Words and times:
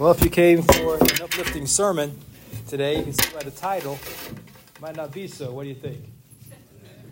Well, 0.00 0.12
if 0.12 0.24
you 0.24 0.30
came 0.30 0.62
for 0.62 0.94
an 0.94 1.20
uplifting 1.22 1.66
sermon 1.66 2.18
today, 2.68 2.96
you 2.96 3.02
can 3.02 3.12
see 3.12 3.34
by 3.34 3.42
the 3.42 3.50
title, 3.50 3.98
it 4.74 4.80
might 4.80 4.96
not 4.96 5.12
be 5.12 5.28
so. 5.28 5.52
What 5.52 5.64
do 5.64 5.68
you 5.68 5.74
think? 5.74 5.98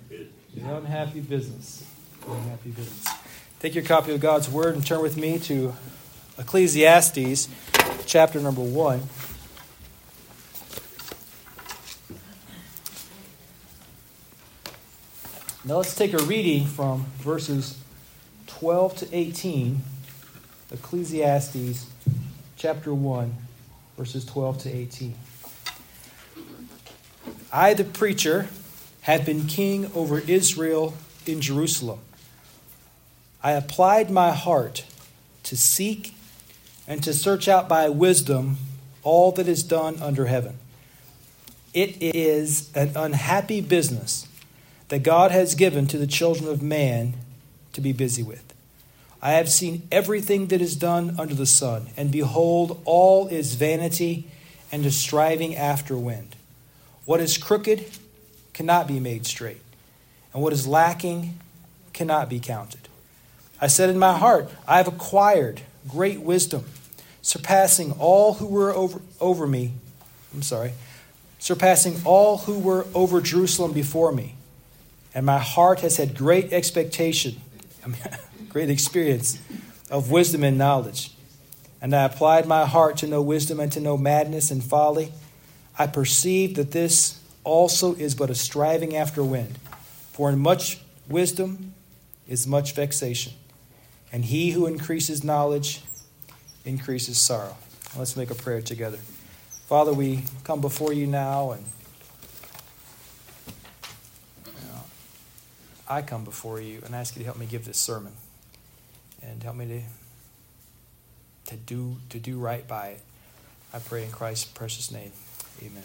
The 0.08 0.74
unhappy 0.74 1.20
business. 1.20 1.84
Unhappy 2.26 2.70
business. 2.70 3.06
Take 3.60 3.74
your 3.74 3.84
copy 3.84 4.14
of 4.14 4.20
God's 4.20 4.48
Word 4.48 4.74
and 4.74 4.86
turn 4.86 5.02
with 5.02 5.18
me 5.18 5.38
to 5.40 5.74
Ecclesiastes, 6.38 7.50
chapter 8.06 8.40
number 8.40 8.62
1. 8.62 9.02
Now 15.66 15.76
let's 15.76 15.94
take 15.94 16.14
a 16.14 16.22
reading 16.22 16.64
from 16.64 17.04
verses 17.18 17.76
12 18.46 18.96
to 18.96 19.08
18, 19.14 19.82
Ecclesiastes 20.72 21.86
chapter 22.58 22.92
1, 22.92 23.34
verses 23.96 24.24
12 24.24 24.58
to 24.58 24.68
18. 24.68 25.14
I, 27.52 27.72
the 27.72 27.84
preacher, 27.84 28.48
had 29.02 29.24
been 29.24 29.46
king 29.46 29.90
over 29.94 30.18
Israel 30.18 30.94
in 31.24 31.40
Jerusalem. 31.40 32.00
I 33.44 33.52
applied 33.52 34.10
my 34.10 34.32
heart 34.32 34.84
to 35.44 35.56
seek 35.56 36.14
and 36.88 37.00
to 37.04 37.14
search 37.14 37.46
out 37.46 37.68
by 37.68 37.88
wisdom 37.88 38.56
all 39.04 39.30
that 39.32 39.46
is 39.46 39.62
done 39.62 40.02
under 40.02 40.26
heaven. 40.26 40.58
It 41.72 41.96
is 42.00 42.74
an 42.74 42.90
unhappy 42.96 43.60
business 43.60 44.26
that 44.88 45.04
God 45.04 45.30
has 45.30 45.54
given 45.54 45.86
to 45.86 45.96
the 45.96 46.08
children 46.08 46.48
of 46.48 46.60
man 46.60 47.14
to 47.74 47.80
be 47.80 47.92
busy 47.92 48.24
with. 48.24 48.47
I 49.20 49.32
have 49.32 49.50
seen 49.50 49.82
everything 49.90 50.46
that 50.48 50.60
is 50.60 50.76
done 50.76 51.16
under 51.18 51.34
the 51.34 51.46
sun, 51.46 51.88
and 51.96 52.12
behold, 52.12 52.80
all 52.84 53.26
is 53.28 53.54
vanity 53.54 54.28
and 54.70 54.86
a 54.86 54.90
striving 54.90 55.56
after 55.56 55.96
wind. 55.96 56.36
What 57.04 57.20
is 57.20 57.36
crooked 57.36 57.84
cannot 58.52 58.86
be 58.86 59.00
made 59.00 59.26
straight, 59.26 59.60
and 60.32 60.42
what 60.42 60.52
is 60.52 60.66
lacking 60.66 61.38
cannot 61.92 62.28
be 62.28 62.38
counted. 62.38 62.88
I 63.60 63.66
said 63.66 63.90
in 63.90 63.98
my 63.98 64.16
heart, 64.16 64.50
I 64.68 64.76
have 64.76 64.86
acquired 64.86 65.62
great 65.88 66.20
wisdom, 66.20 66.64
surpassing 67.20 67.92
all 67.98 68.34
who 68.34 68.46
were 68.46 68.72
over, 68.72 69.00
over 69.20 69.48
me. 69.48 69.72
I'm 70.32 70.42
sorry, 70.42 70.72
surpassing 71.40 72.00
all 72.04 72.38
who 72.38 72.58
were 72.58 72.86
over 72.94 73.20
Jerusalem 73.20 73.72
before 73.72 74.12
me. 74.12 74.36
And 75.12 75.26
my 75.26 75.38
heart 75.38 75.80
has 75.80 75.96
had 75.96 76.14
great 76.14 76.52
expectation. 76.52 77.40
Great 78.48 78.70
experience 78.70 79.38
of 79.90 80.10
wisdom 80.10 80.42
and 80.42 80.56
knowledge. 80.56 81.12
And 81.80 81.94
I 81.94 82.04
applied 82.04 82.46
my 82.46 82.64
heart 82.66 82.96
to 82.98 83.06
know 83.06 83.22
wisdom 83.22 83.60
and 83.60 83.70
to 83.72 83.80
know 83.80 83.96
madness 83.96 84.50
and 84.50 84.62
folly. 84.62 85.12
I 85.78 85.86
perceived 85.86 86.56
that 86.56 86.72
this 86.72 87.20
also 87.44 87.94
is 87.94 88.14
but 88.14 88.30
a 88.30 88.34
striving 88.34 88.96
after 88.96 89.22
wind. 89.22 89.58
For 90.12 90.30
in 90.30 90.38
much 90.38 90.80
wisdom 91.08 91.74
is 92.26 92.46
much 92.46 92.74
vexation, 92.74 93.34
and 94.12 94.24
he 94.24 94.50
who 94.50 94.66
increases 94.66 95.22
knowledge 95.22 95.82
increases 96.64 97.18
sorrow. 97.18 97.56
Let's 97.96 98.16
make 98.16 98.30
a 98.30 98.34
prayer 98.34 98.60
together. 98.60 98.98
Father, 99.66 99.92
we 99.92 100.24
come 100.44 100.60
before 100.60 100.92
you 100.92 101.06
now, 101.06 101.52
and 101.52 101.64
you 104.46 104.52
know, 104.52 104.82
I 105.88 106.02
come 106.02 106.24
before 106.24 106.60
you 106.60 106.82
and 106.84 106.94
ask 106.94 107.14
you 107.14 107.20
to 107.20 107.24
help 107.24 107.38
me 107.38 107.46
give 107.46 107.64
this 107.64 107.78
sermon 107.78 108.12
and 109.30 109.42
help 109.42 109.56
me 109.56 109.66
to 109.66 109.80
to 111.50 111.56
do 111.56 111.96
to 112.10 112.18
do 112.18 112.38
right 112.38 112.66
by 112.66 112.88
it. 112.88 113.00
I 113.72 113.78
pray 113.78 114.04
in 114.04 114.10
Christ's 114.10 114.46
precious 114.46 114.90
name. 114.90 115.12
Amen. 115.60 115.82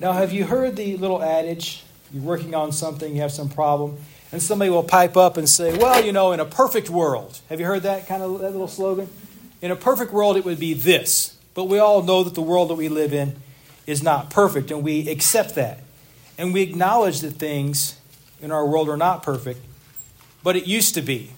Now, 0.00 0.12
have 0.12 0.32
you 0.32 0.44
heard 0.44 0.76
the 0.76 0.96
little 0.96 1.22
adage? 1.22 1.84
You're 2.12 2.22
working 2.22 2.54
on 2.54 2.72
something, 2.72 3.14
you 3.14 3.20
have 3.20 3.32
some 3.32 3.48
problem, 3.48 3.98
and 4.32 4.42
somebody 4.42 4.70
will 4.70 4.82
pipe 4.82 5.16
up 5.16 5.36
and 5.36 5.48
say, 5.48 5.76
"Well, 5.76 6.04
you 6.04 6.12
know, 6.12 6.32
in 6.32 6.40
a 6.40 6.44
perfect 6.44 6.88
world." 6.88 7.40
Have 7.48 7.60
you 7.60 7.66
heard 7.66 7.82
that 7.82 8.06
kind 8.06 8.22
of 8.22 8.38
that 8.40 8.52
little 8.52 8.68
slogan? 8.68 9.08
In 9.60 9.70
a 9.70 9.76
perfect 9.76 10.12
world, 10.12 10.36
it 10.36 10.44
would 10.44 10.60
be 10.60 10.74
this. 10.74 11.34
But 11.54 11.64
we 11.64 11.78
all 11.78 12.02
know 12.02 12.22
that 12.22 12.34
the 12.34 12.42
world 12.42 12.70
that 12.70 12.76
we 12.76 12.88
live 12.88 13.12
in 13.12 13.36
is 13.86 14.02
not 14.02 14.30
perfect, 14.30 14.70
and 14.70 14.82
we 14.84 15.08
accept 15.08 15.54
that. 15.56 15.80
And 16.36 16.54
we 16.54 16.62
acknowledge 16.62 17.20
that 17.20 17.32
things 17.32 17.96
in 18.40 18.52
our 18.52 18.64
world 18.64 18.88
are 18.88 18.96
not 18.96 19.24
perfect, 19.24 19.60
but 20.44 20.54
it 20.54 20.66
used 20.66 20.94
to 20.94 21.02
be. 21.02 21.32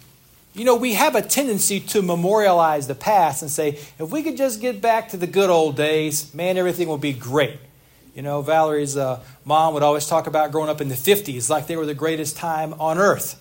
You 0.52 0.64
know, 0.64 0.74
we 0.74 0.94
have 0.94 1.14
a 1.14 1.22
tendency 1.22 1.78
to 1.80 2.02
memorialize 2.02 2.88
the 2.88 2.94
past 2.94 3.42
and 3.42 3.50
say, 3.50 3.78
if 3.98 4.10
we 4.10 4.22
could 4.22 4.36
just 4.36 4.60
get 4.60 4.80
back 4.80 5.10
to 5.10 5.16
the 5.16 5.28
good 5.28 5.48
old 5.48 5.76
days, 5.76 6.34
man, 6.34 6.56
everything 6.56 6.88
will 6.88 6.98
be 6.98 7.12
great. 7.12 7.58
You 8.14 8.22
know, 8.22 8.42
Valerie's 8.42 8.96
uh, 8.96 9.20
mom 9.44 9.74
would 9.74 9.84
always 9.84 10.06
talk 10.06 10.26
about 10.26 10.50
growing 10.50 10.68
up 10.68 10.80
in 10.80 10.88
the 10.88 10.96
50s 10.96 11.48
like 11.48 11.68
they 11.68 11.76
were 11.76 11.86
the 11.86 11.94
greatest 11.94 12.36
time 12.36 12.74
on 12.80 12.98
earth. 12.98 13.40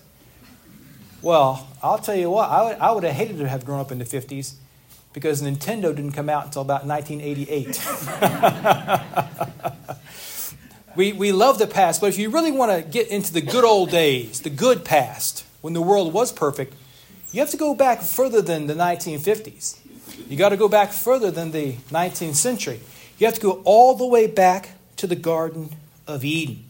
Well, 1.20 1.68
I'll 1.82 1.98
tell 1.98 2.14
you 2.14 2.30
what, 2.30 2.48
I 2.48 2.62
would, 2.62 2.76
I 2.78 2.92
would 2.92 3.04
have 3.04 3.14
hated 3.14 3.38
to 3.38 3.48
have 3.48 3.64
grown 3.64 3.80
up 3.80 3.90
in 3.90 3.98
the 3.98 4.04
50s 4.04 4.54
because 5.12 5.42
Nintendo 5.42 5.94
didn't 5.94 6.12
come 6.12 6.28
out 6.30 6.44
until 6.46 6.62
about 6.62 6.86
1988. 6.86 7.80
we, 10.96 11.12
we 11.12 11.32
love 11.32 11.58
the 11.58 11.66
past, 11.66 12.00
but 12.00 12.06
if 12.06 12.18
you 12.18 12.30
really 12.30 12.52
want 12.52 12.70
to 12.72 12.88
get 12.88 13.08
into 13.08 13.32
the 13.32 13.40
good 13.40 13.64
old 13.64 13.90
days, 13.90 14.40
the 14.42 14.50
good 14.50 14.84
past, 14.84 15.44
when 15.60 15.74
the 15.74 15.82
world 15.82 16.14
was 16.14 16.32
perfect, 16.32 16.74
you 17.32 17.40
have 17.40 17.50
to 17.50 17.56
go 17.56 17.74
back 17.74 18.02
further 18.02 18.42
than 18.42 18.66
the 18.66 18.74
1950s. 18.74 19.78
You 20.28 20.36
got 20.36 20.50
to 20.50 20.56
go 20.56 20.68
back 20.68 20.92
further 20.92 21.30
than 21.30 21.52
the 21.52 21.74
19th 21.90 22.34
century. 22.34 22.80
You 23.18 23.26
have 23.26 23.34
to 23.34 23.40
go 23.40 23.62
all 23.64 23.94
the 23.94 24.06
way 24.06 24.26
back 24.26 24.70
to 24.96 25.06
the 25.06 25.16
Garden 25.16 25.74
of 26.06 26.24
Eden. 26.24 26.64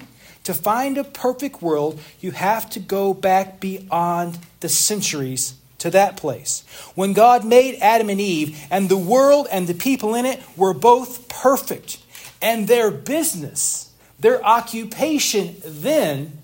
To 0.44 0.54
find 0.54 0.98
a 0.98 1.04
perfect 1.04 1.62
world, 1.62 2.00
you 2.20 2.32
have 2.32 2.68
to 2.70 2.80
go 2.80 3.14
back 3.14 3.60
beyond 3.60 4.38
the 4.60 4.68
centuries 4.68 5.54
to 5.78 5.90
that 5.90 6.16
place. 6.16 6.64
When 6.94 7.12
God 7.12 7.44
made 7.44 7.78
Adam 7.80 8.10
and 8.10 8.20
Eve, 8.20 8.66
and 8.70 8.88
the 8.88 8.96
world 8.96 9.46
and 9.50 9.66
the 9.66 9.74
people 9.74 10.14
in 10.14 10.26
it 10.26 10.40
were 10.56 10.74
both 10.74 11.28
perfect, 11.28 11.98
and 12.42 12.68
their 12.68 12.90
business, 12.90 13.92
their 14.18 14.44
occupation 14.44 15.56
then 15.64 16.38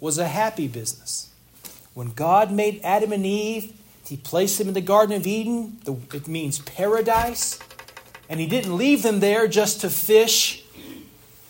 was 0.00 0.18
a 0.18 0.28
happy 0.28 0.68
business. 0.68 1.30
When 1.94 2.12
God 2.12 2.50
made 2.50 2.80
Adam 2.82 3.12
and 3.12 3.24
Eve, 3.24 3.72
He 4.06 4.16
placed 4.16 4.58
them 4.58 4.68
in 4.68 4.74
the 4.74 4.80
Garden 4.80 5.16
of 5.16 5.26
Eden. 5.26 5.78
It 5.86 6.28
means 6.28 6.58
paradise. 6.58 7.58
And 8.28 8.40
He 8.40 8.46
didn't 8.46 8.76
leave 8.76 9.02
them 9.02 9.20
there 9.20 9.46
just 9.46 9.80
to 9.82 9.90
fish 9.90 10.64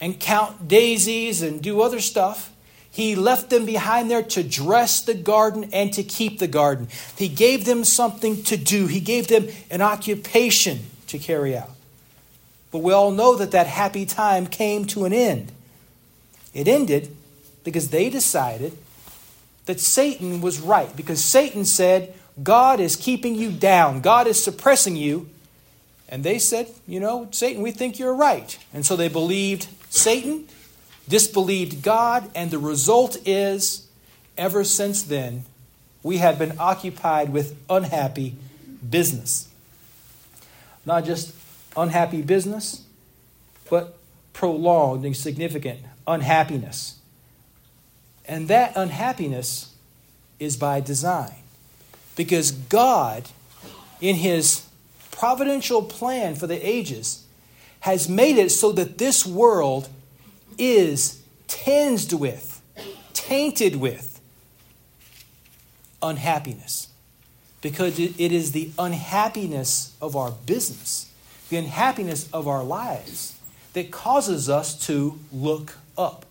and 0.00 0.21
count 0.21 0.69
daisies 0.69 1.41
and 1.41 1.62
do 1.62 1.81
other 1.81 2.00
stuff. 2.00 2.53
He 2.91 3.16
left 3.16 3.50
them 3.50 3.66
behind 3.66 4.10
there 4.10 4.22
to 4.22 4.44
dress 4.44 5.00
the 5.00 5.15
garden 5.15 5.71
and 5.72 5.93
to 5.94 6.04
keep 6.04 6.38
the 6.38 6.47
garden. 6.47 6.88
He 7.16 7.27
gave 7.27 7.65
them 7.65 7.83
something 7.83 8.43
to 8.44 8.56
do, 8.56 8.87
He 8.87 9.00
gave 9.00 9.28
them 9.28 9.49
an 9.71 9.83
occupation 9.83 10.81
to 11.09 11.19
carry 11.19 11.56
out. 11.56 11.71
But 12.71 12.78
we 12.78 12.93
all 12.93 13.10
know 13.10 13.34
that 13.37 13.53
that 13.53 13.66
happy 13.66 14.04
time 14.04 14.47
came 14.47 14.84
to 14.87 15.06
an 15.06 15.12
end. 15.12 15.53
It 16.53 16.69
ended 16.69 17.16
because 17.65 17.88
they 17.88 18.10
decided 18.10 18.77
that 19.67 19.81
Satan 19.81 20.41
was 20.41 20.61
right 20.61 20.95
because 20.97 21.23
Satan 21.23 21.65
said, 21.65 22.15
God 22.43 22.81
is 22.81 22.97
keeping 22.97 23.35
you 23.35 23.51
down, 23.51 24.01
God 24.01 24.27
is 24.27 24.43
suppressing 24.43 24.97
you. 24.97 25.29
And 26.09 26.23
they 26.23 26.39
said, 26.39 26.69
You 26.87 27.01
know, 27.01 27.29
Satan, 27.31 27.63
we 27.63 27.71
think 27.71 27.99
you're 27.99 28.15
right. 28.15 28.59
And 28.73 28.85
so 28.85 28.95
they 28.95 29.09
believed 29.09 29.69
Satan, 29.89 30.47
disbelieved 31.09 31.83
God, 31.83 32.31
and 32.35 32.51
the 32.51 32.59
result 32.59 33.17
is, 33.27 33.87
ever 34.37 34.65
since 34.65 35.03
then, 35.03 35.45
we 36.03 36.19
have 36.19 36.39
been 36.39 36.57
occupied 36.59 37.33
with 37.33 37.57
unhappy 37.71 38.37
business. 38.89 39.49
Not 40.84 41.05
just 41.05 41.34
unhappy 41.77 42.21
business, 42.21 42.84
but 43.71 43.97
prolonged 44.34 45.07
and 45.07 45.17
significant 45.17 45.81
unhappiness. 46.07 46.99
And 48.26 48.48
that 48.48 48.72
unhappiness 48.76 49.72
is 50.38 50.56
by 50.56 50.80
design. 50.80 51.34
Because 52.16 52.50
God, 52.53 53.28
in 54.00 54.16
His 54.16 54.66
providential 55.10 55.82
plan 55.82 56.34
for 56.34 56.47
the 56.47 56.66
ages, 56.66 57.24
has 57.80 58.09
made 58.09 58.38
it 58.38 58.50
so 58.50 58.72
that 58.72 58.98
this 58.98 59.26
world 59.26 59.88
is 60.56 61.21
tinged 61.48 62.12
with, 62.12 62.62
tainted 63.12 63.76
with 63.76 64.21
unhappiness. 66.03 66.88
Because 67.60 67.98
it 67.98 68.18
is 68.18 68.53
the 68.53 68.71
unhappiness 68.78 69.97
of 70.00 70.16
our 70.16 70.30
business, 70.30 71.10
the 71.48 71.56
unhappiness 71.56 72.28
of 72.30 72.47
our 72.47 72.62
lives, 72.62 73.38
that 73.72 73.91
causes 73.91 74.48
us 74.48 74.86
to 74.86 75.18
look 75.32 75.78
up. 75.97 76.23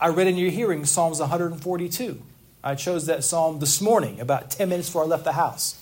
I 0.00 0.08
read 0.08 0.28
in 0.28 0.38
your 0.38 0.50
hearing 0.50 0.86
Psalms 0.86 1.20
142. 1.20 2.22
I 2.64 2.74
chose 2.74 3.04
that 3.06 3.22
psalm 3.22 3.58
this 3.58 3.82
morning, 3.82 4.18
about 4.18 4.50
10 4.50 4.70
minutes 4.70 4.88
before 4.88 5.02
I 5.02 5.06
left 5.06 5.24
the 5.24 5.32
house. 5.32 5.78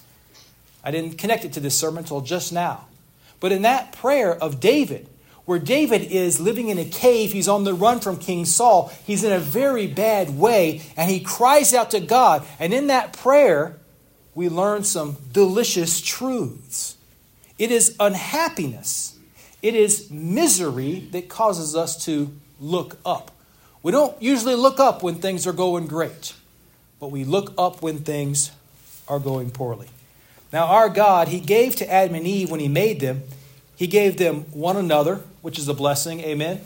I 0.83 0.91
didn't 0.91 1.19
connect 1.19 1.45
it 1.45 1.53
to 1.53 1.61
this 1.61 1.79
sermon 1.79 1.99
until 1.99 2.21
just 2.21 2.53
now. 2.53 2.87
But 3.39 3.53
in 3.53 3.63
that 3.63 3.93
prayer 3.93 4.35
of 4.35 4.59
David, 4.59 5.09
where 5.45 5.61
David 5.61 6.03
is 6.03 6.41
living 6.41 6.69
in 6.69 6.79
a 6.79 6.85
cave, 6.85 7.33
he's 7.33 7.47
on 7.47 7.63
the 7.63 7.75
run 7.75 8.01
from 8.01 8.17
King 8.17 8.45
Saul, 8.45 8.93
he's 9.07 9.23
in 9.23 9.33
a 9.33 9.39
very 9.39 9.87
bad 9.87 10.37
way, 10.37 10.83
and 10.97 11.09
he 11.09 11.21
cries 11.21 11.73
out 11.73 11.93
to 11.93 12.01
God. 12.01 12.45
And 12.59 12.75
in 12.75 12.89
that 12.89 13.13
prayer, 13.13 13.77
we 14.35 14.49
learn 14.49 14.83
some 14.83 15.17
delicious 15.33 16.01
truths. 16.01 16.97
It 17.57 17.71
is 17.71 17.95
unhappiness, 18.01 19.17
it 19.63 19.77
is 19.77 20.11
misery 20.11 21.07
that 21.13 21.29
causes 21.29 21.77
us 21.77 22.05
to 22.07 22.33
look 22.59 22.99
up. 23.05 23.31
We 23.83 23.93
don't 23.93 24.21
usually 24.21 24.55
look 24.55 24.81
up 24.81 25.03
when 25.03 25.17
things 25.17 25.47
are 25.47 25.53
going 25.53 25.87
great, 25.87 26.35
but 27.01 27.11
we 27.11 27.25
look 27.25 27.53
up 27.57 27.81
when 27.83 27.99
things 27.99 28.51
are 29.07 29.19
going 29.19 29.51
poorly. 29.51 29.89
Now, 30.53 30.67
our 30.67 30.89
God, 30.89 31.29
He 31.29 31.41
gave 31.41 31.77
to 31.77 31.91
Adam 31.91 32.15
and 32.17 32.27
Eve 32.27 32.51
when 32.51 32.61
He 32.61 32.69
made 32.69 33.01
them, 33.01 33.23
He 33.77 33.87
gave 33.87 34.17
them 34.17 34.43
one 34.53 34.77
another, 34.77 35.23
which 35.43 35.59
is 35.59 35.69
a 35.69 35.75
blessing. 35.75 36.21
Amen. 36.21 36.61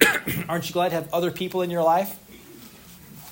Aren't 0.48 0.68
you 0.68 0.72
glad 0.72 0.90
to 0.90 0.94
have 0.96 1.12
other 1.12 1.30
people 1.30 1.62
in 1.62 1.70
your 1.70 1.82
life? 1.82 2.16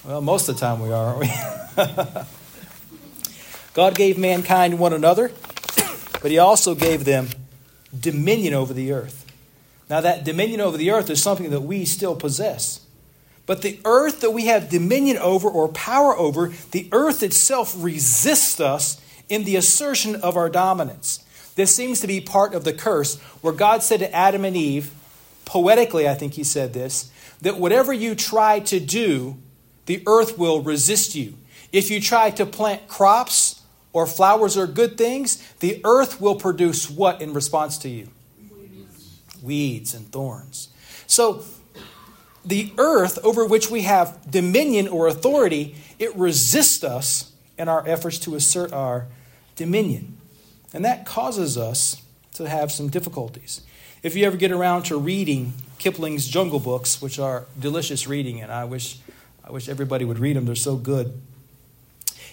Well, 0.04 0.20
most 0.20 0.48
of 0.48 0.54
the 0.56 0.60
time 0.60 0.80
we 0.80 0.90
are, 0.90 1.14
aren't 1.14 1.20
we? 1.20 1.30
God 3.74 3.94
gave 3.94 4.18
mankind 4.18 4.78
one 4.78 4.92
another, 4.92 5.30
but 6.20 6.30
He 6.30 6.38
also 6.38 6.74
gave 6.74 7.04
them 7.04 7.28
dominion 7.98 8.54
over 8.54 8.72
the 8.72 8.92
earth. 8.92 9.17
Now, 9.88 10.00
that 10.00 10.24
dominion 10.24 10.60
over 10.60 10.76
the 10.76 10.90
earth 10.90 11.08
is 11.10 11.22
something 11.22 11.50
that 11.50 11.62
we 11.62 11.84
still 11.84 12.14
possess. 12.14 12.84
But 13.46 13.62
the 13.62 13.80
earth 13.86 14.20
that 14.20 14.32
we 14.32 14.46
have 14.46 14.68
dominion 14.68 15.16
over 15.16 15.48
or 15.48 15.68
power 15.68 16.14
over, 16.14 16.52
the 16.72 16.88
earth 16.92 17.22
itself 17.22 17.74
resists 17.78 18.60
us 18.60 19.00
in 19.30 19.44
the 19.44 19.56
assertion 19.56 20.16
of 20.16 20.36
our 20.36 20.50
dominance. 20.50 21.24
This 21.54 21.74
seems 21.74 22.00
to 22.00 22.06
be 22.06 22.20
part 22.20 22.54
of 22.54 22.64
the 22.64 22.74
curse 22.74 23.18
where 23.40 23.54
God 23.54 23.82
said 23.82 24.00
to 24.00 24.14
Adam 24.14 24.44
and 24.44 24.54
Eve, 24.54 24.92
poetically, 25.46 26.06
I 26.06 26.14
think 26.14 26.34
he 26.34 26.44
said 26.44 26.74
this, 26.74 27.10
that 27.40 27.58
whatever 27.58 27.92
you 27.92 28.14
try 28.14 28.60
to 28.60 28.78
do, 28.78 29.38
the 29.86 30.02
earth 30.06 30.36
will 30.36 30.62
resist 30.62 31.14
you. 31.14 31.34
If 31.72 31.90
you 31.90 32.00
try 32.00 32.30
to 32.32 32.44
plant 32.44 32.86
crops 32.86 33.62
or 33.94 34.06
flowers 34.06 34.58
or 34.58 34.66
good 34.66 34.98
things, 34.98 35.42
the 35.60 35.80
earth 35.84 36.20
will 36.20 36.34
produce 36.34 36.90
what 36.90 37.22
in 37.22 37.32
response 37.32 37.78
to 37.78 37.88
you? 37.88 38.08
Weeds 39.42 39.94
and 39.94 40.10
thorns. 40.10 40.68
So, 41.06 41.44
the 42.44 42.72
earth 42.78 43.18
over 43.24 43.44
which 43.44 43.70
we 43.70 43.82
have 43.82 44.30
dominion 44.30 44.88
or 44.88 45.06
authority, 45.06 45.74
it 45.98 46.14
resists 46.16 46.82
us 46.82 47.32
in 47.58 47.68
our 47.68 47.86
efforts 47.86 48.18
to 48.20 48.34
assert 48.36 48.72
our 48.72 49.06
dominion. 49.56 50.16
And 50.72 50.84
that 50.84 51.04
causes 51.04 51.58
us 51.58 52.02
to 52.34 52.48
have 52.48 52.70
some 52.70 52.88
difficulties. 52.88 53.62
If 54.02 54.14
you 54.14 54.24
ever 54.24 54.36
get 54.36 54.52
around 54.52 54.84
to 54.84 54.98
reading 54.98 55.54
Kipling's 55.78 56.28
Jungle 56.28 56.60
Books, 56.60 57.02
which 57.02 57.18
are 57.18 57.46
delicious 57.58 58.06
reading, 58.06 58.40
and 58.40 58.52
I 58.52 58.64
wish, 58.64 58.98
I 59.44 59.50
wish 59.50 59.68
everybody 59.68 60.04
would 60.04 60.18
read 60.18 60.36
them, 60.36 60.46
they're 60.46 60.54
so 60.54 60.76
good. 60.76 61.20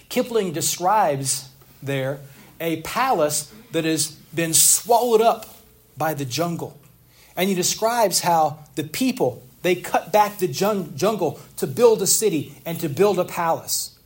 Kipling 0.08 0.52
describes 0.52 1.50
there 1.82 2.20
a 2.60 2.80
palace 2.82 3.52
that 3.72 3.84
has 3.84 4.12
been 4.34 4.54
swallowed 4.54 5.20
up 5.20 5.56
by 5.96 6.14
the 6.14 6.24
jungle. 6.24 6.78
And 7.36 7.48
he 7.48 7.54
describes 7.54 8.20
how 8.20 8.58
the 8.74 8.84
people, 8.84 9.42
they 9.62 9.74
cut 9.74 10.12
back 10.12 10.38
the 10.38 10.48
jungle 10.48 11.40
to 11.56 11.66
build 11.66 12.02
a 12.02 12.06
city 12.06 12.54
and 12.64 12.80
to 12.80 12.88
build 12.88 13.18
a 13.18 13.24
palace. 13.24 13.98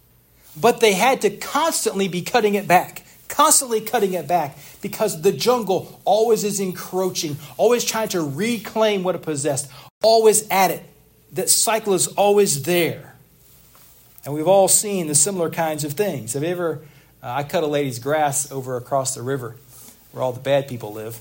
But 0.61 0.81
they 0.81 0.95
had 0.95 1.21
to 1.23 1.31
constantly 1.31 2.09
be 2.09 2.23
cutting 2.23 2.55
it 2.55 2.67
back, 2.67 3.05
constantly 3.29 3.81
cutting 3.81 4.15
it 4.15 4.27
back 4.27 4.59
because 4.83 5.23
the 5.23 5.33
jungle 5.33 6.01
always 6.05 6.45
is 6.45 6.61
encroaching, 6.61 7.37
always 7.57 7.85
trying 7.85 8.09
to 8.09 8.23
reclaim 8.23 9.03
what 9.03 9.15
it 9.15 9.23
possessed, 9.23 9.71
always 10.03 10.49
at 10.49 10.71
it. 10.71 10.83
That 11.33 11.49
cycle 11.49 11.95
is 11.95 12.09
always 12.09 12.65
there. 12.65 13.15
And 14.25 14.35
we've 14.35 14.49
all 14.49 14.69
seen 14.69 15.07
the 15.07 15.15
similar 15.15 15.49
kinds 15.49 15.85
of 15.85 15.93
things. 15.93 16.33
Have 16.35 16.43
you 16.43 16.49
ever? 16.49 16.81
Uh, 17.23 17.31
I 17.31 17.43
cut 17.45 17.63
a 17.63 17.67
lady's 17.67 17.99
grass 17.99 18.51
over 18.51 18.77
across 18.77 19.15
the 19.15 19.23
river 19.23 19.57
where 20.13 20.23
all 20.23 20.33
the 20.33 20.41
bad 20.41 20.69
people 20.69 20.93
live. 20.93 21.21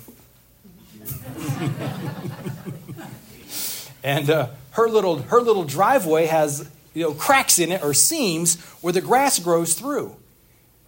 And 4.03 4.29
uh, 4.29 4.49
her 4.71 4.87
little 4.87 5.21
her 5.23 5.41
little 5.41 5.63
driveway 5.63 6.25
has 6.25 6.69
you 6.93 7.03
know 7.03 7.13
cracks 7.13 7.59
in 7.59 7.71
it 7.71 7.83
or 7.83 7.93
seams 7.93 8.59
where 8.81 8.93
the 8.93 9.01
grass 9.01 9.39
grows 9.39 9.73
through. 9.73 10.15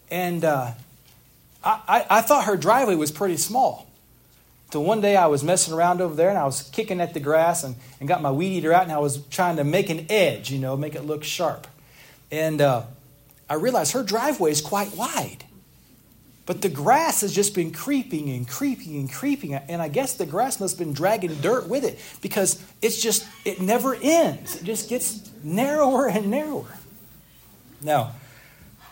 And 0.10 0.44
uh, 0.44 0.72
I, 1.64 1.82
I, 1.88 2.06
I 2.18 2.22
thought 2.22 2.46
her 2.46 2.58
driveway 2.58 2.96
was 2.96 3.12
pretty 3.12 3.38
small. 3.38 3.88
So 4.72 4.80
one 4.80 5.02
day 5.02 5.18
I 5.18 5.28
was 5.28 5.44
messing 5.44 5.74
around 5.74 6.00
over 6.00 6.16
there 6.16 6.30
and 6.30 6.38
I 6.38 6.46
was 6.46 6.64
kicking 6.70 7.02
at 7.02 7.14
the 7.14 7.20
grass 7.20 7.64
and, 7.64 7.76
and 8.00 8.08
got 8.08 8.22
my 8.22 8.32
weed 8.32 8.58
eater 8.58 8.72
out 8.72 8.84
and 8.84 8.92
I 8.92 9.00
was 9.00 9.22
trying 9.28 9.58
to 9.58 9.66
make 9.66 9.90
an 9.90 10.06
edge, 10.10 10.50
you 10.50 10.60
know, 10.60 10.78
make 10.78 10.96
it 10.96 11.04
look 11.04 11.26
sharp. 11.26 11.68
And 12.32 12.62
uh, 12.62 12.84
I 13.50 13.56
realized 13.56 13.92
her 13.92 14.04
driveway 14.04 14.52
is 14.52 14.62
quite 14.62 14.96
wide. 14.96 15.44
But 16.46 16.62
the 16.62 16.70
grass 16.70 17.22
has 17.22 17.34
just 17.34 17.54
been 17.54 17.72
creeping 17.72 18.30
and 18.30 18.48
creeping 18.48 18.96
and 18.96 19.12
creeping. 19.12 19.54
And 19.54 19.82
I 19.82 19.88
guess 19.88 20.16
the 20.16 20.26
grass 20.26 20.60
must 20.60 20.78
have 20.78 20.86
been 20.86 20.94
dragging 20.94 21.36
dirt 21.36 21.68
with 21.68 21.84
it 21.84 22.00
because 22.22 22.64
it's 22.82 23.02
just, 23.02 23.28
it 23.46 23.62
never 23.62 23.96
ends. 23.96 24.56
It 24.56 24.64
just 24.64 24.90
gets 24.90 25.30
narrower 25.44 26.08
and 26.08 26.32
narrower. 26.32 26.78
Now, 27.82 28.14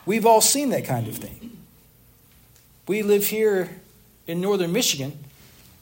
we've 0.05 0.25
all 0.25 0.41
seen 0.41 0.69
that 0.69 0.85
kind 0.85 1.07
of 1.07 1.17
thing. 1.17 1.57
We 2.87 3.01
live 3.01 3.27
here 3.27 3.69
in 4.27 4.41
northern 4.41 4.71
Michigan 4.71 5.17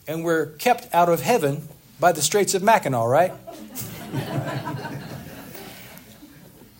and 0.07 0.23
we're 0.23 0.47
kept 0.57 0.93
out 0.93 1.09
of 1.09 1.21
heaven 1.21 1.67
by 1.99 2.11
the 2.11 2.21
Straits 2.21 2.53
of 2.53 2.63
Mackinac, 2.63 3.05
right? 3.05 3.33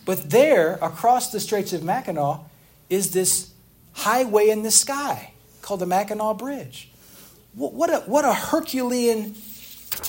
but 0.06 0.30
there, 0.30 0.78
across 0.80 1.30
the 1.30 1.40
Straits 1.40 1.72
of 1.72 1.82
Mackinac, 1.82 2.40
is 2.88 3.10
this 3.10 3.47
highway 3.98 4.48
in 4.48 4.62
the 4.62 4.70
sky 4.70 5.32
called 5.60 5.80
the 5.80 5.86
Mackinac 5.86 6.38
Bridge. 6.38 6.90
What 7.54 7.90
a, 7.90 7.98
what 8.00 8.24
a 8.24 8.32
Herculean 8.32 9.34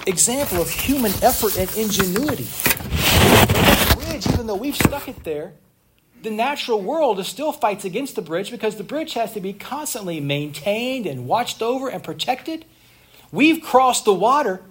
example 0.06 0.62
of 0.62 0.70
human 0.70 1.12
effort 1.24 1.58
and 1.58 1.70
ingenuity. 1.76 2.44
The 2.44 3.96
bridge, 3.98 4.28
even 4.28 4.48
though 4.48 4.56
we've 4.56 4.76
stuck 4.76 5.08
it 5.08 5.24
there, 5.24 5.54
the 6.22 6.30
natural 6.30 6.82
world 6.82 7.26
still 7.26 7.52
fights 7.52 7.86
against 7.86 8.16
the 8.16 8.22
bridge 8.22 8.52
because 8.52 8.76
the 8.76 8.84
bridge 8.84 9.14
has 9.14 9.34
to 9.34 9.40
be 9.40 9.54
constantly 9.54 10.20
maintained 10.20 11.06
and 11.06 11.28
watched 11.28 11.62
over 11.62 11.90
and 11.90 12.04
protected. 12.04 12.66
We've 13.32 13.62
crossed 13.62 14.06
the 14.06 14.14
water, 14.14 14.62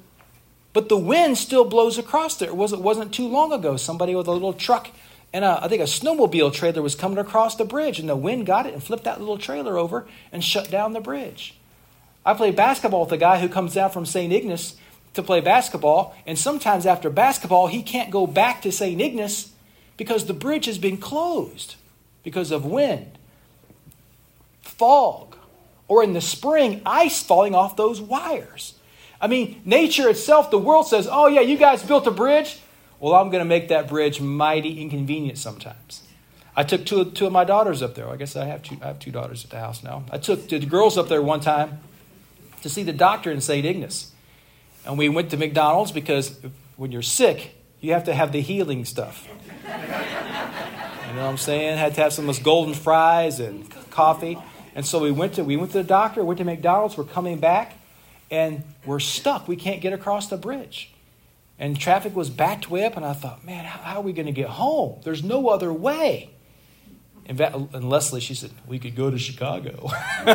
but 0.72 0.88
the 0.88 0.96
wind 0.96 1.38
still 1.38 1.64
blows 1.64 1.98
across 1.98 2.36
there. 2.36 2.48
It 2.48 2.56
wasn't, 2.56 2.82
wasn't 2.82 3.12
too 3.12 3.26
long 3.26 3.52
ago. 3.52 3.76
Somebody 3.76 4.14
with 4.14 4.28
a 4.28 4.32
little 4.32 4.52
truck 4.52 4.90
and 5.32 5.44
a, 5.44 5.62
I 5.62 5.68
think 5.68 5.82
a 5.82 5.86
snowmobile 5.86 6.52
trailer 6.52 6.82
was 6.82 6.94
coming 6.94 7.18
across 7.18 7.56
the 7.56 7.64
bridge, 7.64 7.98
and 7.98 8.08
the 8.08 8.16
wind 8.16 8.46
got 8.46 8.66
it 8.66 8.74
and 8.74 8.82
flipped 8.82 9.04
that 9.04 9.20
little 9.20 9.38
trailer 9.38 9.76
over 9.76 10.06
and 10.32 10.42
shut 10.42 10.70
down 10.70 10.92
the 10.92 11.00
bridge. 11.00 11.54
I 12.24 12.34
play 12.34 12.50
basketball 12.50 13.04
with 13.04 13.12
a 13.12 13.18
guy 13.18 13.38
who 13.38 13.48
comes 13.48 13.74
down 13.74 13.90
from 13.90 14.06
St. 14.06 14.32
Ignace 14.32 14.76
to 15.14 15.22
play 15.22 15.40
basketball, 15.40 16.16
and 16.26 16.38
sometimes 16.38 16.86
after 16.86 17.10
basketball, 17.10 17.66
he 17.66 17.82
can't 17.82 18.10
go 18.10 18.26
back 18.26 18.62
to 18.62 18.72
St. 18.72 19.00
Ignace 19.00 19.52
because 19.96 20.26
the 20.26 20.34
bridge 20.34 20.66
has 20.66 20.78
been 20.78 20.96
closed 20.96 21.76
because 22.22 22.50
of 22.50 22.64
wind, 22.64 23.18
fog, 24.62 25.36
or 25.88 26.02
in 26.04 26.12
the 26.12 26.20
spring, 26.20 26.82
ice 26.84 27.22
falling 27.22 27.54
off 27.54 27.76
those 27.76 28.00
wires. 28.00 28.74
I 29.20 29.26
mean, 29.26 29.60
nature 29.64 30.08
itself, 30.08 30.50
the 30.50 30.58
world 30.58 30.86
says, 30.86 31.08
oh, 31.10 31.26
yeah, 31.26 31.40
you 31.40 31.56
guys 31.56 31.82
built 31.82 32.06
a 32.06 32.10
bridge. 32.10 32.60
Well, 33.00 33.14
I'm 33.14 33.30
going 33.30 33.40
to 33.40 33.48
make 33.48 33.68
that 33.68 33.88
bridge 33.88 34.20
mighty 34.20 34.80
inconvenient 34.80 35.38
sometimes. 35.38 36.02
I 36.56 36.64
took 36.64 36.84
two, 36.84 37.04
two 37.12 37.26
of 37.26 37.32
my 37.32 37.44
daughters 37.44 37.82
up 37.82 37.94
there. 37.94 38.08
I 38.08 38.16
guess 38.16 38.34
I 38.34 38.46
have 38.46 38.64
two, 38.64 38.76
I 38.82 38.88
have 38.88 38.98
two 38.98 39.12
daughters 39.12 39.44
at 39.44 39.50
the 39.50 39.60
house 39.60 39.84
now. 39.84 40.02
I 40.10 40.18
took 40.18 40.48
the 40.48 40.58
girls 40.58 40.98
up 40.98 41.08
there 41.08 41.22
one 41.22 41.40
time 41.40 41.78
to 42.62 42.68
see 42.68 42.82
the 42.82 42.92
doctor 42.92 43.30
in 43.30 43.40
St. 43.40 43.64
Ignace. 43.64 44.10
And 44.84 44.98
we 44.98 45.08
went 45.08 45.30
to 45.30 45.36
McDonald's 45.36 45.92
because 45.92 46.40
when 46.76 46.90
you're 46.90 47.02
sick, 47.02 47.54
you 47.80 47.92
have 47.92 48.04
to 48.04 48.14
have 48.14 48.32
the 48.32 48.40
healing 48.40 48.84
stuff. 48.84 49.28
You 49.62 51.14
know 51.14 51.22
what 51.22 51.30
I'm 51.30 51.36
saying? 51.36 51.78
Had 51.78 51.94
to 51.94 52.00
have 52.00 52.12
some 52.12 52.28
of 52.28 52.34
those 52.34 52.42
golden 52.42 52.74
fries 52.74 53.38
and 53.38 53.70
coffee. 53.90 54.38
And 54.74 54.84
so 54.84 55.00
we 55.00 55.12
went 55.12 55.34
to 55.34 55.44
we 55.44 55.56
went 55.56 55.70
to 55.72 55.78
the 55.78 55.84
doctor, 55.84 56.24
went 56.24 56.38
to 56.38 56.44
McDonald's, 56.44 56.96
we're 56.96 57.04
coming 57.04 57.38
back, 57.38 57.74
and 58.30 58.64
we're 58.84 59.00
stuck. 59.00 59.46
We 59.46 59.56
can't 59.56 59.80
get 59.80 59.92
across 59.92 60.28
the 60.28 60.36
bridge 60.36 60.92
and 61.58 61.78
traffic 61.78 62.14
was 62.14 62.30
backed 62.30 62.70
way 62.70 62.84
up, 62.84 62.96
and 62.96 63.04
I 63.04 63.12
thought, 63.12 63.44
man, 63.44 63.64
how, 63.64 63.96
are 63.96 64.02
we 64.02 64.12
going 64.12 64.26
to 64.26 64.32
get 64.32 64.48
home? 64.48 65.00
There's 65.02 65.24
no 65.24 65.48
other 65.48 65.72
way. 65.72 66.30
And, 67.26 67.40
and 67.40 67.90
Leslie, 67.90 68.20
she 68.20 68.34
said, 68.34 68.50
we 68.66 68.78
could 68.78 68.94
go 68.94 69.10
to 69.10 69.18
Chicago. 69.18 69.90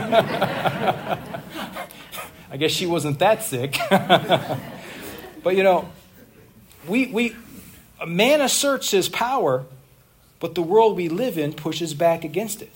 I 2.52 2.58
guess 2.60 2.72
she 2.72 2.86
wasn't 2.86 3.20
that 3.20 3.42
sick. 3.42 3.78
but 3.90 5.56
you 5.56 5.64
know, 5.64 5.90
we, 6.88 7.08
we, 7.08 7.36
a 8.00 8.06
man 8.06 8.42
asserts 8.42 8.92
his 8.92 9.10
power, 9.10 9.66
but 10.40 10.56
the 10.56 10.62
world 10.62 10.98
we 10.98 11.10
live 11.10 11.38
in 11.38 11.54
pushes 11.54 11.94
back 11.94 12.24
against 12.24 12.62
it. 12.62 12.72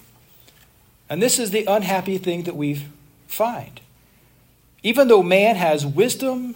And 1.09 1.21
this 1.21 1.37
is 1.37 1.51
the 1.51 1.65
unhappy 1.65 2.17
thing 2.17 2.43
that 2.43 2.55
we 2.55 2.85
find. 3.27 3.81
Even 4.83 5.09
though 5.09 5.21
man 5.21 5.57
has 5.57 5.85
wisdom 5.85 6.55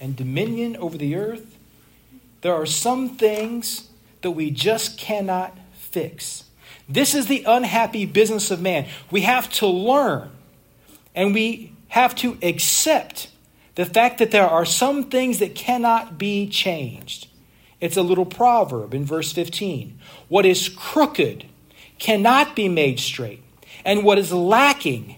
and 0.00 0.16
dominion 0.16 0.76
over 0.76 0.96
the 0.96 1.14
earth, 1.16 1.56
there 2.42 2.54
are 2.54 2.66
some 2.66 3.10
things 3.16 3.88
that 4.22 4.32
we 4.32 4.50
just 4.50 4.98
cannot 4.98 5.56
fix. 5.74 6.44
This 6.88 7.14
is 7.14 7.26
the 7.26 7.44
unhappy 7.46 8.06
business 8.06 8.50
of 8.50 8.60
man. 8.60 8.86
We 9.10 9.22
have 9.22 9.50
to 9.54 9.66
learn 9.66 10.30
and 11.14 11.34
we 11.34 11.72
have 11.88 12.14
to 12.16 12.38
accept 12.42 13.28
the 13.74 13.86
fact 13.86 14.18
that 14.18 14.30
there 14.30 14.48
are 14.48 14.64
some 14.64 15.04
things 15.04 15.38
that 15.38 15.54
cannot 15.54 16.18
be 16.18 16.48
changed. 16.48 17.28
It's 17.80 17.96
a 17.96 18.02
little 18.02 18.26
proverb 18.26 18.94
in 18.94 19.04
verse 19.04 19.32
15. 19.32 19.98
What 20.28 20.46
is 20.46 20.68
crooked 20.68 21.46
cannot 21.98 22.56
be 22.56 22.68
made 22.68 23.00
straight, 23.00 23.42
and 23.84 24.02
what 24.02 24.18
is 24.18 24.32
lacking 24.32 25.16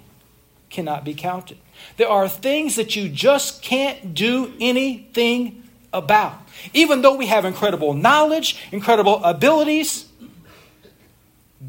cannot 0.71 1.05
be 1.05 1.15
counted. 1.15 1.59
There 1.99 2.09
are 2.09 2.29
things 2.29 2.77
that 2.77 2.95
you 2.95 3.09
just 3.09 3.61
can't 3.61 4.15
do 4.15 4.53
anything 4.61 5.65
about. 5.93 6.41
Even 6.73 7.03
though 7.03 7.17
we 7.17 7.27
have 7.27 7.45
incredible 7.45 7.93
knowledge, 7.93 8.63
incredible 8.71 9.23
abilities, 9.25 10.07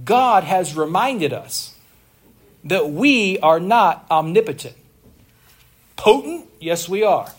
God 0.06 0.44
has 0.44 0.78
reminded 0.78 1.34
us 1.34 1.76
that 2.64 2.92
we 2.92 3.40
are 3.40 3.60
not 3.60 4.06
omnipotent. 4.12 4.76
Potent? 5.96 6.48
Yes, 6.60 6.88
we 6.88 7.02
are. 7.02 7.32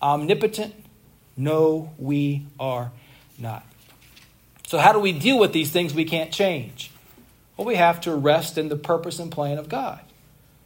Omnipotent? 0.00 0.74
No, 1.36 1.92
we 1.98 2.46
are 2.60 2.92
not. 3.36 3.66
So, 4.68 4.78
how 4.78 4.92
do 4.92 5.00
we 5.00 5.12
deal 5.12 5.40
with 5.40 5.52
these 5.52 5.72
things 5.72 5.92
we 5.92 6.04
can't 6.04 6.30
change? 6.30 6.92
Well, 7.56 7.66
we 7.66 7.74
have 7.74 8.00
to 8.02 8.14
rest 8.14 8.56
in 8.56 8.68
the 8.68 8.76
purpose 8.76 9.18
and 9.18 9.32
plan 9.32 9.58
of 9.58 9.68
God. 9.68 10.00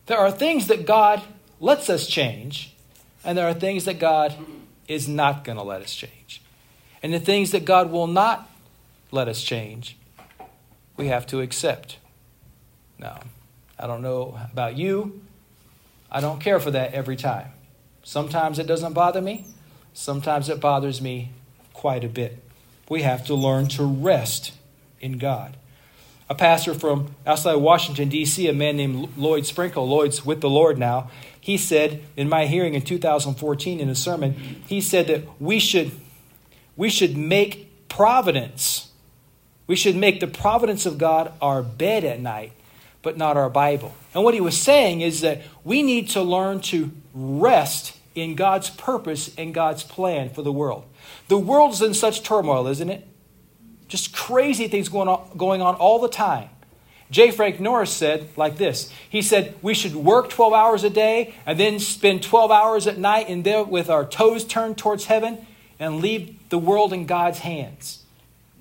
There 0.07 0.19
are 0.19 0.31
things 0.31 0.67
that 0.67 0.87
God 0.87 1.23
lets 1.61 1.89
us 1.89 2.07
change, 2.07 2.75
and 3.25 3.39
there 3.39 3.49
are 3.49 3.55
things 3.55 3.87
that 3.87 3.99
God 3.99 4.35
is 4.87 5.09
not 5.09 5.45
going 5.45 5.57
to 5.57 5.65
let 5.65 5.81
us 5.81 5.95
change. 5.95 6.43
And 7.03 7.13
the 7.13 7.21
things 7.21 7.53
that 7.53 7.65
God 7.65 7.91
will 7.91 8.07
not 8.07 8.51
let 9.11 9.29
us 9.29 9.43
change, 9.43 9.97
we 10.97 11.07
have 11.09 11.27
to 11.29 11.41
accept. 11.41 11.99
Now, 12.99 13.21
I 13.79 13.87
don't 13.87 14.03
know 14.03 14.39
about 14.53 14.77
you, 14.77 15.23
I 16.11 16.21
don't 16.21 16.41
care 16.41 16.61
for 16.61 16.71
that 16.71 16.95
every 16.95 17.17
time. 17.17 17.49
Sometimes 18.03 18.59
it 18.59 18.67
doesn't 18.67 18.93
bother 18.93 19.23
me, 19.23 19.47
sometimes 19.95 20.49
it 20.49 20.61
bothers 20.61 21.01
me 21.01 21.31
quite 21.73 22.05
a 22.05 22.09
bit. 22.09 22.39
We 22.89 23.03
have 23.03 23.25
to 23.27 23.35
learn 23.35 23.69
to 23.69 23.85
rest 23.85 24.53
in 25.01 25.19
God. 25.19 25.57
A 26.29 26.35
pastor 26.35 26.75
from 26.75 27.15
outside 27.27 27.57
Washington, 27.57 28.09
D.C., 28.09 28.49
a 28.49 28.53
man 28.53 28.77
named 28.77 29.17
Lloyd 29.17 29.45
Sprinkle, 29.45 29.87
Lloyd's 29.87 30.25
with 30.25 30.41
the 30.41 30.49
Lord 30.49 30.79
now, 30.79 31.11
he 31.39 31.59
said 31.59 32.03
in 32.17 32.29
my 32.29 32.47
hearing 32.47 32.75
in 32.75 32.83
2014 32.83 33.81
in 33.81 33.89
a 33.89 33.95
sermon, 33.95 34.63
he 34.67 34.81
said 34.81 35.07
that 35.09 35.41
we 35.41 35.59
should, 35.59 35.93
we 36.77 36.89
should 36.89 37.17
make 37.17 37.89
providence, 37.89 38.91
we 39.67 39.77
should 39.77 39.97
make 39.97 40.21
the 40.21 40.27
providence 40.27 40.87
of 40.87 40.97
God 40.97 41.33
our 41.43 41.63
bed 41.63 42.05
at 42.05 42.21
night 42.21 42.53
but 43.05 43.17
not 43.17 43.37
our 43.37 43.51
Bible. 43.51 43.95
And 44.15 44.25
what 44.25 44.35
he 44.35 44.41
was 44.41 44.61
saying 44.61 45.03
is 45.03 45.21
that 45.21 45.43
we 45.63 45.83
need 45.83 46.09
to 46.11 46.23
learn 46.23 46.61
to 46.63 46.91
rest 47.13 47.97
in 48.17 48.35
God's 48.35 48.71
purpose 48.71 49.33
and 49.37 49.55
God's 49.55 49.85
plan 49.85 50.31
for 50.31 50.43
the 50.43 50.53
world. 50.53 50.85
The 51.29 51.39
world's 51.39 51.83
in 51.83 51.95
such 51.95 52.23
turmoil, 52.23 52.67
isn't 52.67 52.89
it? 52.89 53.07
Just 53.95 54.13
crazy 54.13 54.67
things 54.67 54.89
going 54.89 55.07
on, 55.07 55.25
going 55.37 55.63
on 55.63 55.77
all 55.77 56.01
the 56.01 56.09
time. 56.09 56.49
J. 57.13 57.31
Frank 57.31 57.61
Norris 57.61 57.93
said 57.93 58.27
like 58.37 58.57
this 58.57 58.91
He 59.09 59.23
said, 59.23 59.55
We 59.63 59.73
should 59.73 59.95
work 59.95 60.31
12 60.31 60.53
hours 60.53 60.83
a 60.83 60.91
day 60.91 61.33
and 61.47 61.61
then 61.61 61.79
spend 61.79 62.25
12 62.25 62.51
hours 62.51 62.89
at 62.89 62.99
night 62.99 63.29
in 63.29 63.45
there 63.45 63.63
with 63.63 63.89
our 63.89 64.05
toes 64.05 64.45
turned 64.45 64.79
towards 64.79 65.05
heaven 65.05 65.47
and 65.79 66.01
leave 66.01 66.37
the 66.49 66.59
world 66.59 66.93
in 66.93 67.07
God's 67.07 67.39
hands 67.39 68.03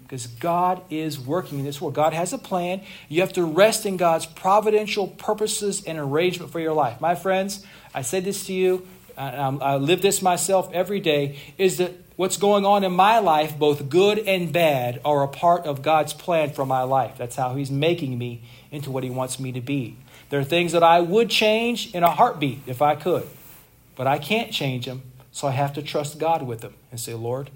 because 0.03 0.27
God 0.27 0.83
is 0.91 1.19
working 1.19 1.57
in 1.57 1.65
this 1.65 1.81
world. 1.81 1.95
God 1.95 2.13
has 2.13 2.31
a 2.31 2.37
plan. 2.37 2.81
You 3.09 3.21
have 3.21 3.33
to 3.33 3.43
rest 3.43 3.87
in 3.87 3.97
God's 3.97 4.27
providential 4.27 5.07
purposes 5.07 5.83
and 5.83 5.97
arrangement 5.97 6.51
for 6.51 6.59
your 6.59 6.73
life. 6.73 7.01
My 7.01 7.15
friends, 7.15 7.65
I 7.91 8.03
say 8.03 8.19
this 8.19 8.45
to 8.45 8.53
you, 8.53 8.87
Um, 9.17 9.59
I 9.61 9.75
live 9.75 10.01
this 10.01 10.21
myself 10.21 10.71
every 10.73 10.99
day, 10.99 11.37
is 11.57 11.77
that 11.77 11.91
what's 12.15 12.37
going 12.37 12.65
on 12.65 12.83
in 12.83 12.91
my 12.91 13.19
life, 13.19 13.57
both 13.57 13.89
good 13.89 14.19
and 14.19 14.51
bad, 14.51 15.01
are 15.05 15.23
a 15.23 15.27
part 15.27 15.65
of 15.65 15.81
God's 15.81 16.13
plan 16.13 16.51
for 16.51 16.65
my 16.65 16.83
life. 16.83 17.17
That's 17.17 17.35
how 17.35 17.55
He's 17.55 17.71
making 17.71 18.17
me 18.17 18.41
into 18.71 18.91
what 18.91 19.03
He 19.03 19.09
wants 19.09 19.39
me 19.39 19.51
to 19.51 19.61
be. 19.61 19.97
There 20.29 20.39
are 20.39 20.43
things 20.43 20.71
that 20.71 20.83
I 20.83 20.99
would 20.99 21.29
change 21.29 21.93
in 21.93 22.03
a 22.03 22.09
heartbeat 22.09 22.61
if 22.65 22.81
I 22.81 22.95
could, 22.95 23.27
but 23.95 24.07
I 24.07 24.17
can't 24.17 24.51
change 24.51 24.85
them, 24.85 25.03
so 25.31 25.47
I 25.47 25.51
have 25.51 25.73
to 25.73 25.81
trust 25.81 26.17
God 26.17 26.41
with 26.41 26.61
them 26.61 26.73
and 26.89 26.99
say, 26.99 27.13
Lord, 27.13 27.51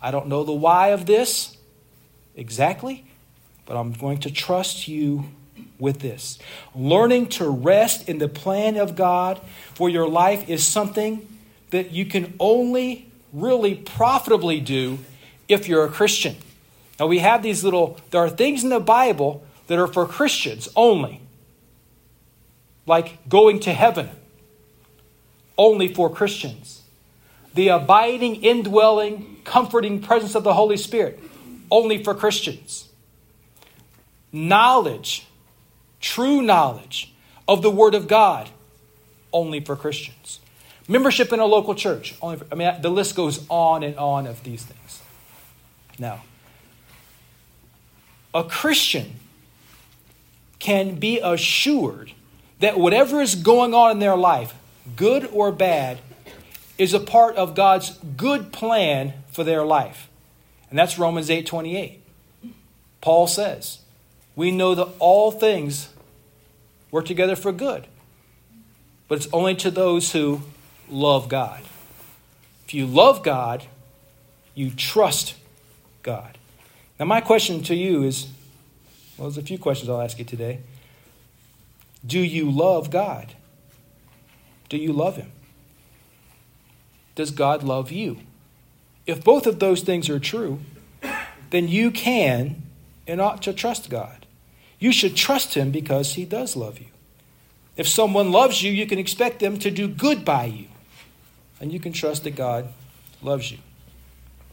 I 0.00 0.10
don't 0.10 0.28
know 0.28 0.44
the 0.44 0.52
why 0.52 0.88
of 0.88 1.06
this 1.06 1.56
exactly, 2.34 3.04
but 3.66 3.76
I'm 3.76 3.92
going 3.92 4.18
to 4.20 4.30
trust 4.30 4.88
you 4.88 5.26
with 5.78 6.00
this. 6.00 6.38
Learning 6.74 7.26
to 7.26 7.48
rest 7.48 8.08
in 8.08 8.18
the 8.18 8.28
plan 8.28 8.76
of 8.76 8.96
God 8.96 9.40
for 9.74 9.88
your 9.88 10.08
life 10.08 10.48
is 10.48 10.64
something 10.64 11.26
that 11.70 11.90
you 11.90 12.06
can 12.06 12.34
only 12.38 13.08
really 13.32 13.74
profitably 13.74 14.60
do 14.60 14.98
if 15.48 15.68
you're 15.68 15.84
a 15.84 15.90
Christian. 15.90 16.36
Now, 16.98 17.06
we 17.06 17.18
have 17.18 17.42
these 17.42 17.64
little, 17.64 17.98
there 18.10 18.20
are 18.20 18.30
things 18.30 18.62
in 18.62 18.70
the 18.70 18.80
Bible 18.80 19.44
that 19.66 19.78
are 19.78 19.88
for 19.88 20.06
Christians 20.06 20.68
only, 20.76 21.20
like 22.86 23.28
going 23.28 23.60
to 23.60 23.72
heaven, 23.72 24.08
only 25.58 25.92
for 25.92 26.08
Christians. 26.08 26.82
The 27.54 27.68
abiding, 27.68 28.36
indwelling, 28.42 29.40
comforting 29.44 30.00
presence 30.00 30.34
of 30.34 30.44
the 30.44 30.54
Holy 30.54 30.76
Spirit, 30.76 31.20
only 31.70 32.02
for 32.02 32.14
Christians. 32.14 32.88
Knowledge, 34.32 35.26
true 36.04 36.42
knowledge 36.42 37.12
of 37.48 37.62
the 37.62 37.70
Word 37.70 37.94
of 37.94 38.06
God, 38.06 38.50
only 39.32 39.58
for 39.58 39.74
Christians. 39.74 40.38
Membership 40.86 41.32
in 41.32 41.40
a 41.40 41.46
local 41.46 41.74
church, 41.74 42.14
only 42.20 42.36
for, 42.36 42.46
I 42.52 42.54
mean, 42.54 42.70
the 42.82 42.90
list 42.90 43.16
goes 43.16 43.46
on 43.48 43.82
and 43.82 43.96
on 43.96 44.26
of 44.26 44.44
these 44.44 44.62
things. 44.64 45.00
Now, 45.98 46.22
a 48.34 48.44
Christian 48.44 49.14
can 50.58 50.96
be 50.96 51.20
assured 51.20 52.12
that 52.60 52.78
whatever 52.78 53.22
is 53.22 53.34
going 53.34 53.72
on 53.72 53.90
in 53.92 53.98
their 53.98 54.16
life, 54.16 54.54
good 54.96 55.24
or 55.32 55.52
bad, 55.52 56.00
is 56.76 56.92
a 56.92 57.00
part 57.00 57.36
of 57.36 57.54
God's 57.54 57.98
good 58.16 58.52
plan 58.52 59.14
for 59.30 59.42
their 59.42 59.64
life. 59.64 60.10
And 60.68 60.78
that's 60.78 60.98
Romans 60.98 61.30
8:28. 61.30 62.00
Paul 63.00 63.26
says, 63.26 63.78
We 64.36 64.50
know 64.50 64.74
that 64.74 64.88
all 64.98 65.30
things 65.30 65.88
work 66.94 67.06
together 67.06 67.34
for 67.34 67.50
good, 67.50 67.88
but 69.08 69.16
it's 69.16 69.26
only 69.32 69.56
to 69.56 69.68
those 69.68 70.12
who 70.12 70.40
love 70.88 71.28
God. 71.28 71.60
If 72.64 72.72
you 72.72 72.86
love 72.86 73.24
God, 73.24 73.64
you 74.54 74.70
trust 74.70 75.34
God. 76.04 76.38
Now, 77.00 77.06
my 77.06 77.20
question 77.20 77.64
to 77.64 77.74
you 77.74 78.04
is 78.04 78.28
well, 79.18 79.28
there's 79.28 79.38
a 79.38 79.42
few 79.42 79.58
questions 79.58 79.90
I'll 79.90 80.00
ask 80.00 80.20
you 80.20 80.24
today. 80.24 80.60
Do 82.06 82.20
you 82.20 82.48
love 82.48 82.92
God? 82.92 83.34
Do 84.68 84.76
you 84.76 84.92
love 84.92 85.16
Him? 85.16 85.32
Does 87.16 87.32
God 87.32 87.64
love 87.64 87.90
you? 87.90 88.18
If 89.04 89.24
both 89.24 89.48
of 89.48 89.58
those 89.58 89.80
things 89.80 90.08
are 90.08 90.20
true, 90.20 90.60
then 91.50 91.66
you 91.66 91.90
can 91.90 92.62
and 93.04 93.20
ought 93.20 93.42
to 93.42 93.52
trust 93.52 93.90
God. 93.90 94.23
You 94.84 94.92
should 94.92 95.16
trust 95.16 95.54
Him 95.54 95.70
because 95.70 96.12
He 96.12 96.26
does 96.26 96.56
love 96.56 96.78
you. 96.78 96.88
If 97.74 97.88
someone 97.88 98.30
loves 98.30 98.62
you, 98.62 98.70
you 98.70 98.86
can 98.86 98.98
expect 98.98 99.40
them 99.40 99.58
to 99.60 99.70
do 99.70 99.88
good 99.88 100.26
by 100.26 100.44
you. 100.44 100.66
And 101.58 101.72
you 101.72 101.80
can 101.80 101.94
trust 101.94 102.24
that 102.24 102.36
God 102.36 102.68
loves 103.22 103.50
you. 103.50 103.56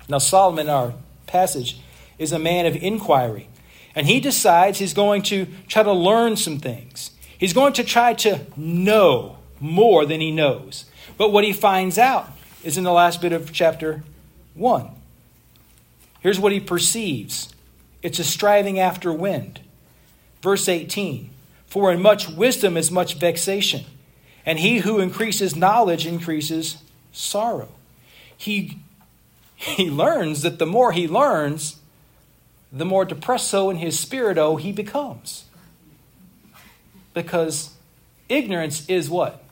Now, 0.07 0.19
Solomon, 0.19 0.69
our 0.69 0.93
passage, 1.27 1.81
is 2.17 2.31
a 2.31 2.39
man 2.39 2.65
of 2.65 2.77
inquiry. 2.77 3.49
And 3.93 4.07
he 4.07 4.21
decides 4.21 4.79
he's 4.79 4.93
going 4.93 5.23
to 5.23 5.47
try 5.67 5.83
to 5.83 5.91
learn 5.91 6.37
some 6.37 6.59
things. 6.59 7.11
He's 7.37 7.51
going 7.51 7.73
to 7.73 7.83
try 7.83 8.13
to 8.13 8.39
know 8.55 9.35
more 9.59 10.05
than 10.05 10.21
he 10.21 10.31
knows. 10.31 10.85
But 11.17 11.33
what 11.33 11.43
he 11.43 11.51
finds 11.51 11.97
out 11.97 12.29
is 12.63 12.77
in 12.77 12.85
the 12.85 12.93
last 12.93 13.19
bit 13.19 13.33
of 13.33 13.51
chapter 13.51 14.01
1. 14.53 14.91
Here's 16.21 16.39
what 16.39 16.53
he 16.53 16.61
perceives 16.61 17.53
it's 18.01 18.17
a 18.17 18.23
striving 18.23 18.79
after 18.79 19.11
wind. 19.11 19.59
Verse 20.41 20.67
18 20.67 21.29
For 21.65 21.91
in 21.91 22.01
much 22.01 22.29
wisdom 22.29 22.77
is 22.77 22.91
much 22.91 23.15
vexation, 23.15 23.85
and 24.45 24.59
he 24.59 24.79
who 24.79 24.99
increases 24.99 25.55
knowledge 25.55 26.05
increases 26.05 26.77
sorrow. 27.11 27.69
He, 28.35 28.79
he 29.55 29.89
learns 29.89 30.41
that 30.41 30.57
the 30.59 30.65
more 30.65 30.91
he 30.91 31.07
learns, 31.07 31.77
the 32.71 32.85
more 32.85 33.05
depresso 33.05 33.69
in 33.69 33.77
his 33.77 33.99
spirito 33.99 34.53
oh, 34.53 34.55
he 34.55 34.71
becomes. 34.71 35.45
Because 37.13 37.75
ignorance 38.29 38.87
is 38.89 39.09
what? 39.09 39.43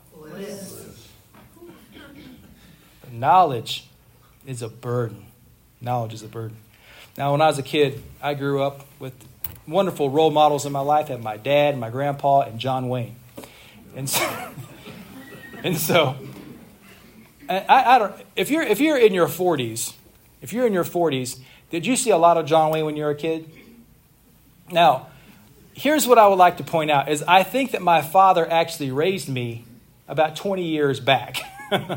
Knowledge 3.12 3.88
is 4.46 4.62
a 4.62 4.68
burden. 4.68 5.26
Knowledge 5.80 6.14
is 6.14 6.22
a 6.22 6.28
burden. 6.28 6.56
Now, 7.18 7.32
when 7.32 7.42
I 7.42 7.48
was 7.48 7.58
a 7.58 7.62
kid, 7.62 8.02
I 8.22 8.34
grew 8.34 8.62
up 8.62 8.86
with 8.98 9.12
wonderful 9.70 10.10
role 10.10 10.30
models 10.30 10.66
in 10.66 10.72
my 10.72 10.80
life. 10.80 11.08
Had 11.08 11.22
my 11.22 11.36
dad, 11.36 11.78
my 11.78 11.90
grandpa, 11.90 12.42
and 12.42 12.58
John 12.58 12.88
Wayne. 12.88 13.16
And 13.96 14.08
so, 14.08 14.50
and 15.64 15.76
so 15.76 16.16
I, 17.50 17.64
I 17.68 17.98
don't. 17.98 18.14
If 18.36 18.50
you're 18.50 18.62
if 18.62 18.80
you're 18.80 18.98
in 18.98 19.12
your 19.12 19.26
40s, 19.26 19.94
if 20.40 20.52
you're 20.52 20.66
in 20.66 20.72
your 20.72 20.84
40s, 20.84 21.40
did 21.70 21.84
you 21.84 21.96
see 21.96 22.10
a 22.10 22.16
lot 22.16 22.36
of 22.36 22.46
John 22.46 22.70
Wayne 22.70 22.84
when 22.84 22.96
you 22.96 23.04
were 23.04 23.10
a 23.10 23.16
kid? 23.16 23.50
Now, 24.70 25.08
here's 25.74 26.06
what 26.06 26.16
I 26.16 26.28
would 26.28 26.38
like 26.38 26.58
to 26.58 26.64
point 26.64 26.90
out: 26.90 27.08
is 27.08 27.24
I 27.24 27.42
think 27.42 27.72
that 27.72 27.82
my 27.82 28.02
father 28.02 28.48
actually 28.50 28.92
raised 28.92 29.28
me 29.28 29.64
about 30.06 30.36
20 30.36 30.62
years 30.62 31.00
back, 31.00 31.38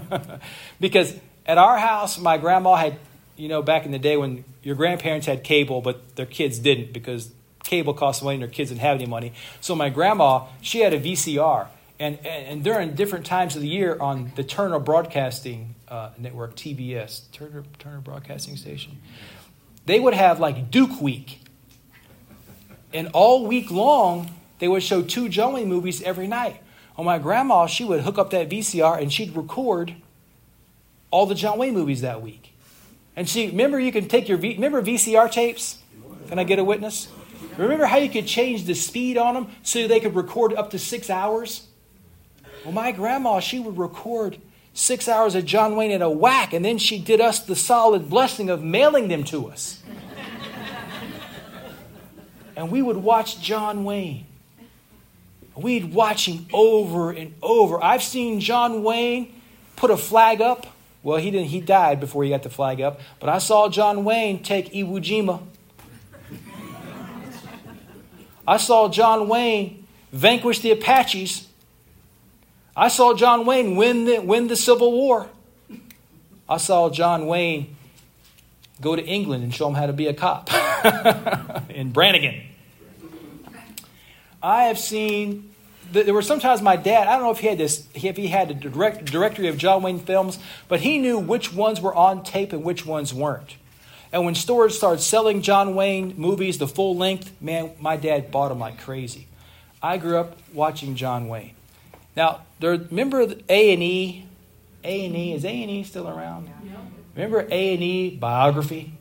because 0.80 1.16
at 1.46 1.60
our 1.60 1.78
house, 1.78 2.18
my 2.18 2.38
grandma 2.38 2.76
had, 2.76 2.98
you 3.36 3.48
know, 3.48 3.62
back 3.62 3.86
in 3.86 3.92
the 3.92 4.00
day 4.00 4.18
when 4.18 4.44
your 4.64 4.76
grandparents 4.76 5.28
had 5.28 5.44
cable, 5.44 5.82
but 5.82 6.16
their 6.16 6.26
kids 6.26 6.58
didn't 6.58 6.94
because 6.94 7.32
cable 7.64 7.94
cost 7.94 8.24
money 8.24 8.36
and 8.36 8.44
their 8.44 8.50
kids 8.50 8.70
didn't 8.70 8.82
have 8.82 8.96
any 8.96 9.06
money. 9.06 9.34
So 9.62 9.76
my 9.76 9.90
grandma, 9.90 10.46
she 10.62 10.82
had 10.82 10.94
a 10.94 11.00
VCR. 11.00 11.68
And, 12.00 12.18
and 12.26 12.64
during 12.64 12.96
different 12.96 13.26
times 13.26 13.56
of 13.56 13.62
the 13.62 13.68
year 13.68 13.98
on 14.00 14.32
the 14.36 14.44
Turner 14.44 14.80
Broadcasting 14.80 15.76
uh, 15.88 16.10
Network, 16.18 16.56
TBS, 16.56 17.32
Turner, 17.32 17.64
Turner 17.80 18.00
Broadcasting 18.00 18.58
Station, 18.58 19.00
they 19.86 20.00
would 20.00 20.14
have 20.14 20.40
like 20.40 20.70
Duke 20.70 21.02
Week. 21.02 21.40
And 22.94 23.10
all 23.14 23.48
week 23.48 23.72
long, 23.72 24.32
they 24.60 24.68
would 24.68 24.84
show 24.84 25.02
two 25.02 25.30
Wayne 25.30 25.68
movies 25.68 26.02
every 26.02 26.28
night. 26.28 26.62
Well, 26.98 27.06
my 27.06 27.18
grandma, 27.18 27.66
she 27.66 27.84
would 27.84 28.02
hook 28.02 28.18
up 28.18 28.30
that 28.32 28.50
VCR 28.50 29.02
and 29.02 29.12
she'd 29.12 29.36
record 29.36 29.96
all 31.10 31.26
the 31.26 31.36
John 31.36 31.58
Wayne 31.58 31.74
movies 31.74 32.02
that 32.02 32.22
week. 32.22 32.54
And 33.16 33.30
she, 33.30 33.48
remember, 33.48 33.80
you 33.80 33.92
can 33.92 34.08
take 34.08 34.28
your, 34.28 34.38
v, 34.38 34.56
remember 34.56 34.82
VCR 34.82 35.32
tapes? 35.32 35.78
Can 36.28 36.40
I 36.40 36.44
get 36.44 36.60
a 36.60 36.64
witness? 36.64 37.08
Remember 37.58 37.86
how 37.86 37.98
you 37.98 38.10
could 38.10 38.28
change 38.28 38.66
the 38.66 38.74
speed 38.74 39.18
on 39.18 39.34
them 39.36 39.48
so 39.64 39.88
they 39.88 40.00
could 40.00 40.16
record 40.16 40.54
up 40.54 40.72
to 40.72 40.80
six 40.80 41.10
hours? 41.10 41.68
Well, 42.64 42.74
my 42.74 42.92
grandma, 42.92 43.40
she 43.40 43.60
would 43.60 43.78
record 43.78 44.38
six 44.74 45.08
hours 45.08 45.36
of 45.36 45.46
John 45.46 45.76
Wayne 45.76 45.92
in 45.92 46.02
a 46.02 46.10
whack, 46.10 46.54
and 46.54 46.64
then 46.64 46.78
she 46.78 46.98
did 46.98 47.22
us 47.22 47.40
the 47.40 47.56
solid 47.56 48.10
blessing 48.10 48.50
of 48.50 48.64
mailing 48.64 49.08
them 49.08 49.24
to 49.26 49.50
us. 49.50 49.82
and 52.56 52.72
we 52.72 52.82
would 52.82 52.98
watch 52.98 53.40
John 53.40 53.84
Wayne. 53.84 54.26
We'd 55.56 55.94
watch 55.94 56.28
him 56.28 56.48
over 56.52 57.12
and 57.12 57.36
over. 57.42 57.84
I've 57.84 58.02
seen 58.02 58.40
John 58.40 58.82
Wayne 58.82 59.40
put 59.76 59.92
a 59.92 59.98
flag 59.98 60.42
up. 60.42 60.66
Well, 61.04 61.18
he 61.18 61.30
didn't. 61.30 61.50
He 61.50 61.62
died 61.62 62.00
before 62.00 62.24
he 62.24 62.30
got 62.30 62.44
the 62.44 62.50
flag 62.50 62.82
up. 62.82 63.00
But 63.20 63.30
I 63.30 63.38
saw 63.38 63.70
John 63.70 64.04
Wayne 64.04 64.42
take 64.42 64.72
Iwo 64.74 65.00
Jima. 65.00 65.42
I 68.48 68.58
saw 68.58 68.90
John 68.90 69.28
Wayne 69.28 69.86
vanquish 70.12 70.60
the 70.60 70.72
Apaches. 70.72 71.48
I 72.76 72.88
saw 72.88 73.14
John 73.14 73.46
Wayne 73.46 73.76
win 73.76 74.06
the, 74.06 74.20
win 74.20 74.48
the 74.48 74.56
Civil 74.56 74.92
War. 74.92 75.30
I 76.50 76.58
saw 76.58 76.90
John 76.90 77.28
Wayne 77.28 77.76
go 78.82 78.96
to 78.96 79.04
England 79.04 79.44
and 79.44 79.54
show 79.54 79.68
him 79.68 79.76
how 79.76 79.86
to 79.86 79.94
be 79.94 80.08
a 80.08 80.14
cop 80.14 80.50
in 81.70 81.92
Brannigan. 81.92 82.42
I 84.42 84.64
have 84.66 84.78
seen. 84.78 85.52
There 85.92 86.14
were 86.14 86.22
sometimes 86.22 86.62
my 86.62 86.76
dad. 86.76 87.08
I 87.08 87.14
don't 87.14 87.24
know 87.24 87.32
if 87.32 87.40
he 87.40 87.48
had 87.48 87.58
this. 87.58 87.88
If 87.94 88.18
he 88.18 88.28
had 88.28 88.52
a 88.52 88.54
direct 88.54 89.06
directory 89.06 89.48
of 89.48 89.58
John 89.58 89.84
Wayne 89.84 90.00
films, 90.00 90.38
but 90.68 90.82
he 90.82 90.98
knew 90.98 91.18
which 91.18 91.54
ones 91.54 91.80
were 91.80 91.96
on 91.96 92.24
tape 92.24 92.52
and 92.52 92.64
which 92.64 92.86
ones 92.86 93.14
weren't. 93.14 93.56
And 94.14 94.26
when 94.26 94.36
stores 94.36 94.78
started 94.78 95.02
selling 95.02 95.42
John 95.42 95.74
Wayne 95.74 96.14
movies, 96.18 96.60
the 96.60 96.68
full 96.68 96.96
length, 96.96 97.32
man, 97.42 97.72
my 97.80 97.98
dad 97.98 98.30
bought 98.30 98.50
them 98.50 98.60
like 98.60 98.80
crazy. 98.80 99.26
I 99.82 99.98
grew 99.98 100.18
up 100.18 100.38
watching 100.54 100.96
John 100.96 101.28
Wayne. 101.28 101.56
Now, 102.16 102.42
there, 102.60 102.78
remember 102.78 103.22
A 103.50 103.74
and 103.74 103.82
E? 103.82 104.26
A 104.84 105.06
and 105.08 105.16
E 105.16 105.34
is 105.34 105.44
A 105.44 105.50
and 105.50 105.72
E 105.72 105.84
still 105.84 106.08
around? 106.08 106.48
Yeah. 106.64 106.76
Remember 107.16 107.48
A 107.50 107.74
and 107.74 107.84
E 107.84 108.16
biography? 108.16 108.94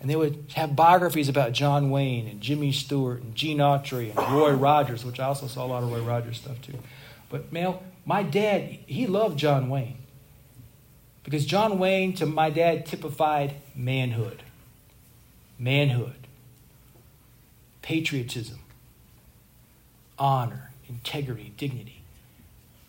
And 0.00 0.08
they 0.08 0.16
would 0.16 0.44
have 0.54 0.76
biographies 0.76 1.28
about 1.28 1.52
John 1.52 1.90
Wayne 1.90 2.28
and 2.28 2.40
Jimmy 2.40 2.70
Stewart 2.70 3.20
and 3.20 3.34
Gene 3.34 3.58
Autry 3.58 4.16
and 4.16 4.34
Roy 4.34 4.52
Rogers, 4.52 5.04
which 5.04 5.18
I 5.18 5.24
also 5.24 5.48
saw 5.48 5.66
a 5.66 5.68
lot 5.68 5.82
of 5.82 5.90
Roy 5.90 6.00
Rogers 6.00 6.38
stuff 6.38 6.62
too. 6.62 6.78
But 7.28 7.52
man, 7.52 7.74
my 8.06 8.22
dad, 8.22 8.62
he 8.86 9.08
loved 9.08 9.36
John 9.36 9.68
Wayne. 9.68 9.98
Because 11.24 11.44
John 11.44 11.78
Wayne, 11.78 12.14
to 12.14 12.26
my 12.26 12.50
dad, 12.50 12.86
typified 12.86 13.54
manhood, 13.74 14.42
manhood, 15.58 16.26
patriotism, 17.82 18.60
honor, 20.18 20.70
integrity, 20.88 21.52
dignity. 21.56 22.02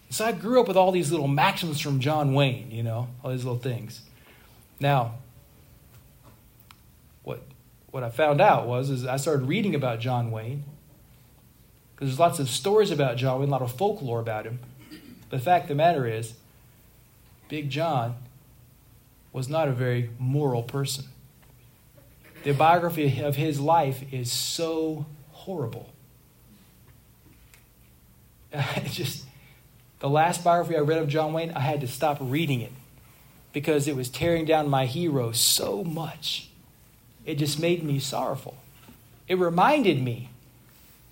So 0.10 0.26
I 0.26 0.34
grew 0.34 0.60
up 0.60 0.68
with 0.68 0.78
all 0.78 0.92
these 0.92 1.12
little 1.12 1.28
maxims 1.28 1.80
from 1.80 2.00
John 2.00 2.34
Wayne, 2.34 2.70
you 2.72 2.84
know, 2.84 3.08
all 3.24 3.32
these 3.32 3.46
little 3.46 3.60
things. 3.60 4.02
Now, 4.80 5.16
what 7.24 7.42
what 7.92 8.04
I 8.04 8.10
found 8.10 8.42
out 8.42 8.68
was 8.68 8.90
is 8.90 9.06
I 9.06 9.18
started 9.18 9.48
reading 9.48 9.76
about 9.76 10.00
John 10.00 10.32
Wayne 10.32 10.64
because 11.96 12.10
there's 12.10 12.20
lots 12.20 12.40
of 12.40 12.50
stories 12.50 12.92
about 12.92 13.18
John 13.18 13.40
Wayne, 13.40 13.50
a 13.50 13.52
lot 13.52 13.62
of 13.62 13.72
folklore 13.72 14.20
about 14.20 14.46
him. 14.46 14.60
The 15.30 15.40
fact 15.40 15.66
of 15.66 15.70
the 15.70 15.76
matter 15.76 16.08
is, 16.08 16.34
Big 17.52 17.70
John 17.70 18.16
was 19.34 19.50
not 19.50 19.68
a 19.68 19.74
very 19.74 20.10
moral 20.18 20.64
person. 20.64 21.04
The 22.44 22.54
biography 22.54 23.22
of 23.22 23.36
his 23.36 23.60
life 23.60 24.14
is 24.14 24.32
so 24.32 25.06
horrible. 25.32 25.90
It's 28.54 28.96
just 28.96 29.26
the 30.00 30.10
last 30.10 30.46
biography 30.46 30.78
I 30.78 30.80
read 30.80 31.00
of 31.00 31.10
John 31.10 31.34
Wayne, 31.34 31.52
I 31.52 31.60
had 31.60 31.82
to 31.82 31.90
stop 31.90 32.20
reading 32.22 32.62
it 32.62 32.72
because 33.52 33.86
it 33.86 33.98
was 33.98 34.08
tearing 34.08 34.46
down 34.46 34.70
my 34.70 34.86
hero 34.86 35.34
so 35.34 35.84
much. 35.84 36.50
It 37.26 37.36
just 37.36 37.60
made 37.60 37.84
me 37.84 38.00
sorrowful. 38.00 38.56
It 39.28 39.38
reminded 39.38 40.02
me 40.02 40.30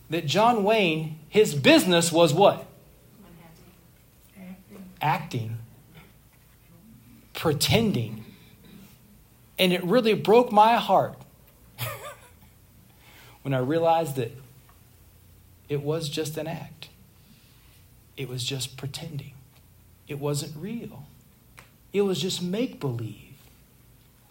that 0.10 0.26
John 0.26 0.64
Wayne, 0.64 1.20
his 1.28 1.54
business 1.54 2.14
was 2.14 2.34
what? 2.34 2.66
Acting. 4.40 4.86
Acting 5.02 5.59
pretending. 7.40 8.26
And 9.58 9.72
it 9.72 9.82
really 9.82 10.14
broke 10.14 10.52
my 10.52 10.76
heart 10.76 11.16
when 13.44 13.54
I 13.54 13.60
realized 13.60 14.18
that 14.18 14.34
it 15.70 15.82
was 15.82 16.10
just 16.10 16.38
an 16.38 16.48
act. 16.48 16.90
It 18.18 18.28
was 18.28 18.44
just 18.44 18.76
pretending. 18.76 19.32
It 20.06 20.20
wasn't 20.20 20.54
real. 20.58 21.08
It 21.94 22.02
was 22.02 22.22
just 22.22 22.44
make 22.44 22.82
believe. 22.82 23.38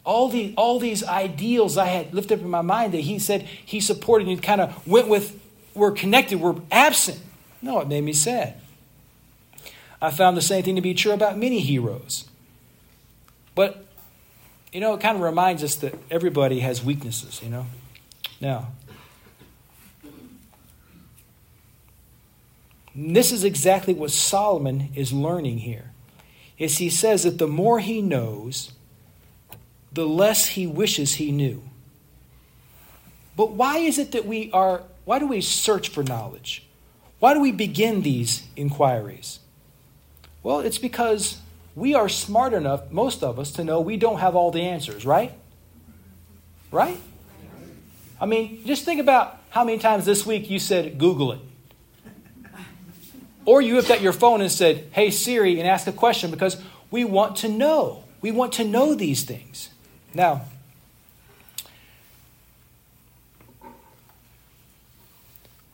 All, 0.05 0.29
the, 0.29 0.53
all 0.59 0.79
these 0.79 1.03
ideals 1.03 1.79
I 1.79 1.87
had 1.87 2.13
lifted 2.13 2.41
up 2.41 2.45
in 2.45 2.51
my 2.51 2.61
mind 2.61 2.93
that 2.93 3.01
he 3.01 3.19
said 3.19 3.43
he 3.43 3.81
supported 3.81 4.29
and 4.29 4.43
kind 4.43 4.61
of 4.61 4.87
went 4.87 5.09
with, 5.09 5.41
were 5.75 5.93
connected, 5.93 6.41
were 6.41 6.57
absent. 6.71 7.21
No, 7.63 7.81
it 7.81 7.89
made 7.89 8.05
me 8.05 8.13
sad. 8.13 8.61
I 10.01 10.11
found 10.11 10.37
the 10.37 10.43
same 10.43 10.63
thing 10.63 10.77
to 10.77 10.83
be 10.83 10.93
true 10.93 11.13
about 11.13 11.39
many 11.39 11.61
heroes. 11.61 12.28
But, 13.59 13.85
you 14.73 14.79
know, 14.79 14.95
it 14.95 15.01
kind 15.01 15.17
of 15.17 15.23
reminds 15.23 15.65
us 15.65 15.75
that 15.75 15.93
everybody 16.13 16.61
has 16.61 16.85
weaknesses, 16.85 17.43
you 17.43 17.51
know? 17.51 17.67
Now, 18.41 18.69
this 22.95 23.33
is 23.33 23.43
exactly 23.43 23.95
what 23.95 24.13
Solomon 24.13 24.91
is 24.95 25.13
learning 25.13 25.59
here. 25.59 25.91
Is 26.57 26.79
he 26.79 26.89
says 26.89 27.25
that 27.25 27.39
the 27.39 27.49
more 27.49 27.81
he 27.81 28.01
knows, 28.01 28.71
the 29.93 30.07
less 30.07 30.47
he 30.47 30.65
wishes 30.69 31.17
he 31.17 31.33
knew. 31.33 31.65
But 33.37 33.51
why 33.51 33.79
is 33.79 33.99
it 33.99 34.13
that 34.13 34.25
we 34.25 34.53
are, 34.53 34.85
why 35.05 35.19
do 35.19 35.27
we 35.27 35.41
search 35.41 35.89
for 35.89 36.05
knowledge? 36.05 36.65
Why 37.19 37.35
do 37.35 37.41
we 37.41 37.51
begin 37.51 38.03
these 38.03 38.45
inquiries? 38.55 39.41
Well, 40.45 40.61
it's 40.61 40.79
because 40.79 41.39
we 41.79 41.95
are 41.95 42.09
smart 42.09 42.53
enough, 42.53 42.91
most 42.91 43.23
of 43.23 43.39
us, 43.39 43.53
to 43.53 43.65
know 43.65 43.81
we 43.81 43.97
don't 43.97 44.19
have 44.19 44.35
all 44.35 44.51
the 44.51 44.63
answers, 44.63 45.07
right? 45.07 45.33
Right? 46.73 46.99
I 48.21 48.27
mean, 48.27 48.65
just 48.67 48.85
think 48.85 49.01
about 49.01 49.39
how 49.51 49.65
many 49.65 49.79
times 49.79 50.05
this 50.05 50.27
week 50.27 50.51
you 50.51 50.59
said, 50.59 50.99
Google 50.99 51.33
it. 51.33 51.41
Or 53.45 53.63
you 53.63 53.77
whipped 53.77 53.91
out 53.91 54.03
your 54.03 54.13
phone 54.13 54.41
and 54.41 54.51
said, 54.51 54.89
Hey 54.91 55.11
Siri, 55.11 55.59
and 55.59 55.69
ask 55.69 55.87
a 55.87 55.93
question 55.93 56.31
because 56.31 56.61
we 56.91 57.05
want 57.05 57.37
to 57.37 57.49
know. 57.49 58.05
We 58.21 58.31
want 58.31 58.53
to 58.55 58.65
know 58.65 58.95
these 58.95 59.23
things. 59.23 59.71
Now, 60.13 60.43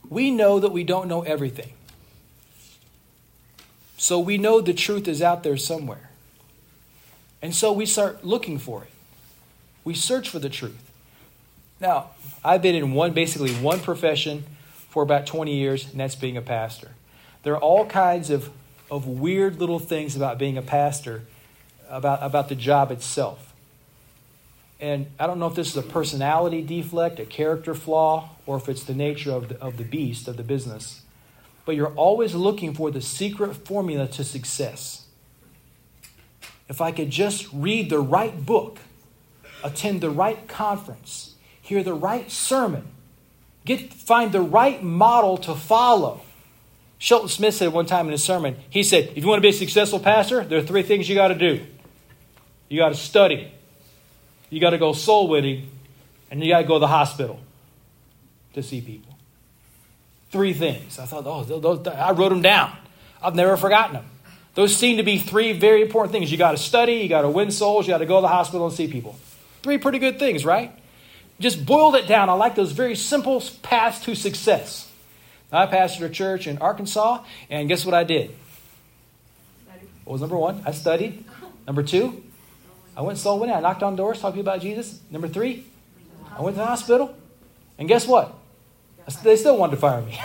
we 0.08 0.30
know 0.30 0.60
that 0.60 0.70
we 0.70 0.84
don't 0.84 1.08
know 1.08 1.22
everything. 1.22 1.72
So 4.04 4.18
we 4.18 4.36
know 4.36 4.60
the 4.60 4.74
truth 4.74 5.08
is 5.08 5.22
out 5.22 5.44
there 5.44 5.56
somewhere. 5.56 6.10
And 7.40 7.54
so 7.54 7.72
we 7.72 7.86
start 7.86 8.22
looking 8.22 8.58
for 8.58 8.82
it. 8.82 8.90
We 9.82 9.94
search 9.94 10.28
for 10.28 10.38
the 10.38 10.50
truth. 10.50 10.92
Now, 11.80 12.10
I've 12.44 12.60
been 12.60 12.74
in 12.74 12.92
one, 12.92 13.14
basically 13.14 13.54
one 13.54 13.80
profession 13.80 14.44
for 14.90 15.02
about 15.02 15.24
20 15.26 15.56
years, 15.56 15.90
and 15.90 15.98
that's 15.98 16.16
being 16.16 16.36
a 16.36 16.42
pastor. 16.42 16.90
There 17.44 17.54
are 17.54 17.60
all 17.60 17.86
kinds 17.86 18.28
of, 18.28 18.50
of 18.90 19.06
weird 19.06 19.58
little 19.58 19.78
things 19.78 20.16
about 20.16 20.36
being 20.36 20.58
a 20.58 20.62
pastor, 20.62 21.22
about, 21.88 22.22
about 22.22 22.50
the 22.50 22.56
job 22.56 22.90
itself. 22.90 23.54
And 24.80 25.06
I 25.18 25.26
don't 25.26 25.38
know 25.38 25.46
if 25.46 25.54
this 25.54 25.70
is 25.70 25.78
a 25.78 25.82
personality 25.82 26.60
defect, 26.60 27.20
a 27.20 27.24
character 27.24 27.74
flaw, 27.74 28.32
or 28.44 28.58
if 28.58 28.68
it's 28.68 28.84
the 28.84 28.94
nature 28.94 29.32
of 29.32 29.48
the, 29.48 29.58
of 29.62 29.78
the 29.78 29.84
beast, 29.84 30.28
of 30.28 30.36
the 30.36 30.42
business. 30.42 31.03
But 31.64 31.76
you're 31.76 31.94
always 31.94 32.34
looking 32.34 32.74
for 32.74 32.90
the 32.90 33.00
secret 33.00 33.54
formula 33.54 34.06
to 34.08 34.24
success. 34.24 35.06
If 36.68 36.80
I 36.80 36.92
could 36.92 37.10
just 37.10 37.48
read 37.52 37.90
the 37.90 38.00
right 38.00 38.44
book, 38.44 38.78
attend 39.62 40.00
the 40.00 40.10
right 40.10 40.46
conference, 40.48 41.34
hear 41.60 41.82
the 41.82 41.94
right 41.94 42.30
sermon, 42.30 42.86
get 43.64 43.92
find 43.92 44.32
the 44.32 44.42
right 44.42 44.82
model 44.82 45.38
to 45.38 45.54
follow. 45.54 46.20
Shelton 46.98 47.28
Smith 47.28 47.54
said 47.54 47.72
one 47.72 47.86
time 47.86 48.06
in 48.06 48.12
his 48.12 48.24
sermon, 48.24 48.56
he 48.70 48.82
said, 48.82 49.10
if 49.14 49.18
you 49.18 49.28
want 49.28 49.38
to 49.38 49.42
be 49.42 49.48
a 49.48 49.52
successful 49.52 50.00
pastor, 50.00 50.44
there 50.44 50.58
are 50.58 50.62
three 50.62 50.82
things 50.82 51.08
you 51.08 51.14
got 51.14 51.28
to 51.28 51.34
do. 51.34 51.66
You 52.68 52.78
got 52.78 52.90
to 52.90 52.94
study, 52.94 53.52
you 54.48 54.60
got 54.60 54.70
to 54.70 54.78
go 54.78 54.92
soul 54.92 55.28
winning, 55.28 55.70
and 56.30 56.42
you 56.42 56.50
got 56.50 56.62
to 56.62 56.66
go 56.66 56.74
to 56.74 56.80
the 56.80 56.88
hospital 56.88 57.40
to 58.54 58.62
see 58.62 58.80
people. 58.80 59.13
Three 60.34 60.52
things. 60.52 60.98
I 60.98 61.06
thought, 61.06 61.22
oh, 61.28 61.44
those, 61.44 61.86
I 61.86 62.10
wrote 62.10 62.30
them 62.30 62.42
down. 62.42 62.76
I've 63.22 63.36
never 63.36 63.56
forgotten 63.56 63.94
them. 63.94 64.04
Those 64.56 64.74
seem 64.76 64.96
to 64.96 65.04
be 65.04 65.16
three 65.16 65.52
very 65.52 65.80
important 65.80 66.10
things. 66.10 66.32
You 66.32 66.36
got 66.36 66.50
to 66.50 66.56
study, 66.56 66.94
you 66.94 67.08
got 67.08 67.22
to 67.22 67.30
win 67.30 67.52
souls, 67.52 67.86
you 67.86 67.92
got 67.92 67.98
to 67.98 68.04
go 68.04 68.16
to 68.16 68.22
the 68.22 68.26
hospital 68.26 68.66
and 68.66 68.74
see 68.74 68.88
people. 68.88 69.16
Three 69.62 69.78
pretty 69.78 70.00
good 70.00 70.18
things, 70.18 70.44
right? 70.44 70.76
Just 71.38 71.64
boiled 71.64 71.94
it 71.94 72.08
down. 72.08 72.28
I 72.28 72.32
like 72.32 72.56
those 72.56 72.72
very 72.72 72.96
simple 72.96 73.44
paths 73.62 74.00
to 74.06 74.16
success. 74.16 74.90
I 75.52 75.66
pastored 75.66 76.06
a 76.06 76.10
church 76.10 76.48
in 76.48 76.58
Arkansas, 76.58 77.22
and 77.48 77.68
guess 77.68 77.84
what 77.84 77.94
I 77.94 78.02
did? 78.02 78.34
What 80.02 80.14
was 80.14 80.20
number 80.20 80.36
one? 80.36 80.64
I 80.66 80.72
studied. 80.72 81.24
Number 81.64 81.84
two, 81.84 82.24
I 82.96 83.02
went 83.02 83.18
soul 83.18 83.38
winning. 83.38 83.54
I 83.54 83.60
knocked 83.60 83.84
on 83.84 83.94
doors, 83.94 84.20
talked 84.20 84.34
to 84.34 84.40
people 84.40 84.52
about 84.52 84.62
Jesus. 84.62 84.98
Number 85.12 85.28
three, 85.28 85.64
I 86.36 86.42
went 86.42 86.56
to 86.56 86.60
the 86.60 86.66
hospital. 86.66 87.16
And 87.78 87.86
guess 87.86 88.08
what? 88.08 88.34
They 89.22 89.36
still 89.36 89.56
wanted 89.56 89.72
to 89.72 89.76
fire 89.78 90.00
me. 90.00 90.14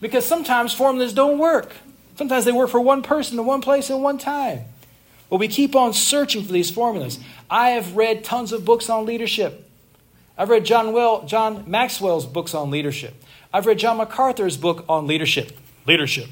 because 0.00 0.24
sometimes 0.24 0.72
formulas 0.72 1.12
don't 1.12 1.38
work. 1.38 1.72
Sometimes 2.16 2.44
they 2.44 2.52
work 2.52 2.70
for 2.70 2.80
one 2.80 3.02
person 3.02 3.38
in 3.38 3.46
one 3.46 3.60
place 3.60 3.90
at 3.90 3.98
one 3.98 4.18
time. 4.18 4.64
But 5.30 5.36
we 5.36 5.46
keep 5.46 5.76
on 5.76 5.92
searching 5.92 6.42
for 6.42 6.52
these 6.52 6.70
formulas. 6.70 7.20
I 7.50 7.70
have 7.70 7.96
read 7.96 8.24
tons 8.24 8.52
of 8.52 8.64
books 8.64 8.90
on 8.90 9.06
leadership. 9.06 9.68
I've 10.36 10.48
read 10.48 10.64
John, 10.64 10.92
well, 10.92 11.24
John 11.24 11.64
Maxwell's 11.66 12.26
books 12.26 12.54
on 12.54 12.70
leadership. 12.70 13.14
I've 13.52 13.66
read 13.66 13.78
John 13.78 13.98
MacArthur's 13.98 14.56
book 14.56 14.84
on 14.88 15.06
leadership. 15.06 15.56
Leadership. 15.86 16.28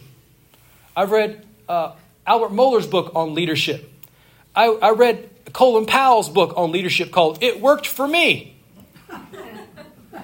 I've 0.96 1.10
read 1.10 1.44
uh, 1.68 1.92
Albert 2.26 2.52
Mohler's 2.52 2.86
book 2.86 3.12
on 3.14 3.34
leadership. 3.34 3.92
I, 4.54 4.66
I 4.66 4.90
read 4.90 5.28
Colin 5.52 5.86
Powell's 5.86 6.28
book 6.28 6.54
on 6.56 6.72
leadership 6.72 7.10
called 7.10 7.42
It 7.42 7.60
Worked 7.60 7.86
for 7.86 8.08
Me, 8.08 8.55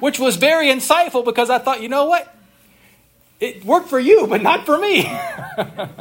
which 0.01 0.19
was 0.19 0.37
very 0.37 0.67
insightful 0.67 1.25
because 1.25 1.51
I 1.51 1.59
thought, 1.59 1.83
you 1.83 1.89
know 1.89 2.07
what? 2.07 2.35
It 3.41 3.65
worked 3.65 3.89
for 3.89 3.99
you, 3.99 4.27
but 4.27 4.43
not 4.43 4.67
for 4.67 4.79
me. 4.79 5.05
I 5.07 5.99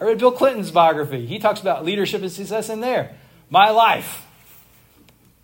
read 0.00 0.18
Bill 0.18 0.32
Clinton's 0.32 0.70
biography. 0.70 1.26
He 1.26 1.38
talks 1.38 1.60
about 1.60 1.84
leadership 1.84 2.22
and 2.22 2.30
success 2.30 2.68
in 2.68 2.80
there. 2.80 3.14
My 3.50 3.70
life. 3.70 4.26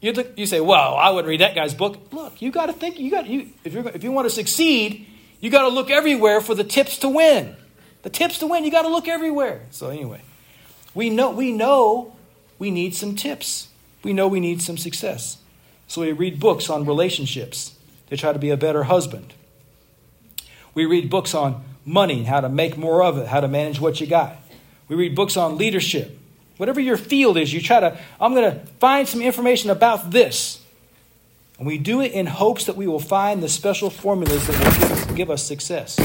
You, 0.00 0.12
look, 0.12 0.37
you 0.37 0.46
say, 0.46 0.61
well, 0.61 0.94
I 0.94 1.11
wouldn't 1.11 1.28
read 1.28 1.40
that 1.40 1.54
guy's 1.54 1.74
book. 1.74 2.12
Look, 2.12 2.40
you 2.40 2.50
got 2.50 2.66
to 2.66 2.72
think. 2.72 2.98
You 2.98 3.11
got 3.11 3.26
you 3.26 3.48
if 3.64 3.74
you 3.74 3.87
if 3.88 4.04
you 4.04 4.12
want 4.12 4.26
to 4.26 4.31
succeed, 4.31 5.07
you 5.40 5.50
got 5.50 5.62
to 5.62 5.68
look 5.68 5.90
everywhere 5.90 6.40
for 6.40 6.54
the 6.54 6.64
tips 6.64 6.98
to 6.98 7.09
win. 7.09 7.57
The 8.02 8.11
tips 8.11 8.38
to 8.38 8.46
win. 8.46 8.64
You 8.64 8.70
got 8.70 8.83
to 8.83 8.88
look 8.88 9.09
everywhere. 9.09 9.62
So 9.70 9.90
anyway, 9.90 10.22
we 10.94 11.11
know 11.11 11.31
we 11.31 11.50
know 11.50 12.16
we 12.59 12.70
need 12.70 12.94
some 12.94 13.16
tips. 13.16 13.68
We 14.04 14.12
know 14.12 14.28
we 14.28 14.38
need 14.38 14.62
some 14.62 14.78
success. 14.78 15.38
So 15.88 16.03
we 16.03 16.12
read 16.12 16.38
books 16.38 16.68
on 16.68 16.85
relationships 16.85 17.74
to 18.11 18.16
try 18.16 18.33
to 18.33 18.38
be 18.38 18.51
a 18.51 18.57
better 18.57 18.85
husband. 18.85 19.33
We 20.74 20.85
read 20.85 21.11
books 21.11 21.35
on 21.35 21.64
money, 21.85 22.24
how 22.24 22.42
to 22.42 22.48
make 22.51 22.77
more 22.77 23.03
of 23.03 23.16
it, 23.16 23.27
how 23.27 23.40
to 23.40 23.48
manage 23.48 23.81
what 23.81 24.01
you 24.01 24.07
got. 24.07 24.37
We 24.87 24.96
read 24.96 25.16
books 25.16 25.37
on 25.37 25.57
leadership. 25.57 26.16
Whatever 26.59 26.81
your 26.81 26.98
field 26.98 27.38
is, 27.38 27.53
you 27.53 27.62
try 27.62 27.81
to, 27.81 27.98
I'm 28.20 28.35
going 28.35 28.53
to 28.53 28.66
find 28.81 29.09
some 29.09 29.22
information 29.22 29.70
about 29.70 30.11
this. 30.11 30.62
And 31.57 31.66
we 31.66 31.79
do 31.79 32.03
it 32.03 32.12
in 32.12 32.27
hopes 32.27 32.66
that 32.66 32.77
we 32.77 32.87
will 32.87 33.01
find 33.01 33.42
the 33.42 33.48
special 33.48 33.88
formulas 33.88 34.46
that 34.46 34.57
will 34.59 34.72
give 34.72 34.90
us, 34.90 35.05
give 35.16 35.31
us 35.31 35.42
success. 35.42 35.96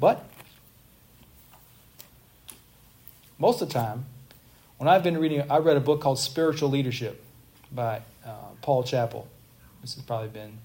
But 0.00 0.24
most 3.38 3.60
of 3.60 3.68
the 3.68 3.74
time, 3.74 4.06
when 4.78 4.88
I've 4.88 5.02
been 5.02 5.18
reading, 5.18 5.48
I 5.50 5.58
read 5.58 5.76
a 5.76 5.80
book 5.80 6.00
called 6.00 6.18
Spiritual 6.18 6.70
Leadership 6.70 7.22
by 7.72 8.02
uh, 8.24 8.30
Paul 8.62 8.82
Chappell. 8.82 9.28
This 9.80 9.94
has 9.94 10.02
probably 10.02 10.28
been 10.28 10.58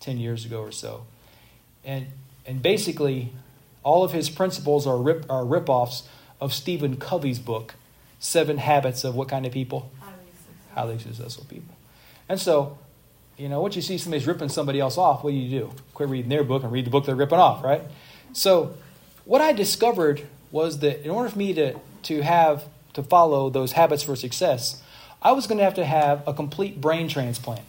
10 0.00 0.18
years 0.18 0.44
ago 0.44 0.60
or 0.60 0.72
so. 0.72 1.04
And, 1.84 2.06
and 2.46 2.62
basically, 2.62 3.32
all 3.82 4.04
of 4.04 4.12
his 4.12 4.30
principles 4.30 4.86
are, 4.86 4.96
rip, 4.96 5.26
are 5.30 5.44
rip-offs 5.44 6.04
of 6.40 6.52
Stephen 6.52 6.96
Covey's 6.96 7.38
book, 7.38 7.74
Seven 8.18 8.58
Habits 8.58 9.04
of 9.04 9.14
What 9.14 9.28
Kind 9.28 9.46
of 9.46 9.52
People? 9.52 9.90
Highly 10.74 10.98
successful 10.98 11.44
people. 11.48 11.74
And 12.28 12.40
so, 12.40 12.78
you 13.36 13.48
know, 13.48 13.60
once 13.60 13.76
you 13.76 13.82
see 13.82 13.98
somebody's 13.98 14.26
ripping 14.26 14.48
somebody 14.48 14.80
else 14.80 14.96
off, 14.96 15.22
what 15.22 15.30
do 15.30 15.36
you 15.36 15.60
do? 15.60 15.72
Quit 15.94 16.08
reading 16.08 16.30
their 16.30 16.44
book 16.44 16.62
and 16.62 16.72
read 16.72 16.86
the 16.86 16.90
book 16.90 17.04
they're 17.04 17.14
ripping 17.14 17.38
off, 17.38 17.62
right? 17.62 17.82
So, 18.32 18.74
what 19.24 19.40
I 19.40 19.52
discovered 19.52 20.26
was 20.50 20.80
that 20.80 21.04
in 21.04 21.10
order 21.10 21.28
for 21.28 21.38
me 21.38 21.52
to, 21.54 21.74
to 22.04 22.22
have 22.22 22.64
to 22.94 23.02
follow 23.02 23.50
those 23.50 23.72
habits 23.72 24.02
for 24.02 24.16
success, 24.16 24.82
I 25.22 25.32
was 25.32 25.46
going 25.46 25.58
to 25.58 25.64
have 25.64 25.74
to 25.74 25.84
have 25.84 26.26
a 26.26 26.34
complete 26.34 26.80
brain 26.80 27.08
transplant. 27.08 27.62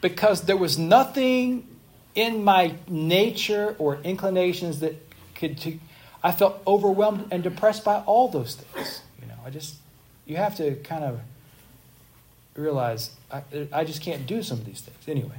because 0.00 0.42
there 0.42 0.56
was 0.56 0.78
nothing 0.78 1.66
in 2.14 2.44
my 2.44 2.74
nature 2.86 3.74
or 3.78 3.98
inclinations 4.02 4.80
that 4.80 4.94
could 5.34 5.58
to, 5.58 5.78
I 6.22 6.32
felt 6.32 6.62
overwhelmed 6.66 7.28
and 7.30 7.42
depressed 7.42 7.84
by 7.84 8.00
all 8.00 8.28
those 8.28 8.56
things. 8.56 9.02
You 9.20 9.28
know, 9.28 9.34
I 9.44 9.50
just 9.50 9.76
you 10.26 10.36
have 10.36 10.56
to 10.56 10.76
kind 10.76 11.04
of 11.04 11.20
realize 12.54 13.10
I, 13.30 13.42
I 13.72 13.84
just 13.84 14.02
can't 14.02 14.26
do 14.26 14.42
some 14.42 14.58
of 14.58 14.64
these 14.66 14.80
things 14.80 15.08
anyway. 15.08 15.38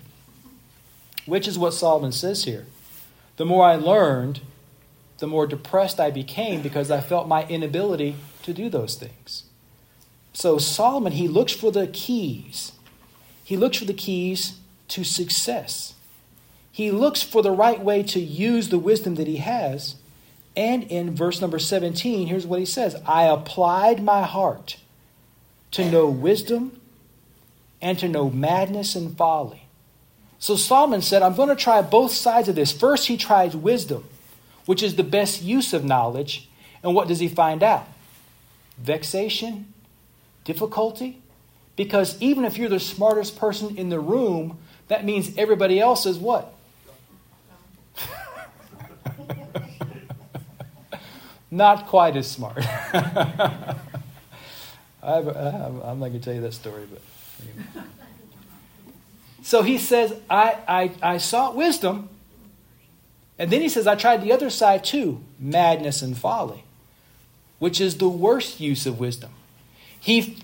Which 1.26 1.48
is 1.48 1.60
what 1.60 1.74
Solomon 1.74 2.12
says 2.12 2.46
here. 2.46 2.66
The 3.38 3.46
more 3.46 3.66
I 3.66 3.76
learned, 3.76 4.42
the 5.20 5.28
more 5.28 5.46
depressed 5.46 6.00
I 6.00 6.12
became 6.12 6.62
because 6.62 6.90
I 6.90 7.02
felt 7.02 7.28
my 7.28 7.46
inability 7.48 8.16
to 8.44 8.54
do 8.54 8.70
those 8.70 8.96
things. 8.96 9.44
So 10.34 10.58
Solomon, 10.58 11.14
he 11.14 11.28
looks 11.28 11.54
for 11.54 11.72
the 11.72 11.88
keys. 11.88 12.72
He 13.44 13.58
looks 13.58 13.78
for 13.78 13.86
the 13.86 13.94
keys 13.94 14.58
to 14.90 15.04
success. 15.04 15.94
He 16.72 16.92
looks 16.92 17.22
for 17.22 17.42
the 17.42 17.52
right 17.52 17.82
way 17.82 18.04
to 18.04 18.20
use 18.20 18.70
the 18.70 18.80
wisdom 18.80 19.16
that 19.16 19.28
he 19.28 19.38
has. 19.38 19.96
And 20.56 20.84
in 20.84 21.16
verse 21.16 21.42
number 21.42 21.60
17, 21.60 22.28
here's 22.28 22.48
what 22.48 22.60
he 22.60 22.66
says 22.66 22.96
I 23.06 23.24
applied 23.24 24.02
my 24.02 24.24
heart 24.24 24.78
to 25.72 25.90
know 25.90 26.10
wisdom 26.10 26.80
and 27.82 28.00
to 28.00 28.08
know 28.08 28.30
madness 28.30 28.96
and 28.96 29.16
folly. 29.18 29.64
So 30.38 30.56
Solomon 30.56 31.02
said, 31.02 31.22
I'm 31.22 31.36
going 31.36 31.50
to 31.50 31.56
try 31.56 31.82
both 31.82 32.12
sides 32.12 32.48
of 32.48 32.56
this. 32.56 32.72
First, 32.72 33.08
he 33.08 33.18
tries 33.18 33.56
wisdom 33.56 34.06
which 34.70 34.84
is 34.84 34.98
the 34.98 35.04
best 35.04 35.42
use 35.42 35.74
of 35.74 35.84
knowledge. 35.84 36.48
And 36.84 36.94
what 36.94 37.08
does 37.08 37.20
he 37.20 37.28
find 37.28 37.64
out? 37.64 37.88
Vexation, 38.78 39.74
difficulty. 40.44 41.24
Because 41.76 42.22
even 42.22 42.46
if 42.46 42.56
you're 42.56 42.70
the 42.70 42.80
smartest 42.80 43.36
person 43.36 43.76
in 43.80 43.90
the 43.90 44.00
room, 44.00 44.60
that 44.88 45.04
means 45.04 45.36
everybody 45.40 45.80
else 45.80 46.06
is 46.06 46.20
what? 46.20 46.54
not 51.50 51.88
quite 51.88 52.16
as 52.16 52.30
smart. 52.30 52.60
i 52.64 53.74
am 55.02 55.24
not 55.82 55.98
going 55.98 56.14
to 56.14 56.20
tell 56.20 56.36
you 56.36 56.42
that 56.42 56.54
story, 56.54 56.84
but. 56.88 57.02
Anyway. 57.42 57.88
So 59.42 59.64
he 59.64 59.80
says, 59.80 60.14
I, 60.30 60.58
I, 60.68 60.92
I 61.02 61.18
sought 61.18 61.56
wisdom, 61.56 62.10
and 63.39 63.49
then 63.49 63.62
he 63.62 63.69
says, 63.69 63.88
I 63.88 63.95
tried 63.95 64.21
the 64.21 64.34
other 64.34 64.49
side 64.49 64.84
too 64.84 65.23
madness 65.39 66.02
and 66.02 66.15
folly, 66.15 66.65
which 67.58 67.80
is 67.80 67.97
the 67.97 68.10
worst 68.10 68.60
use 68.60 68.86
of 68.86 68.99
wisdom. 68.99 69.32
He 69.97 70.38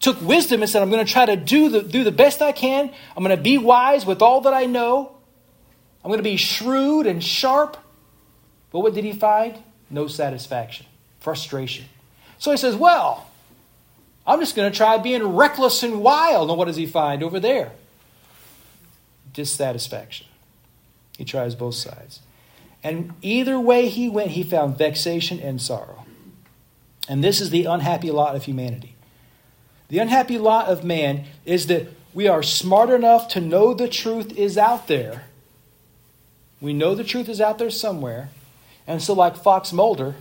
took 0.00 0.20
wisdom 0.22 0.62
and 0.62 0.70
said, 0.70 0.82
I'm 0.82 0.90
going 0.90 1.04
to 1.04 1.12
try 1.12 1.26
to 1.26 1.36
do 1.36 1.68
the, 1.68 1.82
do 1.82 2.02
the 2.02 2.10
best 2.10 2.40
I 2.40 2.52
can. 2.52 2.90
I'm 3.14 3.22
going 3.22 3.36
to 3.36 3.42
be 3.42 3.58
wise 3.58 4.06
with 4.06 4.22
all 4.22 4.40
that 4.42 4.54
I 4.54 4.64
know. 4.64 5.12
I'm 6.02 6.08
going 6.08 6.18
to 6.18 6.24
be 6.24 6.38
shrewd 6.38 7.06
and 7.06 7.22
sharp. 7.22 7.76
But 8.72 8.80
what 8.80 8.94
did 8.94 9.04
he 9.04 9.12
find? 9.12 9.62
No 9.90 10.06
satisfaction, 10.06 10.86
frustration. 11.20 11.84
So 12.38 12.50
he 12.50 12.56
says, 12.56 12.74
Well, 12.74 13.28
I'm 14.26 14.40
just 14.40 14.56
going 14.56 14.70
to 14.70 14.76
try 14.76 14.96
being 14.96 15.22
reckless 15.22 15.82
and 15.82 16.00
wild. 16.00 16.48
And 16.48 16.58
what 16.58 16.66
does 16.66 16.76
he 16.76 16.86
find 16.86 17.22
over 17.22 17.38
there? 17.38 17.72
Dissatisfaction. 19.34 20.26
He 21.18 21.24
tries 21.24 21.54
both 21.54 21.74
sides. 21.74 22.20
And 22.82 23.12
either 23.20 23.60
way 23.60 23.88
he 23.88 24.08
went, 24.08 24.30
he 24.30 24.42
found 24.42 24.78
vexation 24.78 25.38
and 25.40 25.60
sorrow. 25.60 26.06
And 27.08 27.22
this 27.22 27.40
is 27.40 27.50
the 27.50 27.64
unhappy 27.64 28.10
lot 28.10 28.36
of 28.36 28.44
humanity. 28.44 28.94
The 29.88 29.98
unhappy 29.98 30.38
lot 30.38 30.66
of 30.66 30.84
man 30.84 31.24
is 31.44 31.66
that 31.66 31.88
we 32.14 32.28
are 32.28 32.42
smart 32.42 32.90
enough 32.90 33.28
to 33.28 33.40
know 33.40 33.74
the 33.74 33.88
truth 33.88 34.36
is 34.36 34.56
out 34.56 34.86
there. 34.86 35.24
We 36.60 36.72
know 36.72 36.94
the 36.94 37.04
truth 37.04 37.28
is 37.28 37.40
out 37.40 37.58
there 37.58 37.70
somewhere. 37.70 38.30
And 38.86 39.02
so, 39.02 39.14
like 39.14 39.36
Fox 39.36 39.72
Mulder, 39.72 40.14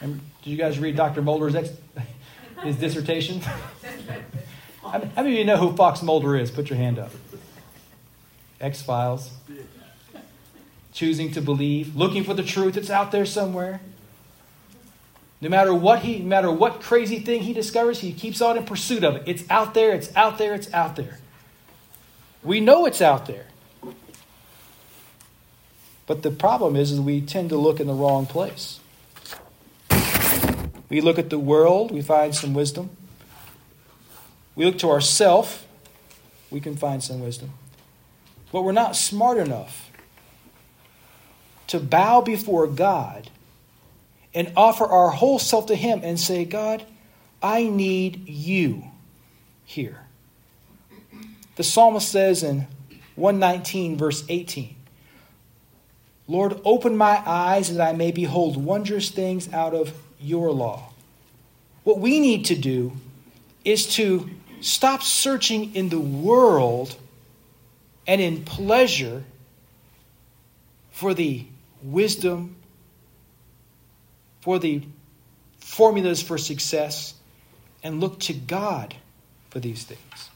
and 0.00 0.20
did 0.42 0.50
you 0.50 0.56
guys 0.56 0.78
read 0.78 0.96
Dr. 0.96 1.22
Mulder's 1.22 1.54
ex- 1.54 1.70
his 2.62 2.76
dissertation? 2.76 3.40
How 4.82 4.98
many 4.98 5.32
of 5.32 5.38
you 5.38 5.44
know 5.44 5.56
who 5.56 5.74
Fox 5.76 6.02
Mulder 6.02 6.36
is? 6.36 6.50
Put 6.50 6.70
your 6.70 6.78
hand 6.78 6.98
up. 6.98 7.10
X 8.60 8.82
Files. 8.82 9.30
Choosing 10.94 11.32
to 11.32 11.42
believe, 11.42 11.96
looking 11.96 12.24
for 12.24 12.34
the 12.34 12.42
truth 12.42 12.74
that's 12.74 12.88
out 12.88 13.10
there 13.10 13.26
somewhere. 13.26 13.80
No 15.40 15.48
matter 15.50 15.74
what 15.74 15.98
he, 15.98 16.20
no 16.20 16.26
matter 16.26 16.50
what 16.50 16.80
crazy 16.80 17.18
thing 17.18 17.42
he 17.42 17.52
discovers, 17.52 17.98
he 17.98 18.12
keeps 18.12 18.40
on 18.40 18.56
in 18.56 18.64
pursuit 18.64 19.04
of 19.04 19.16
it. 19.16 19.24
It's 19.26 19.44
out 19.50 19.74
there, 19.74 19.92
it's 19.92 20.14
out 20.16 20.38
there, 20.38 20.54
it's 20.54 20.72
out 20.72 20.96
there. 20.96 21.18
We 22.42 22.60
know 22.60 22.86
it's 22.86 23.02
out 23.02 23.26
there. 23.26 23.46
But 26.06 26.22
the 26.22 26.30
problem 26.30 26.76
is, 26.76 26.92
is 26.92 27.00
we 27.00 27.20
tend 27.20 27.48
to 27.50 27.56
look 27.56 27.80
in 27.80 27.88
the 27.88 27.92
wrong 27.92 28.24
place. 28.24 28.80
We 30.88 31.00
look 31.00 31.18
at 31.18 31.28
the 31.28 31.38
world, 31.38 31.90
we 31.90 32.02
find 32.02 32.34
some 32.34 32.54
wisdom. 32.54 32.90
We 34.54 34.64
look 34.64 34.78
to 34.78 34.90
ourself, 34.90 35.66
we 36.50 36.60
can 36.60 36.76
find 36.76 37.02
some 37.02 37.20
wisdom. 37.20 37.50
But 38.52 38.62
we're 38.62 38.72
not 38.72 38.94
smart 38.94 39.38
enough 39.38 39.90
to 41.74 41.80
bow 41.80 42.20
before 42.20 42.68
God 42.68 43.28
and 44.32 44.52
offer 44.56 44.84
our 44.84 45.10
whole 45.10 45.40
self 45.40 45.66
to 45.66 45.74
Him 45.74 46.02
and 46.04 46.18
say, 46.20 46.44
God, 46.44 46.84
I 47.42 47.64
need 47.64 48.28
you 48.28 48.84
here. 49.64 49.98
The 51.56 51.64
psalmist 51.64 52.08
says 52.08 52.44
in 52.44 52.68
119, 53.16 53.96
verse 53.96 54.24
18, 54.28 54.76
Lord, 56.28 56.60
open 56.64 56.96
my 56.96 57.20
eyes 57.26 57.74
that 57.74 57.86
I 57.86 57.92
may 57.92 58.12
behold 58.12 58.56
wondrous 58.56 59.10
things 59.10 59.52
out 59.52 59.74
of 59.74 59.92
your 60.20 60.52
law. 60.52 60.92
What 61.82 61.98
we 61.98 62.20
need 62.20 62.44
to 62.46 62.54
do 62.54 62.92
is 63.64 63.86
to 63.96 64.30
stop 64.60 65.02
searching 65.02 65.74
in 65.74 65.88
the 65.88 65.98
world 65.98 66.96
and 68.06 68.20
in 68.20 68.44
pleasure 68.44 69.24
for 70.92 71.14
the 71.14 71.46
wisdom 71.84 72.56
for 74.40 74.58
the 74.58 74.82
formulas 75.58 76.22
for 76.22 76.38
success 76.38 77.14
and 77.82 78.00
look 78.00 78.18
to 78.20 78.32
God 78.32 78.94
for 79.50 79.60
these 79.60 79.84
things. 79.84 80.30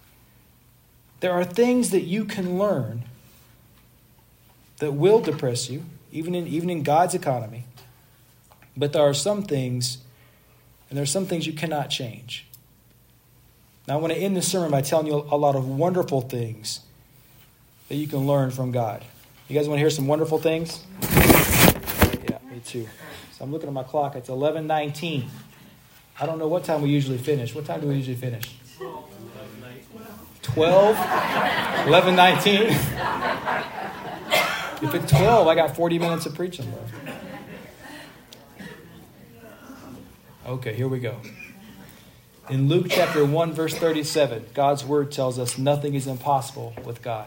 There 1.21 1.33
are 1.33 1.45
things 1.45 1.91
that 1.91 2.03
you 2.03 2.25
can 2.25 2.59
learn 2.59 3.05
that 4.79 4.93
will 4.93 5.21
depress 5.21 5.69
you, 5.69 5.85
even 6.13 6.35
in, 6.35 6.47
even 6.47 6.71
in 6.71 6.83
God's 6.83 7.15
economy. 7.15 7.65
But 8.77 8.93
there 8.93 9.03
are 9.03 9.15
some 9.15 9.43
things, 9.43 9.99
and 10.89 10.97
there 10.97 11.03
are 11.03 11.07
some 11.07 11.27
things 11.27 11.47
you 11.47 11.53
cannot 11.53 11.91
change. 11.91 12.47
Now, 13.89 13.95
I 13.95 13.97
want 13.97 14.13
to 14.13 14.19
end 14.19 14.37
this 14.37 14.47
sermon 14.47 14.71
by 14.71 14.83
telling 14.83 15.07
you 15.07 15.27
a 15.31 15.37
lot 15.37 15.57
of 15.57 15.69
wonderful 15.69 16.21
things 16.21 16.81
that 17.89 17.97
you 17.97 18.07
can 18.07 18.27
learn 18.27 18.51
from 18.51 18.71
God. 18.71 19.03
You 19.49 19.57
guys 19.57 19.67
want 19.67 19.79
to 19.79 19.81
hear 19.81 19.91
some 19.91 20.07
wonderful 20.07 20.39
things? 20.39 20.85
Yeah, 22.59 22.81
me 22.81 22.85
too. 22.85 22.89
So 23.33 23.45
I'm 23.45 23.53
looking 23.53 23.69
at 23.69 23.73
my 23.73 23.83
clock. 23.83 24.17
It's 24.17 24.29
11:19. 24.29 25.29
I 26.21 26.27
don't 26.27 26.39
know 26.39 26.49
what 26.49 26.65
time 26.65 26.83
we 26.83 26.89
usually 26.89 27.19
finish. 27.19 27.55
What 27.55 27.65
time 27.65 27.81
do 27.81 27.89
we 27.89 27.97
usually 27.97 28.17
finish? 28.17 28.57
12? 30.43 30.97
11:19. 30.97 32.71
if 34.83 34.95
it's 34.95 35.13
12, 35.13 35.47
I 35.47 35.55
got 35.55 35.77
40 35.77 35.99
minutes 35.99 36.27
of 36.27 36.35
preaching 36.35 36.73
left. 36.73 36.95
Okay, 40.47 40.75
here 40.75 40.89
we 40.89 40.99
go. 40.99 41.17
In 42.49 42.69
Luke 42.69 42.87
chapter 42.89 43.25
1 43.25 43.53
verse 43.53 43.75
37, 43.75 44.47
God's 44.55 44.85
word 44.85 45.13
tells 45.13 45.39
us 45.39 45.59
nothing 45.59 45.95
is 45.95 46.07
impossible 46.07 46.73
with 46.85 47.03
God. 47.03 47.27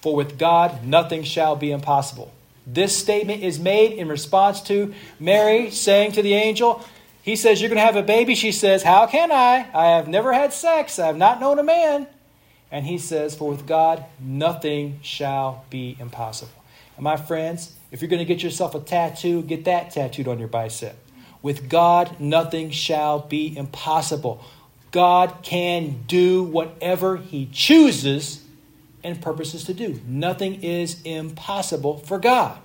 For 0.00 0.14
with 0.14 0.38
God 0.38 0.84
nothing 0.84 1.24
shall 1.24 1.56
be 1.56 1.72
impossible. 1.72 2.32
This 2.66 2.96
statement 2.96 3.42
is 3.42 3.58
made 3.58 3.92
in 3.92 4.08
response 4.08 4.60
to 4.62 4.94
Mary 5.20 5.70
saying 5.70 6.12
to 6.12 6.22
the 6.22 6.34
angel, 6.34 6.84
He 7.22 7.36
says, 7.36 7.60
You're 7.60 7.68
going 7.68 7.78
to 7.78 7.84
have 7.84 7.96
a 7.96 8.02
baby. 8.02 8.34
She 8.34 8.52
says, 8.52 8.82
How 8.82 9.06
can 9.06 9.30
I? 9.30 9.68
I 9.74 9.96
have 9.96 10.08
never 10.08 10.32
had 10.32 10.52
sex. 10.52 10.98
I 10.98 11.06
have 11.06 11.16
not 11.16 11.40
known 11.40 11.58
a 11.58 11.62
man. 11.62 12.06
And 12.70 12.86
he 12.86 12.98
says, 12.98 13.36
For 13.36 13.50
with 13.50 13.66
God, 13.66 14.04
nothing 14.18 14.98
shall 15.02 15.64
be 15.70 15.96
impossible. 16.00 16.52
And 16.96 17.04
my 17.04 17.16
friends, 17.16 17.74
if 17.90 18.00
you're 18.00 18.08
going 18.08 18.18
to 18.18 18.24
get 18.24 18.42
yourself 18.42 18.74
a 18.74 18.80
tattoo, 18.80 19.42
get 19.42 19.64
that 19.66 19.90
tattooed 19.90 20.28
on 20.28 20.38
your 20.38 20.48
bicep. 20.48 20.96
With 21.42 21.68
God, 21.68 22.18
nothing 22.18 22.70
shall 22.70 23.20
be 23.20 23.54
impossible. 23.56 24.42
God 24.90 25.38
can 25.42 26.04
do 26.06 26.42
whatever 26.44 27.16
He 27.16 27.46
chooses 27.52 28.43
and 29.04 29.20
purposes 29.20 29.64
to 29.64 29.74
do. 29.74 30.00
Nothing 30.06 30.62
is 30.64 31.00
impossible 31.02 31.98
for 31.98 32.18
God. 32.18 32.58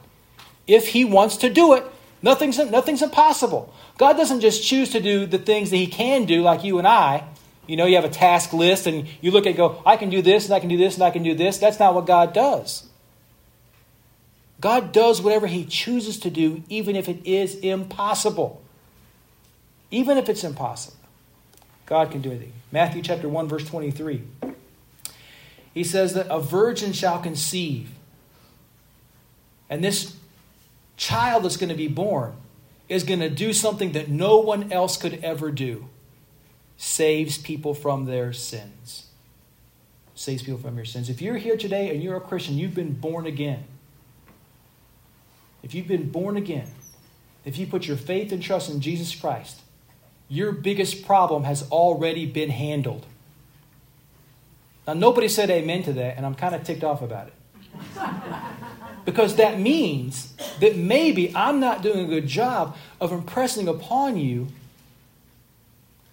If 0.65 0.87
He 0.87 1.05
wants 1.05 1.37
to 1.37 1.49
do 1.49 1.73
it, 1.73 1.85
nothing's, 2.21 2.57
nothing's 2.57 3.01
impossible. 3.01 3.73
God 3.97 4.13
doesn't 4.13 4.39
just 4.39 4.65
choose 4.65 4.91
to 4.91 5.01
do 5.01 5.25
the 5.25 5.37
things 5.37 5.69
that 5.69 5.77
He 5.77 5.87
can 5.87 6.25
do, 6.25 6.41
like 6.41 6.63
you 6.63 6.79
and 6.79 6.87
I. 6.87 7.25
You 7.67 7.75
know, 7.75 7.85
you 7.85 7.97
have 7.97 8.05
a 8.05 8.09
task 8.09 8.53
list 8.53 8.87
and 8.87 9.07
you 9.21 9.29
look 9.29 9.45
at 9.45 9.55
go, 9.55 9.83
I 9.85 9.97
can 9.97 10.09
do 10.09 10.23
this 10.23 10.45
and 10.45 10.53
I 10.55 10.59
can 10.59 10.69
do 10.69 10.77
this 10.77 10.95
and 10.95 11.03
I 11.03 11.11
can 11.11 11.21
do 11.21 11.35
this. 11.35 11.59
That's 11.59 11.77
not 11.77 11.93
what 11.93 12.07
God 12.07 12.33
does. 12.33 12.87
God 14.59 14.91
does 14.91 15.21
whatever 15.21 15.45
He 15.45 15.65
chooses 15.65 16.19
to 16.21 16.29
do, 16.29 16.63
even 16.69 16.95
if 16.95 17.07
it 17.07 17.25
is 17.25 17.55
impossible. 17.55 18.61
Even 19.91 20.17
if 20.17 20.29
it's 20.29 20.43
impossible. 20.43 20.97
God 21.85 22.11
can 22.11 22.21
do 22.21 22.29
anything. 22.29 22.53
Matthew 22.71 23.01
chapter 23.01 23.27
1, 23.27 23.47
verse 23.47 23.65
23. 23.65 24.23
He 25.73 25.83
says 25.83 26.13
that 26.13 26.27
a 26.29 26.39
virgin 26.39 26.93
shall 26.93 27.19
conceive. 27.19 27.89
And 29.69 29.83
this 29.83 30.15
child 30.97 31.43
that's 31.43 31.57
going 31.57 31.69
to 31.69 31.75
be 31.75 31.87
born 31.87 32.33
is 32.87 33.03
going 33.03 33.19
to 33.19 33.29
do 33.29 33.53
something 33.53 33.91
that 33.91 34.09
no 34.09 34.39
one 34.39 34.71
else 34.71 34.97
could 34.97 35.23
ever 35.23 35.51
do 35.51 35.87
saves 36.75 37.37
people 37.37 37.73
from 37.73 38.05
their 38.05 38.33
sins. 38.33 39.07
Saves 40.15 40.41
people 40.41 40.59
from 40.59 40.75
your 40.75 40.85
sins. 40.85 41.09
If 41.09 41.21
you're 41.21 41.37
here 41.37 41.55
today 41.55 41.91
and 41.91 42.01
you're 42.01 42.17
a 42.17 42.21
Christian, 42.21 42.57
you've 42.57 42.73
been 42.73 42.93
born 42.93 43.25
again. 43.25 43.65
If 45.61 45.73
you've 45.73 45.87
been 45.87 46.09
born 46.09 46.35
again, 46.35 46.71
if 47.45 47.57
you 47.57 47.67
put 47.67 47.85
your 47.85 47.97
faith 47.97 48.31
and 48.31 48.41
trust 48.41 48.69
in 48.69 48.81
Jesus 48.81 49.13
Christ, 49.13 49.61
your 50.27 50.51
biggest 50.51 51.05
problem 51.05 51.43
has 51.43 51.69
already 51.69 52.25
been 52.25 52.49
handled. 52.49 53.05
Now, 54.89 54.95
nobody 54.95 55.27
said 55.27 55.51
amen 55.51 55.83
to 55.83 55.93
that, 55.93 56.17
and 56.17 56.25
I'm 56.25 56.33
kind 56.33 56.55
of 56.55 56.63
ticked 56.63 56.83
off 56.83 57.03
about 57.03 57.27
it. 57.27 57.33
because 59.05 59.35
that 59.35 59.59
means 59.59 60.33
that 60.61 60.77
maybe 60.77 61.31
I'm 61.35 61.59
not 61.59 61.83
doing 61.83 61.99
a 61.99 62.07
good 62.07 62.25
job 62.25 62.75
of 62.99 63.11
impressing 63.11 63.67
upon 63.67 64.17
you 64.17 64.47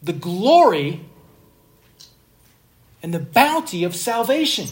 the 0.02 0.12
glory 0.12 1.00
and 3.02 3.14
the 3.14 3.18
bounty 3.18 3.82
of 3.82 3.96
salvation. 3.96 4.66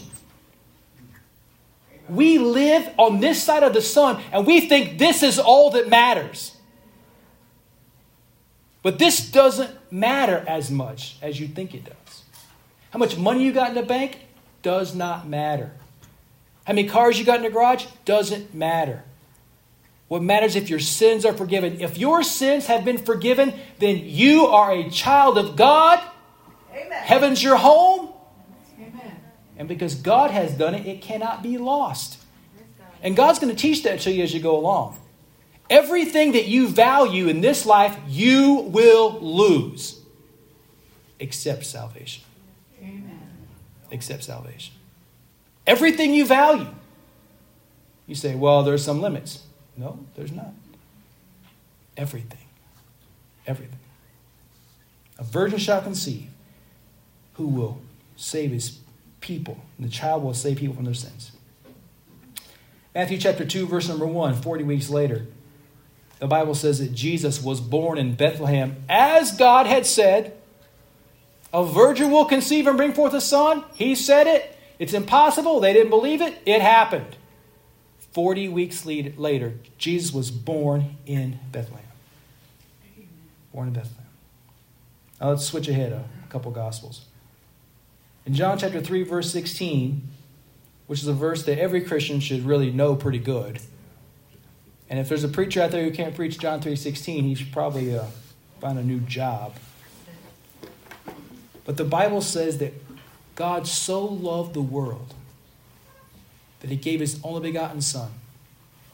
We 2.07 2.37
live 2.37 2.87
on 2.99 3.21
this 3.21 3.41
side 3.41 3.63
of 3.63 3.73
the 3.73 3.81
sun 3.81 4.21
and 4.31 4.45
we 4.45 4.69
think 4.69 4.99
this 4.99 5.23
is 5.23 5.39
all 5.39 5.71
that 5.71 5.89
matters. 5.89 6.55
But 8.83 8.99
this 8.99 9.31
doesn't 9.31 9.71
matter 9.91 10.45
as 10.47 10.69
much 10.69 11.17
as 11.23 11.39
you 11.39 11.47
think 11.47 11.73
it 11.73 11.85
does. 11.85 12.04
How 12.95 12.99
much 12.99 13.17
money 13.17 13.43
you 13.43 13.51
got 13.51 13.67
in 13.67 13.75
the 13.75 13.83
bank 13.83 14.19
does 14.61 14.95
not 14.95 15.27
matter. 15.27 15.73
How 16.63 16.71
many 16.71 16.87
cars 16.87 17.19
you 17.19 17.25
got 17.25 17.35
in 17.35 17.43
the 17.43 17.49
garage 17.49 17.87
doesn't 18.05 18.53
matter. 18.53 19.03
What 20.07 20.23
matters 20.23 20.55
if 20.55 20.69
your 20.69 20.79
sins 20.79 21.25
are 21.25 21.33
forgiven. 21.33 21.81
If 21.81 21.97
your 21.97 22.23
sins 22.23 22.67
have 22.67 22.85
been 22.85 22.97
forgiven, 22.97 23.53
then 23.79 23.99
you 24.01 24.45
are 24.45 24.71
a 24.71 24.89
child 24.89 25.37
of 25.37 25.57
God 25.57 25.99
Amen. 26.73 27.03
Heaven's 27.03 27.43
your 27.43 27.57
home. 27.57 28.13
Amen. 28.79 29.17
And 29.57 29.67
because 29.67 29.95
God 29.95 30.31
has 30.31 30.53
done 30.53 30.73
it, 30.73 30.87
it 30.87 31.01
cannot 31.01 31.43
be 31.43 31.57
lost. 31.57 32.17
And 33.03 33.13
God's 33.13 33.39
going 33.39 33.53
to 33.53 33.61
teach 33.61 33.83
that 33.83 33.99
to 33.99 34.11
you 34.13 34.23
as 34.23 34.33
you 34.33 34.39
go 34.39 34.57
along. 34.57 34.97
Everything 35.69 36.31
that 36.31 36.45
you 36.45 36.69
value 36.69 37.27
in 37.27 37.41
this 37.41 37.65
life, 37.65 37.97
you 38.07 38.53
will 38.53 39.19
lose 39.19 39.99
except 41.19 41.65
salvation. 41.65 42.23
Amen. 42.81 43.21
Except 43.91 44.23
salvation. 44.23 44.73
Everything 45.65 46.13
you 46.13 46.25
value. 46.25 46.67
You 48.07 48.15
say, 48.15 48.35
well, 48.35 48.63
there's 48.63 48.83
some 48.83 49.01
limits. 49.01 49.43
No, 49.77 50.05
there's 50.15 50.31
not. 50.31 50.53
Everything. 51.97 52.39
Everything. 53.47 53.79
A 55.17 55.23
virgin 55.23 55.59
shall 55.59 55.81
conceive 55.81 56.27
who 57.33 57.47
will 57.47 57.79
save 58.15 58.51
his 58.51 58.79
people. 59.21 59.59
And 59.77 59.87
the 59.87 59.91
child 59.91 60.23
will 60.23 60.33
save 60.33 60.57
people 60.57 60.75
from 60.75 60.85
their 60.85 60.93
sins. 60.93 61.31
Matthew 62.93 63.17
chapter 63.17 63.45
2, 63.45 63.67
verse 63.67 63.89
number 63.89 64.05
1, 64.05 64.35
40 64.35 64.63
weeks 64.63 64.89
later, 64.89 65.27
the 66.19 66.27
Bible 66.27 66.55
says 66.55 66.79
that 66.79 66.93
Jesus 66.93 67.43
was 67.43 67.59
born 67.59 67.97
in 67.97 68.15
Bethlehem 68.15 68.77
as 68.87 69.33
God 69.33 69.67
had 69.67 69.85
said. 69.85 70.37
A 71.55 71.63
virgin 71.63 72.11
will 72.11 72.25
conceive 72.25 72.67
and 72.67 72.75
bring 72.75 72.91
forth 72.91 73.13
a 73.13 73.21
son. 73.21 73.63
He 73.75 73.95
said 73.95 74.27
it. 74.27 74.57
It's 74.77 74.91
impossible. 74.91 75.61
They 75.61 75.71
didn't 75.71 75.89
believe 75.89 76.21
it. 76.21 76.37
It 76.45 76.61
happened. 76.61 77.15
40 78.11 78.49
weeks 78.49 78.85
later, 78.85 79.53
Jesus 79.77 80.13
was 80.13 80.31
born 80.31 80.97
in 81.05 81.39
Bethlehem. 81.53 81.85
Born 83.53 83.69
in 83.69 83.73
Bethlehem. 83.73 84.05
Now 85.21 85.29
let's 85.29 85.45
switch 85.45 85.69
ahead 85.69 85.93
a 85.93 86.03
couple 86.27 86.51
Gospels. 86.51 87.05
In 88.25 88.33
John 88.33 88.57
chapter 88.57 88.81
3, 88.81 89.03
verse 89.03 89.31
16, 89.31 90.01
which 90.87 91.01
is 91.01 91.07
a 91.07 91.13
verse 91.13 91.43
that 91.45 91.57
every 91.57 91.79
Christian 91.79 92.19
should 92.19 92.43
really 92.43 92.69
know 92.69 92.97
pretty 92.97 93.19
good. 93.19 93.61
And 94.89 94.99
if 94.99 95.07
there's 95.07 95.23
a 95.23 95.29
preacher 95.29 95.61
out 95.61 95.71
there 95.71 95.85
who 95.85 95.91
can't 95.91 96.17
preach 96.17 96.37
John 96.37 96.59
3.16, 96.59 97.21
he 97.21 97.33
should 97.33 97.53
probably 97.53 97.97
uh, 97.97 98.07
find 98.59 98.77
a 98.77 98.83
new 98.83 98.99
job. 98.99 99.53
But 101.65 101.77
the 101.77 101.83
Bible 101.83 102.21
says 102.21 102.59
that 102.59 102.73
God 103.35 103.67
so 103.67 104.03
loved 104.03 104.53
the 104.53 104.61
world 104.61 105.13
that 106.61 106.69
he 106.69 106.77
gave 106.77 106.99
his 106.99 107.19
only 107.23 107.41
begotten 107.41 107.81
Son, 107.81 108.11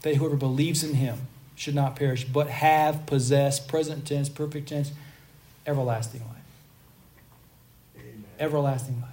that 0.02 0.16
whoever 0.16 0.36
believes 0.36 0.84
in 0.84 0.96
him 0.96 1.28
should 1.56 1.76
not 1.76 1.96
perish, 1.96 2.24
but 2.24 2.48
have, 2.48 3.06
possess, 3.06 3.60
present 3.60 4.08
tense, 4.08 4.30
perfect 4.30 4.70
tense, 4.70 4.92
everlasting 5.68 6.22
life. 6.22 6.38
Amen. 7.98 8.24
Everlasting 8.40 9.00
life. 9.00 9.10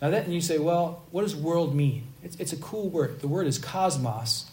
Now 0.00 0.10
that, 0.10 0.24
and 0.24 0.32
you 0.32 0.40
say, 0.40 0.58
well, 0.58 1.02
what 1.10 1.22
does 1.22 1.34
world 1.34 1.74
mean? 1.74 2.04
It's, 2.22 2.36
it's 2.36 2.52
a 2.52 2.56
cool 2.56 2.88
word. 2.88 3.20
The 3.20 3.26
word 3.28 3.46
is 3.46 3.58
cosmos, 3.58 4.46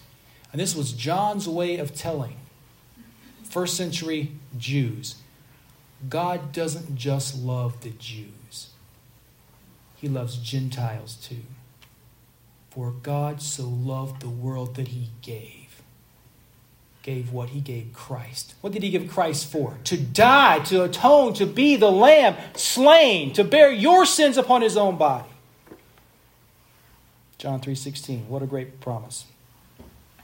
and 0.52 0.60
this 0.60 0.76
was 0.76 0.92
John's 0.92 1.48
way 1.48 1.78
of 1.78 1.94
telling 1.94 2.38
first 3.44 3.78
century 3.78 4.32
Jews 4.58 5.16
God 6.10 6.52
doesn't 6.52 6.96
just 6.96 7.38
love 7.38 7.82
the 7.82 7.92
Jews, 7.92 8.70
He 9.96 10.08
loves 10.08 10.38
Gentiles 10.38 11.16
too. 11.16 11.44
For 12.70 12.92
God 12.92 13.42
so 13.42 13.64
loved 13.64 14.22
the 14.22 14.30
world 14.30 14.76
that 14.76 14.90
He 14.90 15.10
gave. 15.22 15.82
Gave 17.04 17.32
what? 17.32 17.50
He 17.50 17.62
gave 17.62 17.94
Christ. 17.94 18.56
What 18.62 18.74
did 18.74 18.84
He 18.84 18.90
give 18.90 19.08
Christ 19.08 19.50
for? 19.50 19.78
To 19.86 19.96
die, 19.96 20.60
to 20.66 20.84
atone, 20.84 21.34
to 21.36 21.46
be 21.46 21.76
the 21.76 21.92
Lamb 21.92 22.36
slain, 22.56 23.32
to 23.34 23.44
bear 23.44 23.72
your 23.72 24.06
sins 24.06 24.38
upon 24.38 24.62
His 24.62 24.76
own 24.76 24.98
body. 24.98 25.30
John 27.38 27.62
3:16. 27.62 28.28
What 28.28 28.42
a 28.42 28.48
great 28.48 28.82
promise. 28.82 29.26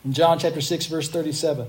In 0.03 0.13
John 0.13 0.39
chapter 0.39 0.59
6 0.59 0.87
verse 0.87 1.07
37, 1.07 1.67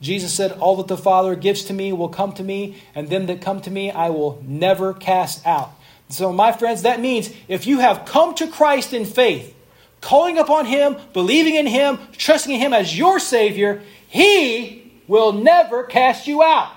Jesus 0.00 0.32
said, 0.32 0.52
"All 0.52 0.76
that 0.76 0.88
the 0.88 0.96
Father 0.96 1.34
gives 1.34 1.64
to 1.64 1.74
me 1.74 1.92
will 1.92 2.08
come 2.08 2.32
to 2.32 2.42
me, 2.42 2.76
and 2.94 3.08
them 3.08 3.26
that 3.26 3.42
come 3.42 3.60
to 3.60 3.70
me 3.70 3.90
I 3.90 4.08
will 4.08 4.42
never 4.46 4.94
cast 4.94 5.46
out." 5.46 5.72
So 6.08 6.32
my 6.32 6.52
friends, 6.52 6.82
that 6.82 7.00
means 7.00 7.30
if 7.48 7.66
you 7.66 7.80
have 7.80 8.04
come 8.04 8.34
to 8.36 8.46
Christ 8.46 8.92
in 8.92 9.04
faith, 9.04 9.54
calling 10.00 10.38
upon 10.38 10.66
him, 10.66 10.96
believing 11.12 11.54
in 11.54 11.66
him, 11.66 11.98
trusting 12.16 12.54
in 12.54 12.60
him 12.60 12.72
as 12.72 12.96
your 12.96 13.18
savior, 13.18 13.82
he 14.08 14.90
will 15.06 15.32
never 15.32 15.84
cast 15.84 16.26
you 16.26 16.42
out. 16.42 16.72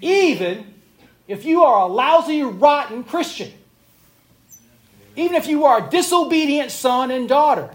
Even 0.00 0.74
if 1.26 1.44
you 1.44 1.62
are 1.64 1.82
a 1.82 1.86
lousy, 1.86 2.42
rotten 2.42 3.04
Christian. 3.04 3.50
Even 5.16 5.36
if 5.36 5.46
you 5.46 5.64
are 5.64 5.86
a 5.86 5.90
disobedient 5.90 6.70
son 6.70 7.10
and 7.10 7.28
daughter. 7.28 7.70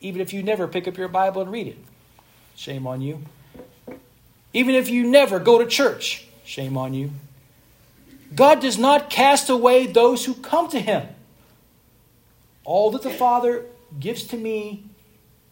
Even 0.00 0.20
if 0.20 0.32
you 0.32 0.42
never 0.42 0.68
pick 0.68 0.86
up 0.86 0.96
your 0.96 1.08
Bible 1.08 1.42
and 1.42 1.50
read 1.50 1.66
it. 1.66 1.78
Shame 2.60 2.86
on 2.86 3.00
you. 3.00 3.22
Even 4.52 4.74
if 4.74 4.90
you 4.90 5.08
never 5.08 5.38
go 5.38 5.58
to 5.58 5.64
church. 5.64 6.26
Shame 6.44 6.76
on 6.76 6.92
you. 6.92 7.12
God 8.34 8.60
does 8.60 8.76
not 8.76 9.08
cast 9.08 9.48
away 9.48 9.86
those 9.86 10.26
who 10.26 10.34
come 10.34 10.68
to 10.68 10.78
him. 10.78 11.08
All 12.64 12.90
that 12.90 13.00
the 13.00 13.08
Father 13.08 13.64
gives 13.98 14.24
to 14.24 14.36
me 14.36 14.84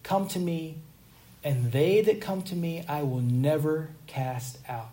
come 0.02 0.28
to 0.28 0.38
me, 0.38 0.76
and 1.42 1.72
they 1.72 2.02
that 2.02 2.20
come 2.20 2.42
to 2.42 2.54
me 2.54 2.84
I 2.86 3.04
will 3.04 3.22
never 3.22 3.88
cast 4.06 4.58
out. 4.68 4.90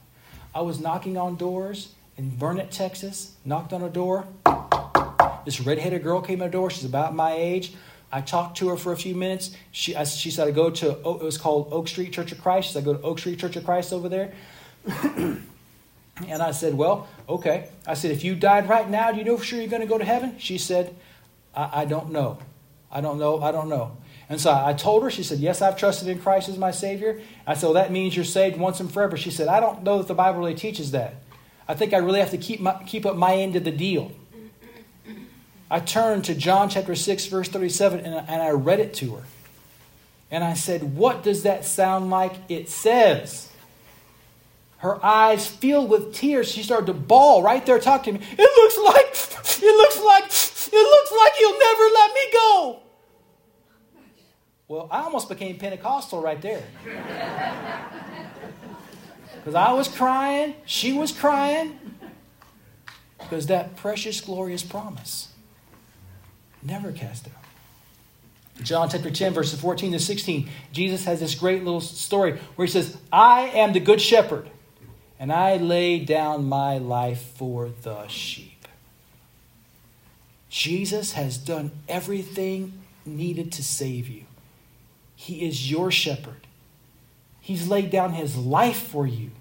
I 0.53 0.61
was 0.61 0.79
knocking 0.79 1.17
on 1.17 1.35
doors 1.35 1.89
in 2.15 2.29
Burnet, 2.29 2.71
Texas, 2.71 3.33
knocked 3.43 3.73
on 3.73 3.81
a 3.81 3.89
door. 3.89 4.25
This 5.43 5.59
redheaded 5.59 6.01
girl 6.01 6.21
came 6.21 6.39
to 6.39 6.45
the 6.45 6.49
door. 6.49 6.69
She's 6.69 6.85
about 6.85 7.13
my 7.13 7.33
age. 7.33 7.73
I 8.11 8.21
talked 8.21 8.57
to 8.57 8.69
her 8.69 8.77
for 8.77 8.93
a 8.93 8.97
few 8.97 9.15
minutes. 9.15 9.55
She, 9.71 9.95
I, 9.95 10.03
she 10.03 10.31
said, 10.31 10.47
I 10.47 10.51
go 10.51 10.69
to, 10.69 10.91
it 10.91 11.23
was 11.23 11.37
called 11.37 11.69
Oak 11.71 11.87
Street 11.87 12.13
Church 12.13 12.31
of 12.31 12.41
Christ. 12.41 12.67
She 12.67 12.73
said, 12.73 12.83
I 12.83 12.85
go 12.85 12.93
to 12.93 13.01
Oak 13.01 13.19
Street 13.19 13.39
Church 13.39 13.55
of 13.55 13.65
Christ 13.65 13.91
over 13.91 14.07
there. 14.07 14.33
and 14.85 15.41
I 16.41 16.51
said, 16.51 16.75
Well, 16.75 17.07
okay. 17.27 17.69
I 17.85 17.93
said, 17.93 18.11
If 18.11 18.23
you 18.23 18.35
died 18.35 18.69
right 18.69 18.89
now, 18.89 19.11
do 19.11 19.17
you 19.17 19.23
know 19.23 19.37
for 19.37 19.43
sure 19.43 19.59
you're 19.59 19.69
going 19.69 19.81
to 19.81 19.87
go 19.87 19.97
to 19.97 20.05
heaven? 20.05 20.37
She 20.39 20.57
said, 20.57 20.95
I, 21.55 21.81
I 21.81 21.85
don't 21.85 22.11
know. 22.11 22.37
I 22.91 23.01
don't 23.01 23.19
know. 23.19 23.41
I 23.41 23.51
don't 23.51 23.69
know. 23.69 23.97
And 24.27 24.41
so 24.41 24.51
I 24.51 24.73
told 24.73 25.03
her, 25.03 25.11
she 25.11 25.23
said, 25.23 25.39
Yes, 25.39 25.61
I've 25.61 25.77
trusted 25.77 26.07
in 26.07 26.19
Christ 26.19 26.49
as 26.49 26.57
my 26.57 26.71
Savior. 26.71 27.21
I 27.45 27.53
said, 27.53 27.67
Well, 27.67 27.73
that 27.73 27.91
means 27.91 28.15
you're 28.15 28.25
saved 28.25 28.57
once 28.57 28.79
and 28.79 28.91
forever. 28.91 29.17
She 29.17 29.31
said, 29.31 29.47
I 29.47 29.59
don't 29.59 29.83
know 29.83 29.97
that 29.97 30.07
the 30.07 30.13
Bible 30.13 30.39
really 30.39 30.55
teaches 30.55 30.91
that. 30.91 31.15
I 31.67 31.73
think 31.73 31.93
I 31.93 31.97
really 31.97 32.19
have 32.19 32.31
to 32.31 32.37
keep, 32.37 32.59
my, 32.59 32.81
keep 32.85 33.05
up 33.05 33.15
my 33.15 33.35
end 33.35 33.55
of 33.55 33.63
the 33.63 33.71
deal. 33.71 34.11
I 35.75 35.79
turned 35.79 36.23
to 36.25 36.35
John 36.35 36.69
chapter 36.69 36.95
6, 36.95 37.25
verse 37.25 37.49
37, 37.49 37.99
and, 37.99 38.15
and 38.29 38.41
I 38.41 38.51
read 38.51 38.79
it 38.79 38.93
to 38.93 39.15
her. 39.15 39.23
And 40.31 40.41
I 40.41 40.53
said, 40.53 40.95
What 40.95 41.21
does 41.21 41.43
that 41.43 41.65
sound 41.65 42.09
like? 42.09 42.31
It 42.47 42.69
says. 42.69 43.49
Her 44.77 45.05
eyes 45.05 45.45
filled 45.45 45.89
with 45.89 46.15
tears. 46.15 46.49
She 46.49 46.63
started 46.63 46.85
to 46.85 46.93
bawl 46.93 47.43
right 47.43 47.65
there, 47.65 47.77
talking 47.77 48.13
to 48.13 48.21
me. 48.21 48.25
It 48.25 48.39
looks 48.39 48.77
like, 48.85 49.61
it 49.61 49.75
looks 49.75 49.99
like, 49.99 50.23
it 50.23 50.73
looks 50.73 51.11
like 51.11 51.33
you'll 51.41 51.59
never 51.59 51.83
let 51.93 52.13
me 52.13 52.21
go. 52.31 52.79
Well, 54.69 54.87
I 54.89 55.01
almost 55.01 55.27
became 55.27 55.57
Pentecostal 55.57 56.21
right 56.21 56.41
there. 56.41 56.63
Because 59.35 59.55
I 59.55 59.73
was 59.73 59.89
crying, 59.89 60.55
she 60.63 60.93
was 60.93 61.11
crying. 61.11 61.77
Because 63.17 63.47
that 63.47 63.75
precious, 63.75 64.21
glorious 64.21 64.63
promise 64.63 65.33
never 66.65 66.91
cast 66.91 67.27
out. 67.27 67.33
John 68.63 68.89
chapter 68.89 69.11
10, 69.11 69.33
verses 69.33 69.59
14 69.59 69.91
to 69.91 69.99
16, 69.99 70.49
Jesus 70.71 71.05
has 71.05 71.19
this 71.19 71.35
great 71.35 71.63
little 71.63 71.81
story 71.81 72.39
where 72.55 72.65
he 72.65 72.71
says, 72.71 72.97
I 73.11 73.41
am 73.47 73.73
the 73.73 73.79
good 73.79 74.01
shepherd, 74.01 74.49
and 75.19 75.31
I 75.31 75.57
lay 75.57 75.99
down 75.99 76.45
my 76.45 76.77
life 76.77 77.21
for 77.35 77.69
the 77.83 78.07
sheep. 78.07 78.67
Jesus 80.49 81.13
has 81.13 81.37
done 81.37 81.71
everything 81.89 82.81
needed 83.05 83.51
to 83.53 83.63
save 83.63 84.07
you. 84.07 84.23
He 85.15 85.45
is 85.45 85.69
your 85.69 85.91
shepherd. 85.91 86.47
He's 87.41 87.67
laid 87.67 87.89
down 87.89 88.13
his 88.13 88.37
life 88.37 88.81
for 88.81 89.05
you. 89.05 89.31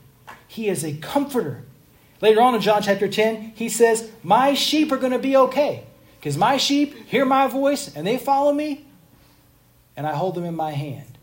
He 0.49 0.69
is 0.69 0.85
a 0.85 0.95
comforter. 0.95 1.63
Later 2.21 2.41
on 2.41 2.55
in 2.55 2.61
John 2.61 2.83
chapter 2.83 3.09
10, 3.09 3.53
he 3.55 3.69
says, 3.69 4.11
My 4.23 4.55
sheep 4.55 4.91
are 4.91 4.97
going 4.97 5.13
to 5.13 5.19
be 5.19 5.37
okay. 5.37 5.85
Because 6.25 6.39
my 6.39 6.57
sheep 6.57 7.07
hear 7.07 7.27
my 7.27 7.49
voice 7.49 7.95
and 7.95 8.07
they 8.07 8.17
follow 8.17 8.51
me, 8.51 8.87
and 9.95 10.07
I 10.07 10.15
hold 10.15 10.35
them 10.35 10.47
in 10.47 10.57
my 10.57 10.71
hand. 10.71 11.19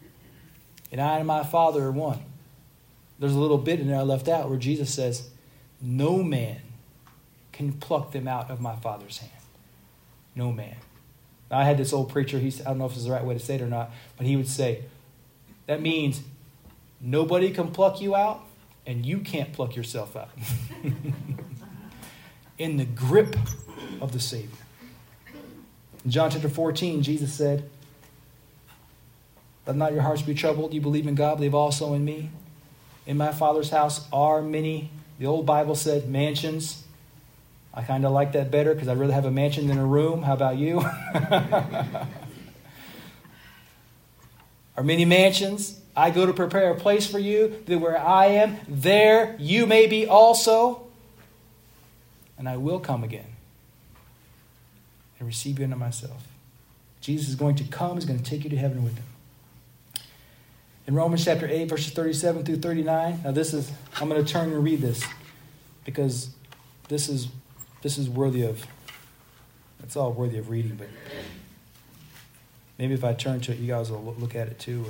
And 0.91 1.01
I 1.01 1.17
and 1.17 1.25
my 1.25 1.43
Father 1.43 1.85
are 1.85 1.91
one. 1.91 2.19
There's 3.17 3.33
a 3.33 3.39
little 3.39 3.57
bit 3.57 3.79
in 3.79 3.87
there 3.87 3.97
I 3.97 4.03
left 4.03 4.27
out 4.27 4.47
where 4.47 4.59
Jesus 4.59 4.93
says, 4.93 5.27
No 5.81 6.21
man 6.21 6.61
can 7.51 7.73
pluck 7.73 8.11
them 8.11 8.27
out 8.27 8.51
of 8.51 8.61
my 8.61 8.75
Father's 8.75 9.17
hand. 9.17 9.31
No 10.35 10.51
man. 10.51 10.75
Now, 11.49 11.57
I 11.57 11.63
had 11.63 11.79
this 11.79 11.93
old 11.93 12.09
preacher, 12.09 12.37
he's, 12.37 12.61
I 12.61 12.65
don't 12.65 12.77
know 12.77 12.85
if 12.85 12.91
this 12.91 12.99
is 12.99 13.05
the 13.05 13.11
right 13.11 13.25
way 13.25 13.33
to 13.33 13.39
say 13.39 13.55
it 13.55 13.61
or 13.63 13.67
not, 13.67 13.89
but 14.17 14.27
he 14.27 14.35
would 14.35 14.47
say, 14.47 14.83
That 15.65 15.81
means 15.81 16.21
nobody 16.99 17.49
can 17.49 17.71
pluck 17.71 18.01
you 18.01 18.15
out 18.15 18.43
and 18.85 19.03
you 19.03 19.21
can't 19.21 19.51
pluck 19.51 19.75
yourself 19.75 20.15
out. 20.15 20.29
in 22.59 22.77
the 22.77 22.85
grip 22.85 23.35
of 23.99 24.11
the 24.11 24.19
Savior. 24.19 24.59
In 26.03 26.11
John 26.11 26.31
chapter 26.31 26.49
14, 26.49 27.03
Jesus 27.03 27.33
said, 27.33 27.69
Let 29.67 29.75
not 29.75 29.93
your 29.93 30.01
hearts 30.01 30.21
be 30.23 30.33
troubled. 30.33 30.73
You 30.73 30.81
believe 30.81 31.07
in 31.07 31.15
God, 31.15 31.35
believe 31.37 31.53
also 31.53 31.93
in 31.93 32.03
me. 32.03 32.31
In 33.05 33.17
my 33.17 33.31
Father's 33.31 33.69
house 33.69 34.07
are 34.11 34.41
many, 34.41 34.89
the 35.19 35.27
old 35.27 35.45
Bible 35.45 35.75
said, 35.75 36.09
mansions. 36.09 36.83
I 37.73 37.83
kind 37.83 38.05
of 38.05 38.11
like 38.11 38.33
that 38.33 38.51
better 38.51 38.73
because 38.73 38.87
I'd 38.89 38.97
rather 38.97 39.13
have 39.13 39.25
a 39.25 39.31
mansion 39.31 39.67
than 39.67 39.77
a 39.77 39.85
room. 39.85 40.23
How 40.23 40.33
about 40.33 40.57
you? 40.57 40.79
are 44.75 44.83
many 44.83 45.05
mansions. 45.05 45.79
I 45.95 46.09
go 46.09 46.25
to 46.25 46.33
prepare 46.33 46.71
a 46.71 46.75
place 46.75 47.09
for 47.09 47.19
you, 47.19 47.61
that 47.65 47.79
where 47.79 47.97
I 47.97 48.25
am, 48.27 48.57
there 48.67 49.35
you 49.39 49.65
may 49.65 49.87
be 49.87 50.07
also. 50.07 50.87
And 52.37 52.49
I 52.49 52.57
will 52.57 52.79
come 52.79 53.03
again 53.03 53.30
and 55.21 55.27
receive 55.27 55.59
you 55.59 55.65
unto 55.65 55.77
myself. 55.77 56.27
Jesus 56.99 57.29
is 57.29 57.35
going 57.35 57.55
to 57.55 57.63
come, 57.65 57.93
he's 57.93 58.05
going 58.05 58.19
to 58.19 58.25
take 58.25 58.43
you 58.43 58.49
to 58.49 58.57
heaven 58.57 58.83
with 58.83 58.95
him. 58.95 59.05
In 60.87 60.95
Romans 60.95 61.23
chapter 61.23 61.47
8, 61.47 61.69
verses 61.69 61.93
37 61.93 62.43
through 62.43 62.57
39, 62.57 63.21
now 63.23 63.31
this 63.31 63.53
is, 63.53 63.71
I'm 63.97 64.09
going 64.09 64.23
to 64.23 64.29
turn 64.29 64.51
and 64.51 64.63
read 64.63 64.81
this 64.81 65.03
because 65.85 66.31
this 66.89 67.07
is, 67.07 67.27
this 67.83 67.99
is 67.99 68.09
worthy 68.09 68.41
of, 68.41 68.65
it's 69.83 69.95
all 69.95 70.11
worthy 70.11 70.39
of 70.39 70.49
reading, 70.49 70.75
but 70.75 70.87
maybe 72.79 72.95
if 72.95 73.03
I 73.03 73.13
turn 73.13 73.41
to 73.41 73.51
it, 73.51 73.59
you 73.59 73.67
guys 73.67 73.91
will 73.91 74.15
look 74.17 74.35
at 74.35 74.47
it 74.47 74.57
too. 74.57 74.85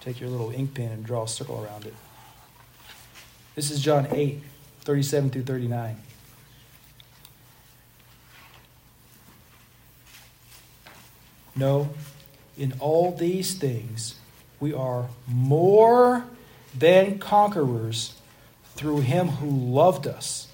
Take 0.00 0.20
your 0.20 0.30
little 0.30 0.52
ink 0.52 0.74
pen 0.74 0.92
and 0.92 1.04
draw 1.04 1.24
a 1.24 1.28
circle 1.28 1.64
around 1.64 1.84
it. 1.84 1.94
This 3.56 3.72
is 3.72 3.80
John 3.80 4.06
8, 4.12 4.40
37 4.82 5.30
through 5.30 5.42
39. 5.42 5.96
No, 11.60 11.90
in 12.56 12.72
all 12.80 13.14
these 13.14 13.52
things 13.52 14.14
we 14.60 14.72
are 14.72 15.08
more 15.28 16.24
than 16.74 17.18
conquerors 17.18 18.14
through 18.76 19.00
him 19.00 19.28
who 19.28 19.50
loved 19.50 20.06
us. 20.06 20.48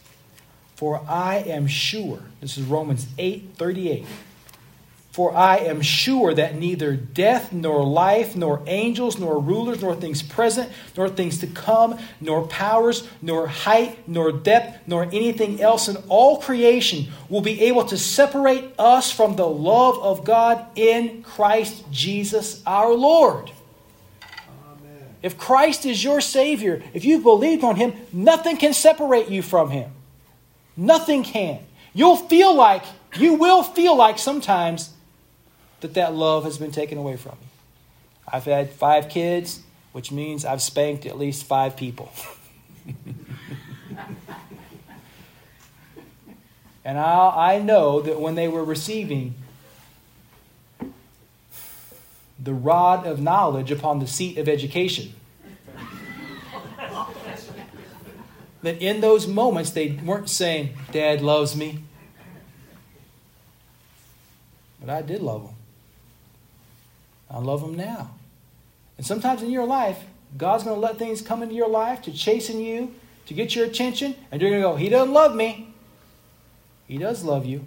For 0.74 1.00
I 1.08 1.36
am 1.36 1.68
sure, 1.68 2.22
this 2.40 2.58
is 2.58 2.64
Romans 2.64 3.06
8 3.18 3.50
38. 3.54 4.04
For 5.16 5.34
I 5.34 5.56
am 5.56 5.80
sure 5.80 6.34
that 6.34 6.56
neither 6.56 6.94
death, 6.94 7.50
nor 7.50 7.82
life, 7.82 8.36
nor 8.36 8.62
angels, 8.66 9.18
nor 9.18 9.40
rulers, 9.40 9.80
nor 9.80 9.94
things 9.94 10.22
present, 10.22 10.70
nor 10.94 11.08
things 11.08 11.38
to 11.38 11.46
come, 11.46 11.98
nor 12.20 12.46
powers, 12.48 13.08
nor 13.22 13.46
height, 13.46 14.06
nor 14.06 14.30
depth, 14.30 14.86
nor 14.86 15.04
anything 15.04 15.62
else 15.62 15.88
in 15.88 15.96
all 16.10 16.36
creation 16.36 17.06
will 17.30 17.40
be 17.40 17.62
able 17.62 17.86
to 17.86 17.96
separate 17.96 18.64
us 18.78 19.10
from 19.10 19.36
the 19.36 19.48
love 19.48 19.98
of 20.00 20.22
God 20.22 20.66
in 20.74 21.22
Christ 21.22 21.90
Jesus 21.90 22.62
our 22.66 22.92
Lord. 22.92 23.50
Amen. 24.70 25.00
If 25.22 25.38
Christ 25.38 25.86
is 25.86 26.04
your 26.04 26.20
Savior, 26.20 26.82
if 26.92 27.06
you've 27.06 27.22
believed 27.22 27.64
on 27.64 27.76
Him, 27.76 27.94
nothing 28.12 28.58
can 28.58 28.74
separate 28.74 29.30
you 29.30 29.40
from 29.40 29.70
Him. 29.70 29.92
Nothing 30.76 31.22
can. 31.22 31.60
You'll 31.94 32.16
feel 32.16 32.54
like, 32.54 32.84
you 33.16 33.32
will 33.32 33.62
feel 33.62 33.96
like 33.96 34.18
sometimes 34.18 34.92
that 35.80 35.94
that 35.94 36.14
love 36.14 36.44
has 36.44 36.58
been 36.58 36.70
taken 36.70 36.98
away 36.98 37.16
from 37.16 37.32
me. 37.32 37.46
I've 38.32 38.44
had 38.44 38.70
five 38.70 39.08
kids, 39.08 39.62
which 39.92 40.10
means 40.10 40.44
I've 40.44 40.62
spanked 40.62 41.06
at 41.06 41.16
least 41.18 41.44
five 41.44 41.76
people. 41.76 42.12
and 46.84 46.98
I, 46.98 47.54
I 47.54 47.58
know 47.60 48.00
that 48.00 48.20
when 48.20 48.34
they 48.34 48.48
were 48.48 48.64
receiving 48.64 49.34
the 52.38 52.52
rod 52.54 53.06
of 53.06 53.20
knowledge 53.20 53.70
upon 53.70 53.98
the 53.98 54.06
seat 54.06 54.38
of 54.38 54.48
education, 54.48 55.14
that 58.62 58.80
in 58.82 59.00
those 59.00 59.26
moments 59.26 59.70
they 59.70 59.92
weren't 59.92 60.28
saying, 60.28 60.76
Dad 60.90 61.22
loves 61.22 61.54
me. 61.54 61.84
But 64.80 64.90
I 64.90 65.02
did 65.02 65.22
love 65.22 65.44
them. 65.44 65.55
I 67.36 67.40
love 67.40 67.62
Him 67.62 67.74
now. 67.74 68.12
And 68.96 69.04
sometimes 69.04 69.42
in 69.42 69.50
your 69.50 69.66
life, 69.66 70.02
God's 70.38 70.64
going 70.64 70.76
to 70.76 70.80
let 70.80 70.98
things 70.98 71.20
come 71.20 71.42
into 71.42 71.54
your 71.54 71.68
life 71.68 72.00
to 72.02 72.12
chasten 72.12 72.60
you, 72.60 72.94
to 73.26 73.34
get 73.34 73.54
your 73.54 73.66
attention, 73.66 74.14
and 74.30 74.40
you're 74.40 74.50
going 74.50 74.62
to 74.62 74.68
go, 74.68 74.76
He 74.76 74.88
doesn't 74.88 75.12
love 75.12 75.34
me. 75.34 75.74
He 76.86 76.96
does 76.98 77.24
love 77.24 77.44
you. 77.44 77.66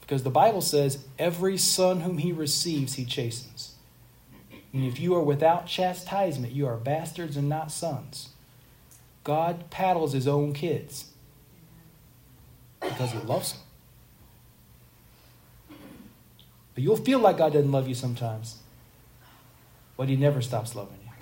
Because 0.00 0.22
the 0.22 0.30
Bible 0.30 0.62
says, 0.62 1.04
every 1.18 1.58
son 1.58 2.00
whom 2.00 2.18
he 2.18 2.32
receives, 2.32 2.94
he 2.94 3.04
chastens. 3.04 3.74
And 4.72 4.84
if 4.84 4.98
you 4.98 5.14
are 5.14 5.22
without 5.22 5.66
chastisement, 5.66 6.52
you 6.52 6.66
are 6.66 6.76
bastards 6.76 7.36
and 7.36 7.48
not 7.48 7.70
sons. 7.70 8.30
God 9.24 9.70
paddles 9.70 10.12
his 10.12 10.26
own 10.26 10.52
kids 10.52 11.12
because 12.80 13.12
he 13.12 13.18
loves 13.18 13.52
them. 13.52 13.62
But 16.74 16.84
you'll 16.84 16.96
feel 16.96 17.18
like 17.18 17.38
God 17.38 17.52
doesn't 17.52 17.72
love 17.72 17.88
you 17.88 17.94
sometimes. 17.94 18.56
But 19.96 20.08
He 20.08 20.16
never 20.16 20.40
stops 20.40 20.74
loving 20.74 20.98
you. 21.04 21.12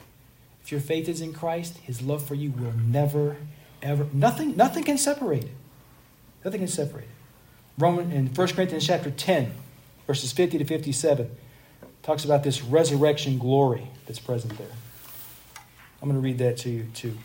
If 0.63 0.73
your 0.73 0.81
faith 0.81 1.09
is 1.09 1.21
in 1.21 1.33
Christ, 1.33 1.79
His 1.79 2.03
love 2.03 2.27
for 2.27 2.35
you 2.35 2.51
will 2.51 2.73
never, 2.73 3.37
ever, 3.83 4.07
nothing, 4.13 4.57
nothing 4.57 4.85
can 4.85 4.99
separate 4.99 5.45
it. 5.45 5.55
Nothing 6.45 6.61
can 6.61 6.69
separate 6.69 7.05
it. 7.05 7.11
Roman 7.79 8.13
in 8.13 8.27
1 8.27 8.49
Corinthians 8.49 8.87
chapter 8.87 9.11
10, 9.11 9.53
verses 10.07 10.33
50 10.33 10.59
to 10.59 10.65
57, 10.65 11.31
talks 12.03 12.25
about 12.25 12.43
this 12.43 12.63
resurrection 12.63 13.39
glory 13.39 13.89
that's 14.07 14.19
present 14.19 14.59
there. 14.59 14.67
I'm 16.03 16.09
going 16.09 16.21
to 16.21 16.25
read 16.25 16.39
that 16.39 16.57
to 16.59 16.71
you 16.71 16.87
too. 16.95 17.17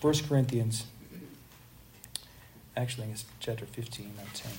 1 0.00 0.14
Corinthians, 0.28 0.86
actually, 2.76 3.08
it's 3.08 3.24
chapter 3.40 3.66
15, 3.66 4.12
not 4.16 4.34
10. 4.34 4.52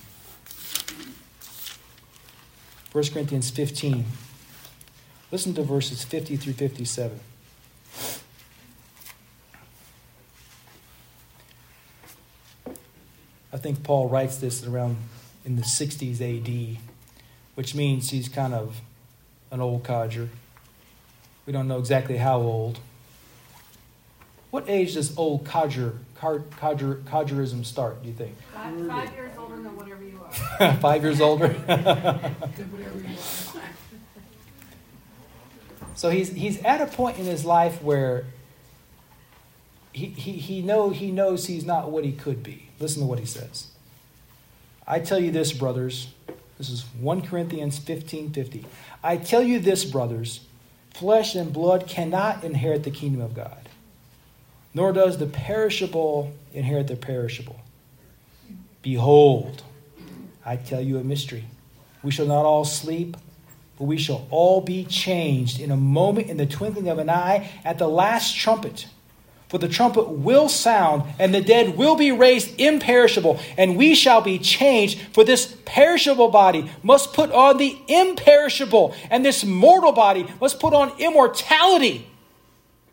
1 2.93 3.03
Corinthians 3.05 3.49
15. 3.49 4.05
Listen 5.31 5.55
to 5.55 5.63
verses 5.63 6.03
50 6.03 6.37
through 6.37 6.53
57. 6.53 7.19
I 13.51 13.57
think 13.57 13.83
Paul 13.83 14.09
writes 14.09 14.37
this 14.37 14.63
around 14.63 14.97
in 15.43 15.55
the 15.55 15.63
60s 15.63 16.21
AD, 16.21 16.77
which 17.55 17.73
means 17.73 18.11
he's 18.11 18.29
kind 18.29 18.53
of 18.53 18.79
an 19.49 19.59
old 19.59 19.83
codger. 19.83 20.29
We 21.47 21.53
don't 21.53 21.67
know 21.67 21.79
exactly 21.79 22.17
how 22.17 22.37
old. 22.41 22.79
What 24.51 24.69
age 24.69 24.93
does 24.93 25.17
old 25.17 25.45
codger, 25.45 25.97
codger, 26.15 27.01
codgerism 27.05 27.65
start, 27.65 28.03
do 28.03 28.09
you 28.09 28.13
think? 28.13 28.35
Five, 28.53 28.87
five 28.87 29.13
years 29.13 29.31
older 29.35 29.55
than 29.55 29.75
whatever 29.75 30.03
you 30.03 30.21
are. 30.23 30.31
five 30.79 31.03
years 31.03 31.21
older? 31.21 31.55
so 35.95 36.09
he's, 36.09 36.29
he's 36.29 36.61
at 36.63 36.81
a 36.81 36.87
point 36.87 37.17
in 37.17 37.25
his 37.25 37.45
life 37.45 37.81
where 37.81 38.25
he, 39.91 40.07
he, 40.07 40.33
he, 40.33 40.61
know, 40.61 40.89
he 40.89 41.11
knows 41.11 41.47
he's 41.47 41.65
not 41.65 41.91
what 41.91 42.03
he 42.03 42.11
could 42.11 42.43
be. 42.43 42.69
Listen 42.79 43.01
to 43.01 43.07
what 43.07 43.19
he 43.19 43.25
says. 43.25 43.67
I 44.87 44.99
tell 44.99 45.19
you 45.19 45.31
this, 45.31 45.53
brothers. 45.53 46.13
This 46.57 46.69
is 46.69 46.85
1 46.99 47.21
Corinthians 47.23 47.77
15 47.79 48.31
50. 48.31 48.65
I 49.03 49.17
tell 49.17 49.43
you 49.43 49.59
this, 49.59 49.85
brothers. 49.85 50.41
Flesh 50.93 51.35
and 51.35 51.51
blood 51.51 51.87
cannot 51.87 52.43
inherit 52.43 52.83
the 52.83 52.91
kingdom 52.91 53.21
of 53.21 53.33
God 53.33 53.63
nor 54.73 54.91
does 54.91 55.17
the 55.17 55.27
perishable 55.27 56.33
inherit 56.53 56.87
the 56.87 56.95
perishable. 56.95 57.59
Behold, 58.81 59.63
I 60.45 60.57
tell 60.57 60.81
you 60.81 60.97
a 60.97 61.03
mystery. 61.03 61.45
We 62.03 62.11
shall 62.11 62.25
not 62.25 62.45
all 62.45 62.65
sleep, 62.65 63.15
but 63.77 63.85
we 63.85 63.97
shall 63.97 64.27
all 64.29 64.61
be 64.61 64.83
changed 64.85 65.59
in 65.59 65.71
a 65.71 65.77
moment, 65.77 66.29
in 66.29 66.37
the 66.37 66.45
twinkling 66.45 66.89
of 66.89 66.99
an 66.99 67.09
eye, 67.09 67.49
at 67.63 67.77
the 67.77 67.87
last 67.87 68.35
trumpet. 68.35 68.87
For 69.47 69.57
the 69.57 69.67
trumpet 69.67 70.09
will 70.09 70.49
sound, 70.49 71.03
and 71.19 71.33
the 71.33 71.39
dead 71.39 71.77
will 71.77 71.95
be 71.95 72.11
raised 72.11 72.59
imperishable, 72.59 73.39
and 73.55 73.77
we 73.77 73.93
shall 73.93 74.19
be 74.19 74.39
changed. 74.39 74.99
For 75.13 75.23
this 75.23 75.55
perishable 75.65 76.29
body 76.29 76.71
must 76.81 77.13
put 77.13 77.31
on 77.31 77.57
the 77.57 77.77
imperishable, 77.87 78.95
and 79.11 79.23
this 79.23 79.45
mortal 79.45 79.91
body 79.91 80.25
must 80.41 80.59
put 80.59 80.73
on 80.73 80.91
immortality. 80.99 82.07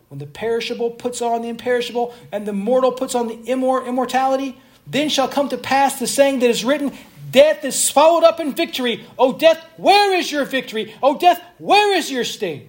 When 0.09 0.19
the 0.19 0.27
perishable 0.27 0.91
puts 0.91 1.23
on 1.23 1.43
the 1.43 1.49
imperishable 1.49 2.13
and 2.33 2.45
the 2.45 2.53
mortal 2.53 2.91
puts 2.93 3.15
on 3.15 3.29
the 3.29 3.37
immor- 3.37 3.87
immortality, 3.87 4.61
then 4.87 5.09
shall 5.09 5.29
come 5.29 5.49
to 5.51 5.57
pass 5.57 6.01
the 6.01 6.07
saying 6.09 6.41
that 6.41 6.51
is 6.51 6.65
written 6.65 6.93
Death 7.31 7.65
is 7.65 7.83
swallowed 7.83 8.25
up 8.25 8.41
in 8.41 8.55
victory. 8.55 9.07
O 9.19 9.33
death, 9.33 9.65
where 9.77 10.15
is 10.15 10.33
your 10.33 10.45
victory? 10.45 10.95
O 11.03 11.19
death, 11.19 11.43
where 11.59 11.95
is 11.97 12.11
your 12.11 12.25
sting? 12.25 12.69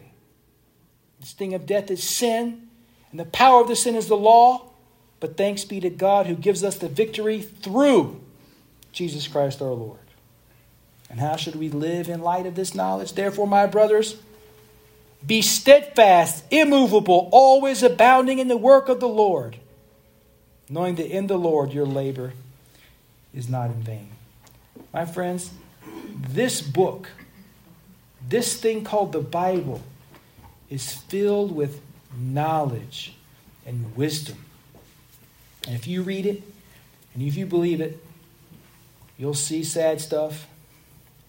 The 1.21 1.27
sting 1.27 1.53
of 1.53 1.65
death 1.65 1.89
is 1.89 2.03
sin, 2.03 2.67
and 3.11 3.19
the 3.19 3.25
power 3.25 3.61
of 3.61 3.67
the 3.67 3.75
sin 3.75 3.95
is 3.95 4.07
the 4.07 4.17
law. 4.17 4.69
But 5.19 5.37
thanks 5.37 5.63
be 5.63 5.79
to 5.81 5.89
God 5.89 6.25
who 6.25 6.35
gives 6.35 6.63
us 6.63 6.77
the 6.77 6.89
victory 6.89 7.41
through 7.41 8.19
Jesus 8.91 9.27
Christ 9.27 9.61
our 9.61 9.69
Lord. 9.69 9.99
And 11.09 11.19
how 11.19 11.35
should 11.35 11.55
we 11.55 11.69
live 11.69 12.09
in 12.09 12.21
light 12.21 12.45
of 12.45 12.55
this 12.55 12.73
knowledge? 12.73 13.13
Therefore, 13.13 13.45
my 13.45 13.67
brothers, 13.67 14.15
be 15.25 15.41
steadfast, 15.41 16.43
immovable, 16.49 17.29
always 17.31 17.83
abounding 17.83 18.39
in 18.39 18.47
the 18.47 18.57
work 18.57 18.89
of 18.89 18.99
the 18.99 19.07
Lord, 19.07 19.57
knowing 20.69 20.95
that 20.95 21.13
in 21.13 21.27
the 21.27 21.37
Lord 21.37 21.73
your 21.73 21.85
labor 21.85 22.33
is 23.33 23.47
not 23.47 23.69
in 23.69 23.83
vain. 23.83 24.10
My 24.93 25.05
friends, 25.05 25.51
this 26.29 26.61
book, 26.61 27.09
this 28.27 28.59
thing 28.59 28.83
called 28.83 29.11
the 29.11 29.19
Bible, 29.19 29.81
is 30.69 30.93
filled 30.93 31.53
with 31.53 31.81
knowledge 32.17 33.15
and 33.65 33.95
wisdom. 33.95 34.45
And 35.65 35.75
if 35.75 35.87
you 35.87 36.01
read 36.01 36.25
it 36.25 36.43
and 37.13 37.23
if 37.23 37.35
you 37.35 37.45
believe 37.45 37.81
it, 37.81 38.03
you'll 39.17 39.33
see 39.33 39.63
sad 39.63 40.01
stuff 40.01 40.47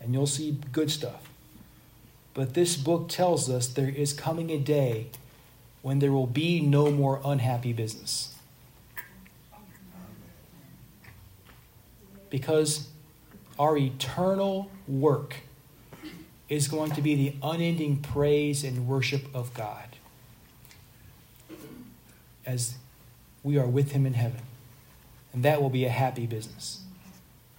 and 0.00 0.12
you'll 0.12 0.26
see 0.26 0.56
good 0.72 0.90
stuff. 0.90 1.28
But 2.34 2.54
this 2.54 2.76
book 2.76 3.08
tells 3.08 3.50
us 3.50 3.66
there 3.66 3.88
is 3.88 4.12
coming 4.12 4.50
a 4.50 4.58
day 4.58 5.08
when 5.82 5.98
there 5.98 6.12
will 6.12 6.26
be 6.26 6.60
no 6.60 6.90
more 6.90 7.20
unhappy 7.24 7.72
business. 7.72 8.34
Because 12.30 12.88
our 13.62 13.76
eternal 13.76 14.68
work 14.88 15.36
is 16.48 16.66
going 16.66 16.90
to 16.90 17.00
be 17.00 17.14
the 17.14 17.36
unending 17.44 17.96
praise 17.98 18.64
and 18.64 18.88
worship 18.88 19.32
of 19.32 19.54
God 19.54 19.86
as 22.44 22.74
we 23.44 23.56
are 23.56 23.66
with 23.66 23.92
Him 23.92 24.04
in 24.04 24.14
heaven. 24.14 24.40
And 25.32 25.44
that 25.44 25.62
will 25.62 25.70
be 25.70 25.84
a 25.84 25.90
happy 25.90 26.26
business. 26.26 26.80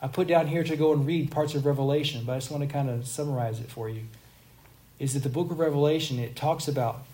I 0.01 0.10
put 0.10 0.28
down 0.28 0.47
here 0.47 0.66
to 0.66 0.76
go 0.76 0.91
and 0.91 1.08
read 1.08 1.32
parts 1.32 1.56
of 1.56 1.66
Revelation, 1.66 2.24
but 2.26 2.34
I 2.34 2.38
just 2.39 2.51
want 2.51 2.64
to 2.64 2.70
kind 2.70 2.89
of 2.89 3.08
summarize 3.08 3.62
it 3.62 3.72
for 3.72 3.88
you. 3.88 4.01
Is 4.99 5.14
that 5.14 5.24
the 5.24 5.30
book 5.30 5.51
of 5.51 5.60
Revelation, 5.60 6.20
it 6.20 6.36
talks 6.36 6.68
about 6.68 7.06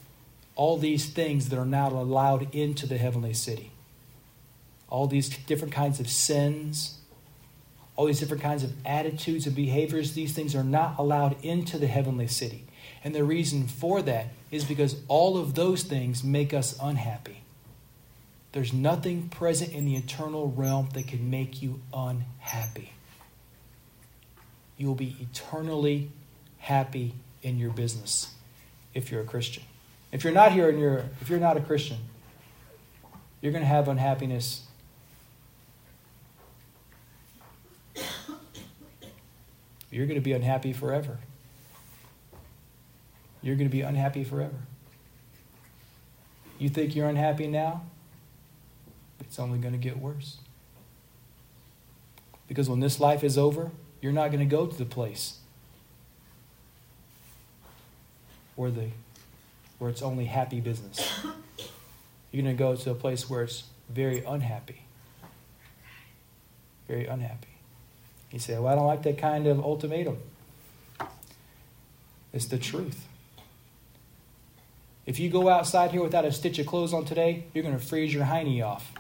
all 0.56 0.80
these 0.80 1.06
things 1.06 1.50
that 1.50 1.60
are 1.60 1.64
not 1.64 1.92
allowed 1.92 2.56
into 2.56 2.88
the 2.88 2.98
heavenly 2.98 3.36
city. 3.36 3.70
All 4.90 5.06
these 5.06 5.30
different 5.30 5.76
kinds 5.76 6.00
of 6.00 6.10
sins, 6.10 6.99
all 8.00 8.06
these 8.06 8.22
different 8.22 8.42
kinds 8.42 8.64
of 8.64 8.72
attitudes 8.86 9.46
and 9.46 9.54
behaviors, 9.54 10.14
these 10.14 10.32
things 10.32 10.56
are 10.56 10.64
not 10.64 10.98
allowed 10.98 11.36
into 11.44 11.78
the 11.78 11.86
heavenly 11.86 12.28
city. 12.28 12.64
And 13.04 13.14
the 13.14 13.26
reason 13.26 13.68
for 13.68 14.02
that 14.04 14.28
is 14.52 14.64
because 14.64 14.96
all 15.10 15.38
of 15.38 15.54
those 15.54 15.84
things 15.84 16.24
make 16.24 16.54
us 16.54 16.80
unhappy. 16.82 17.42
There's 18.54 18.72
nothing 18.72 19.28
present 19.28 19.74
in 19.74 19.84
the 19.84 19.98
eternal 19.98 20.50
realm 20.50 20.88
that 20.94 21.10
can 21.10 21.30
make 21.30 21.62
you 21.62 21.82
unhappy. 21.94 22.94
You 24.78 24.88
will 24.88 24.96
be 24.96 25.18
eternally 25.20 26.10
happy 26.60 27.16
in 27.44 27.60
your 27.60 27.72
business 27.72 28.34
if 28.94 29.12
you're 29.12 29.24
a 29.24 29.26
Christian. 29.26 29.64
If 30.14 30.24
you're 30.24 30.32
not 30.32 30.54
here 30.54 30.70
and 30.70 30.80
you're 30.80 31.04
if 31.20 31.30
you're 31.30 31.38
not 31.38 31.58
a 31.58 31.62
Christian, 31.62 31.98
you're 33.42 33.52
going 33.52 33.64
to 33.64 33.68
have 33.68 33.90
unhappiness 33.90 34.62
You're 39.92 40.06
going 40.06 40.20
to 40.20 40.24
be 40.24 40.34
unhappy 40.34 40.74
forever. 40.74 41.20
You're 43.42 43.56
going 43.56 43.70
to 43.70 43.72
be 43.72 43.82
unhappy 43.82 44.24
forever. 44.24 44.56
You 46.58 46.70
think 46.70 46.96
you're 46.96 47.08
unhappy 47.08 47.48
now? 47.48 47.84
It's 49.22 49.40
only 49.40 49.60
going 49.60 49.74
to 49.74 49.80
get 49.80 49.98
worse. 49.98 50.38
Because 52.48 52.70
when 52.70 52.80
this 52.80 53.00
life 53.00 53.24
is 53.24 53.38
over, 53.38 53.72
you're 54.02 54.12
not 54.12 54.32
going 54.32 54.40
to 54.40 54.46
go 54.46 54.66
to 54.66 54.78
the 54.78 54.86
place 54.86 55.38
where 58.56 58.72
the 58.72 58.90
where 59.78 59.90
it's 59.90 60.02
only 60.02 60.26
happy 60.26 60.60
business. 60.60 61.22
You're 62.32 62.44
going 62.44 62.56
to 62.56 62.60
go 62.60 62.76
to 62.76 62.92
a 62.92 62.96
place 62.96 63.30
where 63.30 63.44
it's 63.44 63.64
very 63.90 64.24
unhappy. 64.26 64.84
Very 66.88 67.06
unhappy. 67.06 67.49
You 68.32 68.40
say, 68.40 68.58
Well, 68.58 68.68
I 68.68 68.76
don't 68.76 68.88
like 68.88 69.04
that 69.04 69.18
kind 69.18 69.48
of 69.48 69.60
ultimatum. 69.60 70.18
It's 72.32 72.46
the 72.46 72.58
truth. 72.58 73.08
If 75.06 75.20
you 75.20 75.30
go 75.30 75.50
outside 75.50 75.92
here 75.92 76.04
without 76.04 76.26
a 76.26 76.32
stitch 76.32 76.60
of 76.60 76.68
clothes 76.68 76.94
on 76.94 77.04
today, 77.06 77.46
you're 77.54 77.64
going 77.64 77.78
to 77.78 77.84
freeze 77.84 78.14
your 78.14 78.26
hiney 78.26 78.64
off. 78.64 78.92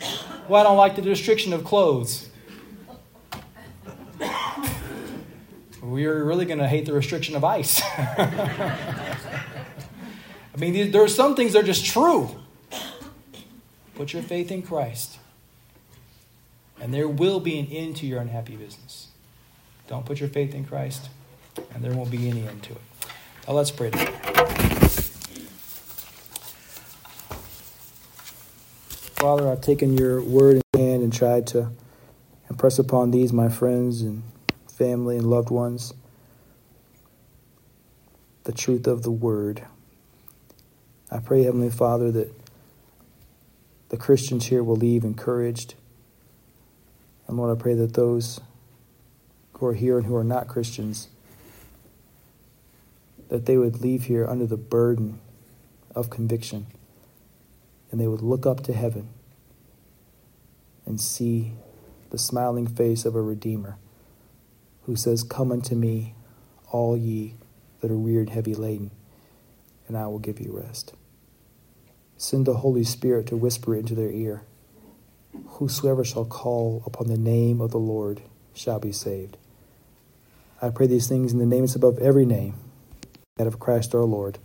Well, 0.48 0.60
I 0.60 0.62
don't 0.62 0.76
like 0.76 0.94
the 0.94 1.02
restriction 1.02 1.52
of 1.52 1.64
clothes. 1.64 2.28
We're 5.82 6.22
really 6.22 6.44
going 6.44 6.60
to 6.60 6.68
hate 6.68 6.86
the 6.86 6.92
restriction 6.92 7.34
of 7.34 7.42
ice. 7.42 7.80
I 7.96 8.76
mean, 10.56 10.92
there 10.92 11.02
are 11.02 11.08
some 11.08 11.34
things 11.34 11.52
that 11.54 11.64
are 11.64 11.66
just 11.66 11.84
true. 11.84 12.30
Put 13.96 14.12
your 14.12 14.22
faith 14.22 14.52
in 14.52 14.62
Christ. 14.62 15.18
And 16.86 16.94
there 16.94 17.08
will 17.08 17.40
be 17.40 17.58
an 17.58 17.66
end 17.66 17.96
to 17.96 18.06
your 18.06 18.20
unhappy 18.20 18.54
business. 18.54 19.08
Don't 19.88 20.06
put 20.06 20.20
your 20.20 20.28
faith 20.28 20.54
in 20.54 20.64
Christ, 20.64 21.08
and 21.74 21.82
there 21.82 21.92
won't 21.92 22.12
be 22.12 22.28
any 22.28 22.46
end 22.46 22.62
to 22.62 22.74
it. 22.74 22.80
Now 23.48 23.54
let's 23.54 23.72
pray 23.72 23.90
together. 23.90 24.12
Father, 29.16 29.50
I've 29.50 29.62
taken 29.62 29.98
your 29.98 30.22
word 30.22 30.62
in 30.74 30.80
hand 30.80 31.02
and 31.02 31.12
tried 31.12 31.48
to 31.48 31.72
impress 32.48 32.78
upon 32.78 33.10
these, 33.10 33.32
my 33.32 33.48
friends 33.48 34.02
and 34.02 34.22
family 34.68 35.16
and 35.16 35.28
loved 35.28 35.50
ones, 35.50 35.92
the 38.44 38.52
truth 38.52 38.86
of 38.86 39.02
the 39.02 39.10
word. 39.10 39.64
I 41.10 41.18
pray, 41.18 41.42
Heavenly 41.42 41.70
Father, 41.70 42.12
that 42.12 42.32
the 43.88 43.96
Christians 43.96 44.46
here 44.46 44.62
will 44.62 44.76
leave 44.76 45.02
encouraged 45.02 45.74
and 47.26 47.36
Lord, 47.36 47.56
I 47.56 47.60
pray 47.60 47.74
that 47.74 47.94
those 47.94 48.40
who 49.54 49.66
are 49.66 49.74
here 49.74 49.98
and 49.98 50.06
who 50.06 50.14
are 50.14 50.24
not 50.24 50.48
Christians, 50.48 51.08
that 53.28 53.46
they 53.46 53.56
would 53.56 53.80
leave 53.80 54.04
here 54.04 54.26
under 54.26 54.46
the 54.46 54.56
burden 54.56 55.20
of 55.94 56.10
conviction 56.10 56.66
and 57.90 58.00
they 58.00 58.06
would 58.06 58.22
look 58.22 58.46
up 58.46 58.62
to 58.64 58.72
heaven 58.72 59.08
and 60.84 61.00
see 61.00 61.52
the 62.10 62.18
smiling 62.18 62.66
face 62.66 63.04
of 63.04 63.14
a 63.14 63.22
Redeemer 63.22 63.76
who 64.82 64.94
says, 64.94 65.22
Come 65.22 65.50
unto 65.50 65.74
me, 65.74 66.14
all 66.70 66.96
ye 66.96 67.34
that 67.80 67.90
are 67.90 67.98
wearied, 67.98 68.30
heavy 68.30 68.54
laden, 68.54 68.90
and 69.88 69.96
I 69.96 70.06
will 70.06 70.18
give 70.18 70.40
you 70.40 70.52
rest. 70.56 70.94
Send 72.16 72.46
the 72.46 72.58
Holy 72.58 72.84
Spirit 72.84 73.26
to 73.26 73.36
whisper 73.36 73.74
into 73.74 73.94
their 73.94 74.10
ear 74.10 74.42
Whosoever 75.46 76.04
shall 76.04 76.24
call 76.24 76.82
upon 76.86 77.08
the 77.08 77.18
name 77.18 77.60
of 77.60 77.70
the 77.70 77.78
Lord 77.78 78.22
shall 78.54 78.78
be 78.78 78.92
saved. 78.92 79.36
I 80.60 80.70
pray 80.70 80.86
these 80.86 81.08
things 81.08 81.32
in 81.32 81.38
the 81.38 81.46
name 81.46 81.60
that's 81.60 81.74
above 81.74 81.98
every 81.98 82.24
name, 82.24 82.54
that 83.36 83.46
of 83.46 83.58
Christ 83.58 83.94
our 83.94 84.04
Lord. 84.04 84.38